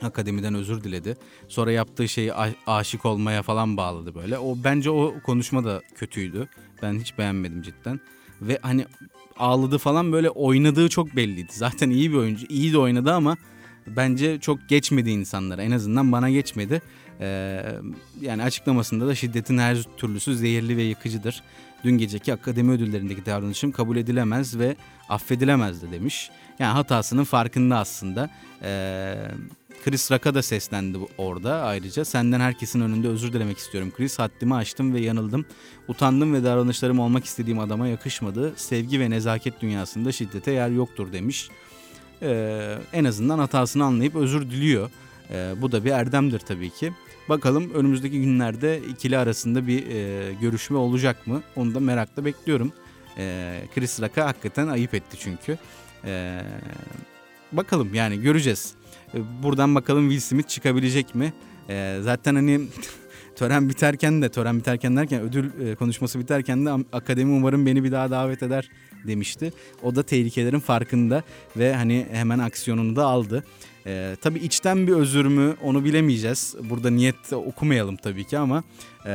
akademiden 0.02 0.54
özür 0.54 0.84
diledi. 0.84 1.16
Sonra 1.48 1.72
yaptığı 1.72 2.08
şeyi 2.08 2.32
aşık 2.66 3.06
olmaya 3.06 3.42
falan 3.42 3.76
bağladı 3.76 4.14
böyle. 4.14 4.38
O 4.38 4.56
bence 4.64 4.90
o 4.90 5.14
konuşma 5.22 5.64
da 5.64 5.82
kötüydü. 5.94 6.48
Ben 6.82 6.98
hiç 7.00 7.18
beğenmedim 7.18 7.62
cidden. 7.62 8.00
Ve 8.40 8.58
hani 8.62 8.86
ağladı 9.40 9.78
falan 9.78 10.12
böyle 10.12 10.30
oynadığı 10.30 10.88
çok 10.88 11.16
belliydi. 11.16 11.52
Zaten 11.52 11.90
iyi 11.90 12.10
bir 12.10 12.16
oyuncu. 12.16 12.46
iyi 12.48 12.72
de 12.72 12.78
oynadı 12.78 13.12
ama 13.12 13.36
bence 13.86 14.38
çok 14.40 14.68
geçmedi 14.68 15.10
insanlara. 15.10 15.62
En 15.62 15.70
azından 15.70 16.12
bana 16.12 16.30
geçmedi. 16.30 16.82
Ee, 17.20 17.62
yani 18.20 18.42
açıklamasında 18.42 19.06
da 19.06 19.14
şiddetin 19.14 19.58
her 19.58 19.82
türlüsü 19.96 20.36
zehirli 20.36 20.76
ve 20.76 20.82
yıkıcıdır. 20.82 21.42
Dün 21.84 21.98
geceki 21.98 22.32
akademi 22.32 22.72
ödüllerindeki 22.72 23.26
davranışım 23.26 23.72
kabul 23.72 23.96
edilemez 23.96 24.58
ve 24.58 24.76
affedilemez 25.08 25.82
de 25.82 25.92
demiş. 25.92 26.30
Yani 26.58 26.72
hatasının 26.72 27.24
farkında 27.24 27.78
aslında. 27.78 28.30
Ee, 28.62 29.14
Chris 29.84 30.12
Rock'a 30.12 30.34
da 30.34 30.42
seslendi 30.42 30.98
orada 31.18 31.62
ayrıca. 31.62 32.04
Senden 32.04 32.40
herkesin 32.40 32.80
önünde 32.80 33.08
özür 33.08 33.32
dilemek 33.32 33.58
istiyorum 33.58 33.92
Chris. 33.96 34.18
Haddimi 34.18 34.54
aştım 34.54 34.94
ve 34.94 35.00
yanıldım. 35.00 35.46
Utandım 35.88 36.34
ve 36.34 36.44
davranışlarım 36.44 37.00
olmak 37.00 37.24
istediğim 37.24 37.58
adama 37.58 37.88
yakışmadı. 37.88 38.52
Sevgi 38.56 39.00
ve 39.00 39.10
nezaket 39.10 39.60
dünyasında 39.60 40.12
şiddete 40.12 40.52
yer 40.52 40.68
yoktur 40.68 41.12
demiş. 41.12 41.48
Ee, 42.22 42.78
en 42.92 43.04
azından 43.04 43.38
hatasını 43.38 43.84
anlayıp 43.84 44.16
özür 44.16 44.50
diliyor. 44.50 44.90
Ee, 45.30 45.54
bu 45.56 45.72
da 45.72 45.84
bir 45.84 45.90
erdemdir 45.90 46.38
tabii 46.38 46.70
ki. 46.70 46.92
Bakalım 47.28 47.74
önümüzdeki 47.74 48.20
günlerde 48.20 48.80
ikili 48.88 49.18
arasında 49.18 49.66
bir 49.66 49.86
e, 49.86 50.32
görüşme 50.32 50.76
olacak 50.76 51.26
mı? 51.26 51.42
Onu 51.56 51.74
da 51.74 51.80
merakla 51.80 52.24
bekliyorum. 52.24 52.72
Ee, 53.18 53.62
Chris 53.74 54.00
Rock'a 54.00 54.26
hakikaten 54.26 54.68
ayıp 54.68 54.94
etti 54.94 55.16
çünkü. 55.20 55.58
Ee, 56.04 56.40
bakalım 57.52 57.94
yani 57.94 58.20
göreceğiz. 58.20 58.79
Ee, 59.14 59.42
buradan 59.42 59.74
bakalım 59.74 60.10
Will 60.10 60.28
Smith 60.28 60.48
çıkabilecek 60.48 61.14
mi? 61.14 61.32
Ee, 61.68 61.98
zaten 62.02 62.34
hani 62.34 62.60
tören 63.36 63.68
biterken 63.68 64.22
de 64.22 64.28
tören 64.28 64.58
biterken 64.58 64.96
derken 64.96 65.22
ödül 65.22 65.68
e, 65.68 65.74
konuşması 65.74 66.18
biterken 66.18 66.66
de 66.66 66.70
akademi 66.92 67.32
umarım 67.32 67.66
beni 67.66 67.84
bir 67.84 67.92
daha 67.92 68.10
davet 68.10 68.42
eder 68.42 68.70
demişti. 69.06 69.52
O 69.82 69.96
da 69.96 70.02
tehlikelerin 70.02 70.60
farkında 70.60 71.22
ve 71.56 71.74
hani 71.74 72.06
hemen 72.10 72.38
aksiyonunu 72.38 72.96
da 72.96 73.04
aldı. 73.04 73.44
Ee, 73.86 74.16
tabii 74.20 74.38
içten 74.38 74.86
bir 74.86 74.92
özür 74.92 75.24
mü 75.24 75.56
onu 75.62 75.84
bilemeyeceğiz. 75.84 76.56
Burada 76.70 76.90
niyet 76.90 77.32
okumayalım 77.32 77.96
tabii 77.96 78.24
ki 78.24 78.38
ama 78.38 78.62
e, 79.06 79.10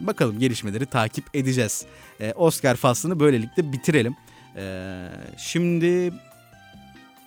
bakalım 0.00 0.38
gelişmeleri 0.38 0.86
takip 0.86 1.24
edeceğiz. 1.34 1.86
E, 2.20 2.32
Oscar 2.32 2.76
faslını 2.76 3.20
böylelikle 3.20 3.72
bitirelim. 3.72 4.14
E, 4.56 5.06
şimdi 5.38 6.12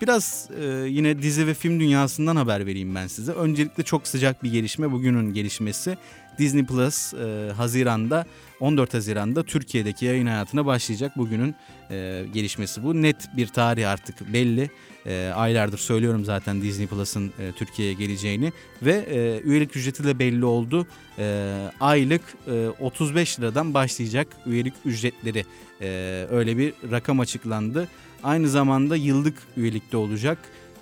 Biraz 0.01 0.49
e, 0.59 0.65
yine 0.87 1.21
dizi 1.21 1.47
ve 1.47 1.53
film 1.53 1.79
dünyasından 1.79 2.35
haber 2.35 2.65
vereyim 2.65 2.95
ben 2.95 3.07
size. 3.07 3.31
Öncelikle 3.31 3.83
çok 3.83 4.07
sıcak 4.07 4.43
bir 4.43 4.51
gelişme 4.51 4.91
bugünün 4.91 5.33
gelişmesi. 5.33 5.97
Disney 6.39 6.65
Plus 6.65 7.13
e, 7.13 7.51
Haziran'da 7.57 8.25
14 8.59 8.93
Haziran'da 8.93 9.43
Türkiye'deki 9.43 10.05
yayın 10.05 10.25
hayatına 10.25 10.65
başlayacak. 10.65 11.17
Bugünün 11.17 11.55
e, 11.91 12.25
gelişmesi 12.33 12.83
bu. 12.83 13.01
Net 13.01 13.37
bir 13.37 13.47
tarih 13.47 13.89
artık 13.89 14.33
belli. 14.33 14.69
E, 15.05 15.31
aylardır 15.35 15.77
söylüyorum 15.77 16.25
zaten 16.25 16.61
Disney 16.61 16.87
Plus'ın 16.87 17.27
e, 17.39 17.51
Türkiye'ye 17.51 17.93
geleceğini 17.93 18.53
ve 18.81 18.93
e, 18.93 19.41
üyelik 19.43 19.75
ücreti 19.75 20.03
de 20.03 20.19
belli 20.19 20.45
oldu. 20.45 20.87
E, 21.19 21.55
aylık 21.79 22.21
e, 22.47 22.67
35 22.79 23.39
liradan 23.39 23.73
başlayacak 23.73 24.27
üyelik 24.45 24.73
ücretleri. 24.85 25.45
E, 25.81 25.87
öyle 26.31 26.57
bir 26.57 26.73
rakam 26.91 27.19
açıklandı. 27.19 27.87
Aynı 28.23 28.49
zamanda 28.49 28.95
yıllık 28.95 29.37
üyelikte 29.57 29.97
olacak. 29.97 30.37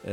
E, 0.05 0.11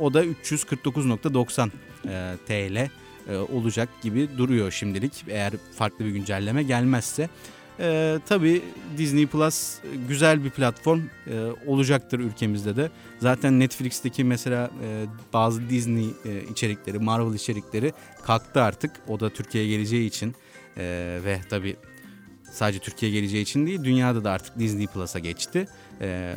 o 0.00 0.14
da 0.14 0.24
349.90 0.24 1.70
e, 2.08 2.36
TL 2.46 2.90
e, 3.28 3.36
olacak 3.36 3.88
gibi 4.02 4.28
duruyor 4.38 4.70
şimdilik 4.70 5.24
eğer 5.28 5.52
farklı 5.78 6.04
bir 6.04 6.10
güncelleme 6.10 6.62
gelmezse. 6.62 7.28
E, 7.80 8.18
tabii 8.26 8.62
Disney 8.98 9.26
Plus 9.26 9.78
güzel 10.08 10.44
bir 10.44 10.50
platform 10.50 11.00
e, 11.26 11.40
olacaktır 11.66 12.18
ülkemizde 12.18 12.76
de. 12.76 12.90
Zaten 13.18 13.60
Netflix'teki 13.60 14.24
mesela 14.24 14.70
e, 14.84 15.06
bazı 15.32 15.70
Disney 15.70 16.06
e, 16.24 16.42
içerikleri, 16.50 16.98
Marvel 16.98 17.34
içerikleri 17.34 17.92
kalktı 18.22 18.62
artık. 18.62 18.90
O 19.08 19.20
da 19.20 19.30
Türkiye'ye 19.30 19.70
geleceği 19.70 20.06
için 20.06 20.34
e, 20.76 21.18
ve 21.24 21.40
tabii 21.50 21.76
sadece 22.52 22.78
Türkiye 22.78 23.12
geleceği 23.12 23.42
için 23.42 23.66
değil 23.66 23.84
dünyada 23.84 24.24
da 24.24 24.30
artık 24.30 24.58
Disney 24.58 24.86
Plus'a 24.86 25.18
geçti. 25.18 25.68
Ee, 26.02 26.34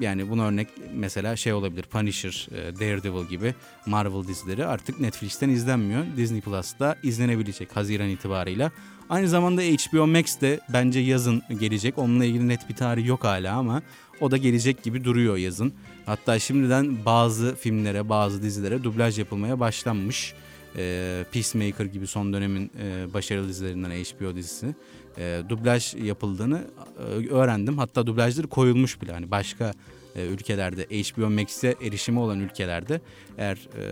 yani 0.00 0.30
buna 0.30 0.46
örnek 0.46 0.68
mesela 0.94 1.36
şey 1.36 1.52
olabilir 1.52 1.82
Punisher, 1.82 2.48
e, 2.50 2.76
Daredevil 2.76 3.28
gibi 3.28 3.54
Marvel 3.86 4.28
dizileri 4.28 4.66
artık 4.66 5.00
Netflix'ten 5.00 5.48
izlenmiyor. 5.48 6.04
Disney 6.16 6.40
Plus'ta 6.40 6.96
izlenebilecek 7.02 7.76
Haziran 7.76 8.08
itibarıyla. 8.08 8.70
Aynı 9.10 9.28
zamanda 9.28 9.62
HBO 9.62 10.06
Max 10.06 10.40
de 10.40 10.60
bence 10.72 11.00
yazın 11.00 11.42
gelecek. 11.60 11.98
Onunla 11.98 12.24
ilgili 12.24 12.48
net 12.48 12.68
bir 12.68 12.74
tarih 12.74 13.06
yok 13.06 13.24
hala 13.24 13.56
ama 13.56 13.82
o 14.20 14.30
da 14.30 14.36
gelecek 14.36 14.82
gibi 14.82 15.04
duruyor 15.04 15.36
yazın. 15.36 15.72
Hatta 16.06 16.38
şimdiden 16.38 17.04
bazı 17.04 17.54
filmlere, 17.54 18.08
bazı 18.08 18.42
dizilere 18.42 18.84
dublaj 18.84 19.18
yapılmaya 19.18 19.60
başlanmış. 19.60 20.34
e, 20.76 21.24
Peacemaker 21.32 21.84
gibi 21.84 22.06
son 22.06 22.32
dönemin 22.32 22.70
e, 22.82 23.14
başarılı 23.14 23.48
dizilerinden 23.48 23.90
HBO 23.90 24.36
dizisi 24.36 24.74
e, 25.18 25.42
dublaj 25.48 25.94
yapıldığını 25.94 26.64
e, 26.98 27.02
öğrendim. 27.28 27.78
Hatta 27.78 28.06
dublajları 28.06 28.46
koyulmuş 28.46 29.02
bile 29.02 29.12
hani 29.12 29.30
başka 29.30 29.72
e, 30.16 30.26
ülkelerde 30.26 30.82
HBO 30.82 31.30
Max'e 31.30 31.74
erişimi 31.82 32.18
olan 32.18 32.40
ülkelerde 32.40 33.00
eğer 33.38 33.56
e, 33.56 33.82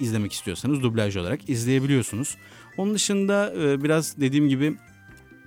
izlemek 0.00 0.32
istiyorsanız 0.32 0.82
dublaj 0.82 1.16
olarak 1.16 1.48
izleyebiliyorsunuz. 1.48 2.36
Onun 2.78 2.94
dışında 2.94 3.54
e, 3.60 3.82
biraz 3.82 4.20
dediğim 4.20 4.48
gibi 4.48 4.76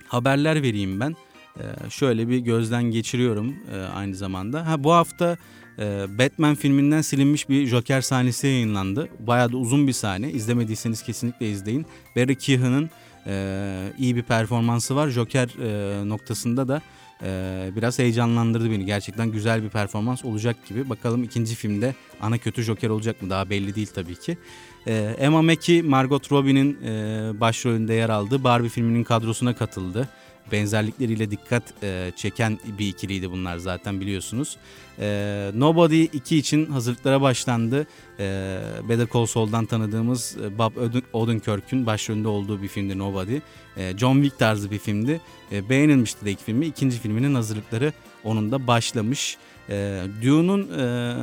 haberler 0.06 0.62
vereyim 0.62 1.00
ben. 1.00 1.16
E, 1.56 1.90
şöyle 1.90 2.28
bir 2.28 2.38
gözden 2.38 2.82
geçiriyorum 2.82 3.56
e, 3.72 3.76
aynı 3.76 4.14
zamanda. 4.14 4.66
Ha 4.66 4.84
bu 4.84 4.92
hafta 4.92 5.36
e, 5.78 6.06
Batman 6.18 6.54
filminden 6.54 7.00
silinmiş 7.00 7.48
bir 7.48 7.66
Joker 7.66 8.00
sahnesi 8.00 8.46
yayınlandı. 8.46 9.08
Bayağı 9.18 9.52
da 9.52 9.56
uzun 9.56 9.86
bir 9.86 9.92
sahne. 9.92 10.30
İzlemediyseniz 10.30 11.02
kesinlikle 11.02 11.50
izleyin. 11.50 11.86
Barry 12.16 12.38
Keoghan'ın 12.38 12.90
e, 13.26 13.92
iyi 13.98 14.16
bir 14.16 14.22
performansı 14.22 14.96
var. 14.96 15.08
Joker 15.08 15.48
e, 15.62 16.08
noktasında 16.08 16.68
da 16.68 16.82
e, 17.22 17.70
biraz 17.76 17.98
heyecanlandırdı 17.98 18.70
beni. 18.70 18.86
Gerçekten 18.86 19.32
güzel 19.32 19.62
bir 19.62 19.68
performans 19.68 20.24
olacak 20.24 20.56
gibi. 20.68 20.90
Bakalım 20.90 21.22
ikinci 21.22 21.54
filmde 21.54 21.94
ana 22.20 22.38
kötü 22.38 22.62
Joker 22.62 22.88
olacak 22.88 23.22
mı? 23.22 23.30
Daha 23.30 23.50
belli 23.50 23.74
değil 23.74 23.90
tabii 23.94 24.16
ki. 24.16 24.38
E, 24.86 25.16
Emma 25.18 25.42
Mackey, 25.42 25.82
Margot 25.82 26.32
Robbie'nin 26.32 26.78
e, 26.84 27.40
başrolünde 27.40 27.94
yer 27.94 28.08
aldığı 28.08 28.44
Barbie 28.44 28.68
filminin 28.68 29.04
kadrosuna 29.04 29.56
katıldı 29.56 30.08
benzerlikleriyle 30.52 31.30
dikkat 31.30 31.62
e, 31.82 32.12
çeken 32.16 32.58
bir 32.78 32.88
ikiliydi 32.88 33.30
bunlar 33.30 33.58
zaten 33.58 34.00
biliyorsunuz. 34.00 34.56
E, 34.98 35.50
Nobody 35.54 36.04
2 36.04 36.38
için 36.38 36.66
hazırlıklara 36.66 37.20
başlandı. 37.20 37.86
E, 38.18 38.58
Better 38.88 39.06
Call 39.14 39.26
Saul'dan 39.26 39.66
tanıdığımız 39.66 40.36
e, 40.44 40.58
Bob 40.58 40.72
Odenkirk'ün 41.12 41.86
başrolünde 41.86 42.28
olduğu 42.28 42.62
bir 42.62 42.68
filmdi 42.68 42.98
Nobody. 42.98 43.38
E, 43.76 43.98
John 43.98 44.14
Wick 44.14 44.38
tarzı 44.38 44.70
bir 44.70 44.78
filmdi. 44.78 45.20
E, 45.52 45.68
beğenilmişti 45.68 46.26
de 46.26 46.30
ilk 46.30 46.44
filmi. 46.44 46.66
İkinci 46.66 46.98
filminin 46.98 47.34
hazırlıkları 47.34 47.92
onun 48.24 48.52
da 48.52 48.66
başlamış. 48.66 49.36
E, 49.68 50.02
Dune'un 50.22 50.78
e, 50.78 51.14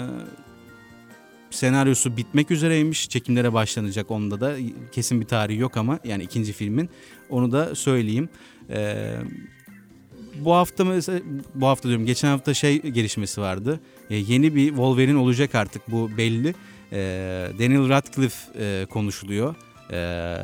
senaryosu 1.49 2.17
bitmek 2.17 2.51
üzereymiş. 2.51 3.09
Çekimlere 3.09 3.53
başlanacak 3.53 4.11
onda 4.11 4.41
da 4.41 4.55
kesin 4.91 5.21
bir 5.21 5.25
tarihi 5.25 5.59
yok 5.59 5.77
ama 5.77 5.99
yani 6.03 6.23
ikinci 6.23 6.53
filmin 6.53 6.89
onu 7.29 7.51
da 7.51 7.75
söyleyeyim. 7.75 8.29
Ee, 8.69 9.15
bu 10.35 10.53
hafta 10.53 10.85
mesela 10.85 11.19
bu 11.55 11.67
hafta 11.67 11.89
diyorum 11.89 12.05
geçen 12.05 12.27
hafta 12.27 12.53
şey 12.53 12.81
gelişmesi 12.81 13.41
vardı. 13.41 13.79
Ee, 14.09 14.15
yeni 14.15 14.55
bir 14.55 14.67
Wolverine 14.67 15.17
olacak 15.17 15.55
artık 15.55 15.91
bu 15.91 16.17
belli. 16.17 16.55
Ee, 16.91 17.47
Daniel 17.59 17.89
Radcliffe 17.89 18.59
e, 18.59 18.85
konuşuluyor 18.85 19.55
e, 19.91 20.37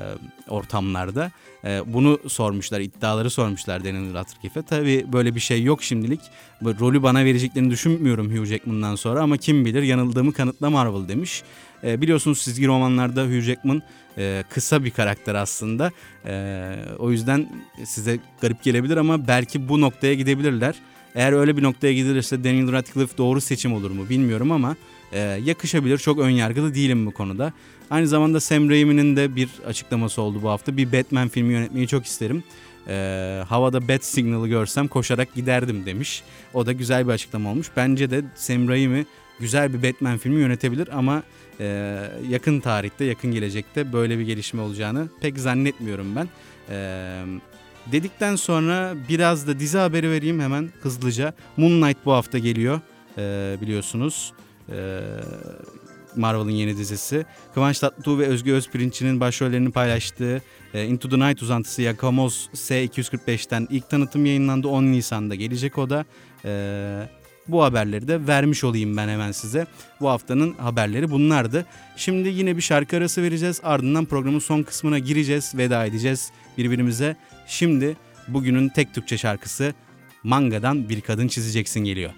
ortamlarda. 0.49 1.31
E, 1.63 1.81
bunu 1.85 2.19
sormuşlar, 2.27 2.79
iddiaları 2.79 3.29
sormuşlar 3.29 3.83
Daniel 3.83 4.13
Radcliffe'e. 4.13 4.63
Tabii 4.63 5.05
böyle 5.13 5.35
bir 5.35 5.39
şey 5.39 5.63
yok 5.63 5.83
şimdilik. 5.83 6.19
Bu 6.61 6.79
rolü 6.79 7.03
bana 7.03 7.25
vereceklerini 7.25 7.71
düşünmüyorum 7.71 8.37
Hugh 8.37 8.45
Jackman'dan 8.45 8.95
sonra 8.95 9.21
ama 9.21 9.37
kim 9.37 9.65
bilir 9.65 9.83
yanıldığımı 9.83 10.33
kanıtla 10.33 10.69
Marvel 10.69 11.07
demiş. 11.07 11.43
E, 11.85 12.01
biliyorsunuz 12.01 12.41
çizgi 12.41 12.67
romanlarda 12.67 13.25
Hugh 13.25 13.41
Jackman 13.41 13.81
e, 14.17 14.43
kısa 14.49 14.83
bir 14.83 14.91
karakter 14.91 15.35
aslında. 15.35 15.91
E, 16.25 16.75
o 16.99 17.11
yüzden 17.11 17.49
size 17.85 18.19
garip 18.41 18.63
gelebilir 18.63 18.97
ama 18.97 19.27
belki 19.27 19.69
bu 19.69 19.81
noktaya 19.81 20.13
gidebilirler. 20.13 20.75
Eğer 21.15 21.33
öyle 21.33 21.57
bir 21.57 21.63
noktaya 21.63 21.93
gidilirse 21.93 22.43
Daniel 22.43 22.71
Radcliffe 22.71 23.17
doğru 23.17 23.41
seçim 23.41 23.73
olur 23.73 23.91
mu 23.91 24.09
bilmiyorum 24.09 24.51
ama 24.51 24.75
e, 25.11 25.19
yakışabilir. 25.19 25.97
Çok 25.97 26.19
önyargılı 26.19 26.75
değilim 26.75 27.05
bu 27.05 27.11
konuda. 27.11 27.53
Aynı 27.89 28.07
zamanda 28.07 28.39
Sam 28.39 28.69
Raimi'nin 28.69 29.15
de 29.15 29.35
bir 29.35 29.49
açıklaması 29.67 30.21
oldu 30.21 30.39
bu 30.41 30.49
hafta. 30.49 30.77
Bir 30.77 30.91
Batman 30.91 31.27
filmi 31.27 31.53
yönetmeyi 31.53 31.87
çok 31.87 32.05
isterim. 32.05 32.43
E, 32.87 33.43
havada 33.47 33.87
Bat 33.87 34.05
Signal'ı 34.05 34.47
görsem 34.47 34.87
koşarak 34.87 35.33
giderdim 35.35 35.85
demiş. 35.85 36.23
O 36.53 36.65
da 36.65 36.71
güzel 36.71 37.07
bir 37.07 37.13
açıklama 37.13 37.51
olmuş. 37.51 37.67
Bence 37.77 38.11
de 38.11 38.21
Sam 38.35 38.67
Raimi 38.69 39.05
güzel 39.39 39.73
bir 39.73 39.83
Batman 39.83 40.17
filmi 40.17 40.41
yönetebilir 40.41 40.89
ama 40.97 41.23
e, 41.59 41.97
yakın 42.29 42.59
tarihte, 42.59 43.05
yakın 43.05 43.31
gelecekte 43.31 43.93
böyle 43.93 44.19
bir 44.19 44.23
gelişme 44.23 44.61
olacağını 44.61 45.07
pek 45.21 45.39
zannetmiyorum 45.39 46.15
ben. 46.15 46.29
E, 46.69 46.77
dedikten 47.91 48.35
sonra 48.35 48.93
biraz 49.09 49.47
da 49.47 49.59
dizi 49.59 49.77
haberi 49.77 50.09
vereyim 50.09 50.39
hemen 50.39 50.69
hızlıca. 50.81 51.33
Moon 51.57 51.81
Knight 51.81 51.97
bu 52.05 52.11
hafta 52.11 52.37
geliyor 52.37 52.79
e, 53.17 53.57
biliyorsunuz. 53.61 54.33
E, 54.69 54.99
Marvel'ın 56.15 56.49
yeni 56.49 56.77
dizisi. 56.77 57.25
Kıvanç 57.53 57.79
Tatlıtuğ 57.79 58.19
ve 58.19 58.27
Özge 58.27 58.53
Özpirinç'in 58.53 59.19
başrollerini 59.19 59.71
paylaştığı 59.71 60.41
e, 60.73 60.85
Into 60.85 61.09
the 61.09 61.19
Night 61.19 61.41
uzantısı 61.41 61.81
Yakamoz 61.81 62.49
S245'ten 62.53 63.67
ilk 63.69 63.89
tanıtım 63.89 64.25
yayınlandı. 64.25 64.67
10 64.67 64.83
Nisan'da 64.83 65.35
gelecek 65.35 65.77
o 65.77 65.89
da. 65.89 66.05
E, 66.45 67.09
bu 67.47 67.63
haberleri 67.63 68.07
de 68.07 68.27
vermiş 68.27 68.63
olayım 68.63 68.97
ben 68.97 69.07
hemen 69.07 69.31
size. 69.31 69.67
Bu 70.01 70.09
haftanın 70.09 70.53
haberleri 70.53 71.11
bunlardı. 71.11 71.65
Şimdi 71.97 72.29
yine 72.29 72.57
bir 72.57 72.61
şarkı 72.61 72.97
arası 72.97 73.23
vereceğiz. 73.23 73.61
Ardından 73.63 74.05
programın 74.05 74.39
son 74.39 74.63
kısmına 74.63 74.99
gireceğiz. 74.99 75.53
Veda 75.57 75.85
edeceğiz 75.85 76.31
birbirimize. 76.57 77.15
Şimdi 77.47 77.97
bugünün 78.27 78.69
tek 78.69 78.93
Türkçe 78.93 79.17
şarkısı 79.17 79.73
Manga'dan 80.23 80.89
Bir 80.89 81.01
Kadın 81.01 81.27
Çizeceksin 81.27 81.79
geliyor. 81.79 82.11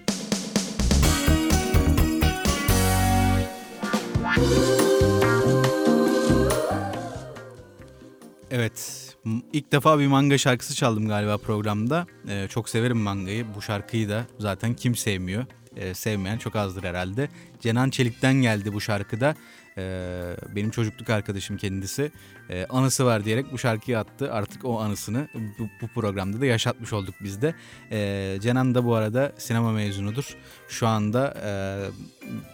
Evet, 8.50 9.07
ilk 9.52 9.72
defa 9.72 9.98
bir 9.98 10.06
manga 10.06 10.38
şarkısı 10.38 10.74
çaldım 10.74 11.08
galiba 11.08 11.38
programda. 11.38 12.06
Ee, 12.28 12.46
çok 12.50 12.68
severim 12.68 12.98
mangayı. 12.98 13.46
Bu 13.56 13.62
şarkıyı 13.62 14.08
da 14.08 14.26
zaten 14.38 14.74
kim 14.74 14.94
sevmiyor? 14.96 15.46
Ee, 15.76 15.94
sevmeyen 15.94 16.38
çok 16.38 16.56
azdır 16.56 16.84
herhalde. 16.84 17.28
Cenan 17.60 17.90
Çelik'ten 17.90 18.34
geldi 18.34 18.72
bu 18.72 18.80
şarkıda. 18.80 19.34
Ee, 19.78 20.36
benim 20.56 20.70
çocukluk 20.70 21.10
arkadaşım 21.10 21.56
kendisi. 21.56 22.12
Ee, 22.50 22.66
anısı 22.70 23.06
var 23.06 23.24
diyerek 23.24 23.52
bu 23.52 23.58
şarkıyı 23.58 23.98
attı. 23.98 24.32
Artık 24.32 24.64
o 24.64 24.80
anısını 24.80 25.28
bu, 25.58 25.68
bu 25.82 25.88
programda 25.88 26.40
da 26.40 26.46
yaşatmış 26.46 26.92
olduk 26.92 27.14
biz 27.20 27.42
de. 27.42 27.54
Ee, 27.92 28.38
Cenan 28.40 28.74
da 28.74 28.84
bu 28.84 28.94
arada 28.94 29.32
sinema 29.38 29.72
mezunudur. 29.72 30.36
Şu 30.68 30.86
anda 30.86 31.34
e, 31.44 31.50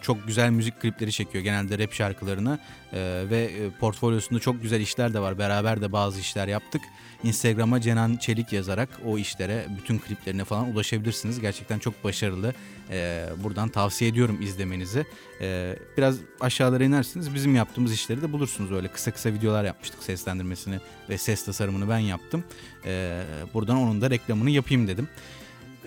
çok 0.01 0.27
güzel 0.27 0.49
müzik 0.49 0.81
klipleri 0.81 1.11
çekiyor 1.11 1.43
genelde 1.43 1.79
rap 1.79 1.93
şarkılarını. 1.93 2.59
E, 2.93 3.23
ve 3.29 3.43
e, 3.43 3.69
portfolyosunda 3.79 4.39
çok 4.39 4.61
güzel 4.61 4.81
işler 4.81 5.13
de 5.13 5.19
var. 5.19 5.37
Beraber 5.37 5.81
de 5.81 5.91
bazı 5.91 6.19
işler 6.19 6.47
yaptık. 6.47 6.81
Instagram'a 7.23 7.81
Cenan 7.81 8.17
Çelik 8.17 8.53
yazarak 8.53 8.89
o 9.05 9.17
işlere, 9.17 9.65
bütün 9.77 9.99
kliplerine 9.99 10.43
falan 10.43 10.71
ulaşabilirsiniz. 10.71 11.39
Gerçekten 11.39 11.79
çok 11.79 12.03
başarılı. 12.03 12.53
Ee, 12.89 13.25
buradan 13.43 13.69
tavsiye 13.69 14.11
ediyorum 14.11 14.41
izlemenizi. 14.41 15.05
Ee, 15.41 15.75
biraz 15.97 16.17
aşağılara 16.39 16.83
inersiniz. 16.83 17.33
Bizim 17.35 17.55
yaptığımız 17.55 17.93
işleri 17.93 18.21
de 18.21 18.31
bulursunuz. 18.31 18.71
Öyle 18.71 18.87
kısa 18.87 19.11
kısa 19.11 19.33
videolar 19.33 19.63
yapmıştık. 19.85 20.03
Seslendirmesini 20.03 20.79
ve 21.09 21.17
ses 21.17 21.45
tasarımını 21.45 21.89
ben 21.89 21.99
yaptım. 21.99 22.43
Ee, 22.85 23.23
buradan 23.53 23.77
onun 23.77 24.01
da 24.01 24.09
reklamını 24.09 24.49
yapayım 24.49 24.87
dedim. 24.87 25.07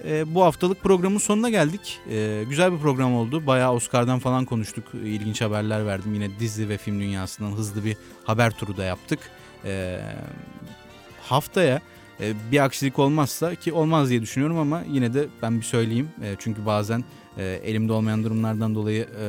E, 0.04 0.34
bu 0.34 0.44
haftalık 0.44 0.82
programın 0.82 1.18
sonuna 1.18 1.50
geldik. 1.50 1.98
E, 2.10 2.44
güzel 2.48 2.72
bir 2.72 2.78
program 2.78 3.14
oldu. 3.14 3.46
Bayağı 3.46 3.72
Oscar'dan 3.72 4.18
falan 4.18 4.44
konuştuk. 4.44 4.84
İlginç 4.94 5.40
haberler 5.40 5.86
verdim. 5.86 6.14
Yine 6.14 6.38
dizi 6.38 6.68
ve 6.68 6.78
film 6.78 7.00
dünyasından 7.00 7.50
hızlı 7.50 7.84
bir 7.84 7.96
haber 8.24 8.50
turu 8.50 8.76
da 8.76 8.84
yaptık. 8.84 9.18
E, 9.64 10.00
haftaya 11.22 11.80
e, 12.20 12.34
bir 12.52 12.64
aksilik 12.64 12.98
olmazsa 12.98 13.54
ki 13.54 13.72
olmaz 13.72 14.10
diye 14.10 14.22
düşünüyorum 14.22 14.58
ama 14.58 14.82
yine 14.88 15.14
de 15.14 15.26
ben 15.42 15.58
bir 15.58 15.64
söyleyeyim. 15.64 16.08
E, 16.22 16.36
çünkü 16.38 16.66
bazen 16.66 17.04
e, 17.38 17.44
elimde 17.64 17.92
olmayan 17.92 18.24
durumlardan 18.24 18.74
dolayı 18.74 19.08
e, 19.20 19.26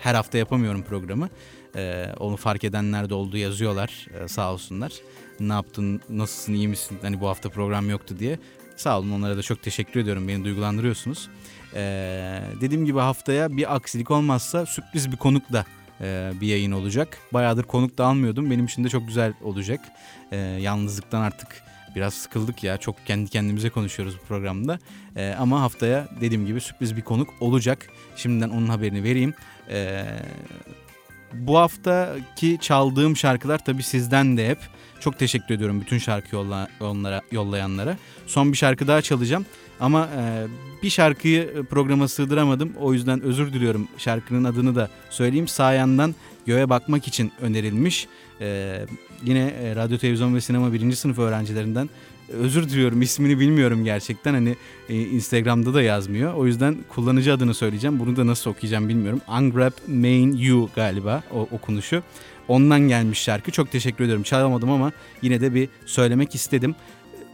her 0.00 0.14
hafta 0.14 0.38
yapamıyorum 0.38 0.82
programı. 0.82 1.28
E, 1.76 2.06
onu 2.18 2.36
fark 2.36 2.64
edenler 2.64 3.10
de 3.10 3.14
oldu 3.14 3.36
yazıyorlar 3.36 4.06
e, 4.20 4.28
sağ 4.28 4.52
olsunlar. 4.52 4.92
Ne 5.40 5.52
yaptın, 5.52 6.00
nasılsın, 6.08 6.54
iyi 6.54 6.68
misin? 6.68 6.98
Hani 7.02 7.20
bu 7.20 7.28
hafta 7.28 7.48
program 7.48 7.90
yoktu 7.90 8.16
diye. 8.18 8.38
Sağ 8.76 8.98
olun 8.98 9.10
onlara 9.10 9.36
da 9.36 9.42
çok 9.42 9.62
teşekkür 9.62 10.00
ediyorum. 10.00 10.28
Beni 10.28 10.44
duygulandırıyorsunuz. 10.44 11.28
Ee, 11.74 12.40
dediğim 12.60 12.86
gibi 12.86 12.98
haftaya 12.98 13.56
bir 13.56 13.74
aksilik 13.74 14.10
olmazsa 14.10 14.66
sürpriz 14.66 15.12
bir 15.12 15.16
konuk 15.16 15.52
da 15.52 15.64
e, 16.00 16.32
bir 16.40 16.46
yayın 16.46 16.72
olacak. 16.72 17.18
Bayağıdır 17.32 17.62
konuk 17.62 17.98
da 17.98 18.06
almıyordum. 18.06 18.50
Benim 18.50 18.64
için 18.64 18.84
de 18.84 18.88
çok 18.88 19.06
güzel 19.06 19.32
olacak. 19.42 19.80
Ee, 20.32 20.36
yalnızlıktan 20.36 21.20
artık 21.20 21.62
biraz 21.96 22.14
sıkıldık 22.14 22.64
ya. 22.64 22.76
Çok 22.76 23.06
kendi 23.06 23.30
kendimize 23.30 23.70
konuşuyoruz 23.70 24.16
bu 24.22 24.26
programda. 24.26 24.78
Ee, 25.16 25.34
ama 25.38 25.60
haftaya 25.60 26.08
dediğim 26.20 26.46
gibi 26.46 26.60
sürpriz 26.60 26.96
bir 26.96 27.02
konuk 27.02 27.28
olacak. 27.40 27.86
Şimdiden 28.16 28.48
onun 28.48 28.68
haberini 28.68 29.04
vereyim. 29.04 29.34
Ee, 29.70 30.04
bu 31.32 31.58
haftaki 31.58 32.58
çaldığım 32.60 33.16
şarkılar 33.16 33.64
tabii 33.64 33.82
sizden 33.82 34.36
de 34.36 34.48
hep. 34.48 34.58
Çok 35.00 35.18
teşekkür 35.18 35.54
ediyorum 35.54 35.80
bütün 35.80 35.98
şarkı 35.98 36.36
yolla, 36.36 36.68
onlara, 36.80 37.20
yollayanlara. 37.32 37.96
Son 38.26 38.52
bir 38.52 38.56
şarkı 38.56 38.88
daha 38.88 39.02
çalacağım. 39.02 39.46
Ama 39.80 40.08
e, 40.16 40.46
bir 40.82 40.90
şarkıyı 40.90 41.64
programa 41.70 42.08
sığdıramadım. 42.08 42.72
O 42.80 42.92
yüzden 42.92 43.20
özür 43.20 43.52
diliyorum. 43.52 43.88
Şarkının 43.98 44.44
adını 44.44 44.74
da 44.74 44.88
söyleyeyim. 45.10 45.48
Sayan'dan 45.48 46.14
göğe 46.46 46.70
bakmak 46.70 47.08
için 47.08 47.32
önerilmiş. 47.40 48.08
E, 48.40 48.78
yine 49.24 49.46
e, 49.62 49.76
radyo, 49.76 49.98
televizyon 49.98 50.34
ve 50.34 50.40
sinema 50.40 50.72
birinci 50.72 50.96
sınıf 50.96 51.18
öğrencilerinden 51.18 51.90
özür 52.32 52.68
diliyorum 52.68 53.02
ismini 53.02 53.40
bilmiyorum 53.40 53.84
gerçekten 53.84 54.34
hani 54.34 54.56
e, 54.88 54.94
Instagram'da 54.94 55.74
da 55.74 55.82
yazmıyor. 55.82 56.34
O 56.34 56.46
yüzden 56.46 56.76
kullanıcı 56.88 57.32
adını 57.32 57.54
söyleyeceğim. 57.54 57.98
Bunu 57.98 58.16
da 58.16 58.26
nasıl 58.26 58.50
okuyacağım 58.50 58.88
bilmiyorum. 58.88 59.20
Ungrab 59.28 59.72
Main 59.88 60.36
You 60.36 60.70
galiba 60.74 61.22
o 61.34 61.40
okunuşu. 61.40 62.02
Ondan 62.48 62.80
gelmiş 62.80 63.18
şarkı. 63.18 63.50
Çok 63.50 63.72
teşekkür 63.72 64.04
ediyorum. 64.04 64.22
Çalamadım 64.22 64.70
ama 64.70 64.92
yine 65.22 65.40
de 65.40 65.54
bir 65.54 65.68
söylemek 65.86 66.34
istedim. 66.34 66.74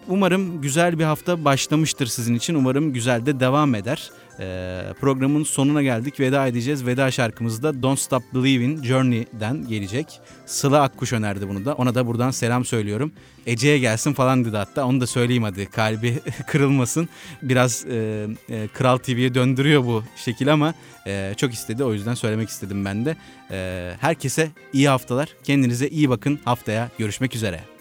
Umarım 0.08 0.60
güzel 0.60 0.98
bir 0.98 1.04
hafta 1.04 1.44
başlamıştır 1.44 2.06
sizin 2.06 2.34
için. 2.34 2.54
Umarım 2.54 2.92
güzel 2.92 3.26
de 3.26 3.40
devam 3.40 3.74
eder. 3.74 4.10
Ee, 4.40 4.82
programın 5.00 5.44
sonuna 5.44 5.82
geldik. 5.82 6.20
Veda 6.20 6.46
edeceğiz. 6.46 6.86
Veda 6.86 7.10
şarkımız 7.10 7.62
da 7.62 7.82
Don't 7.82 7.98
Stop 7.98 8.22
Believing 8.34 8.84
Journey'den 8.84 9.68
gelecek. 9.68 10.20
Sıla 10.46 10.82
Akkuş 10.82 11.12
önerdi 11.12 11.48
bunu 11.48 11.64
da. 11.64 11.74
Ona 11.74 11.94
da 11.94 12.06
buradan 12.06 12.30
selam 12.30 12.64
söylüyorum. 12.64 13.12
Ece'ye 13.46 13.78
gelsin 13.78 14.12
falan 14.12 14.44
dedi 14.44 14.56
hatta. 14.56 14.86
Onu 14.86 15.00
da 15.00 15.06
söyleyeyim 15.06 15.42
hadi. 15.42 15.66
Kalbi 15.66 16.18
kırılmasın. 16.46 17.08
Biraz 17.42 17.86
e, 17.86 18.26
e, 18.50 18.68
Kral 18.74 18.96
TV'ye 18.96 19.34
döndürüyor 19.34 19.84
bu 19.84 20.04
şekil 20.16 20.52
ama 20.52 20.74
e, 21.06 21.34
çok 21.36 21.54
istedi. 21.54 21.84
O 21.84 21.92
yüzden 21.92 22.14
söylemek 22.14 22.48
istedim 22.48 22.84
ben 22.84 23.04
de. 23.04 23.16
E, 23.50 23.92
herkese 24.00 24.50
iyi 24.72 24.88
haftalar. 24.88 25.28
Kendinize 25.44 25.88
iyi 25.88 26.10
bakın. 26.10 26.38
Haftaya 26.44 26.90
görüşmek 26.98 27.34
üzere. 27.34 27.75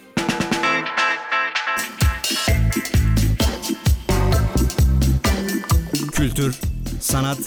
Kültür, 6.25 6.55
sanat, 7.01 7.37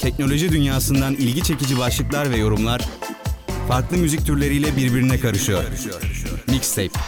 teknoloji 0.00 0.52
dünyasından 0.52 1.14
ilgi 1.14 1.42
çekici 1.42 1.78
başlıklar 1.78 2.30
ve 2.30 2.36
yorumlar 2.36 2.82
farklı 3.68 3.96
müzik 3.96 4.26
türleriyle 4.26 4.76
birbirine 4.76 5.20
karışıyor. 5.20 5.64
Mixtape. 6.48 7.00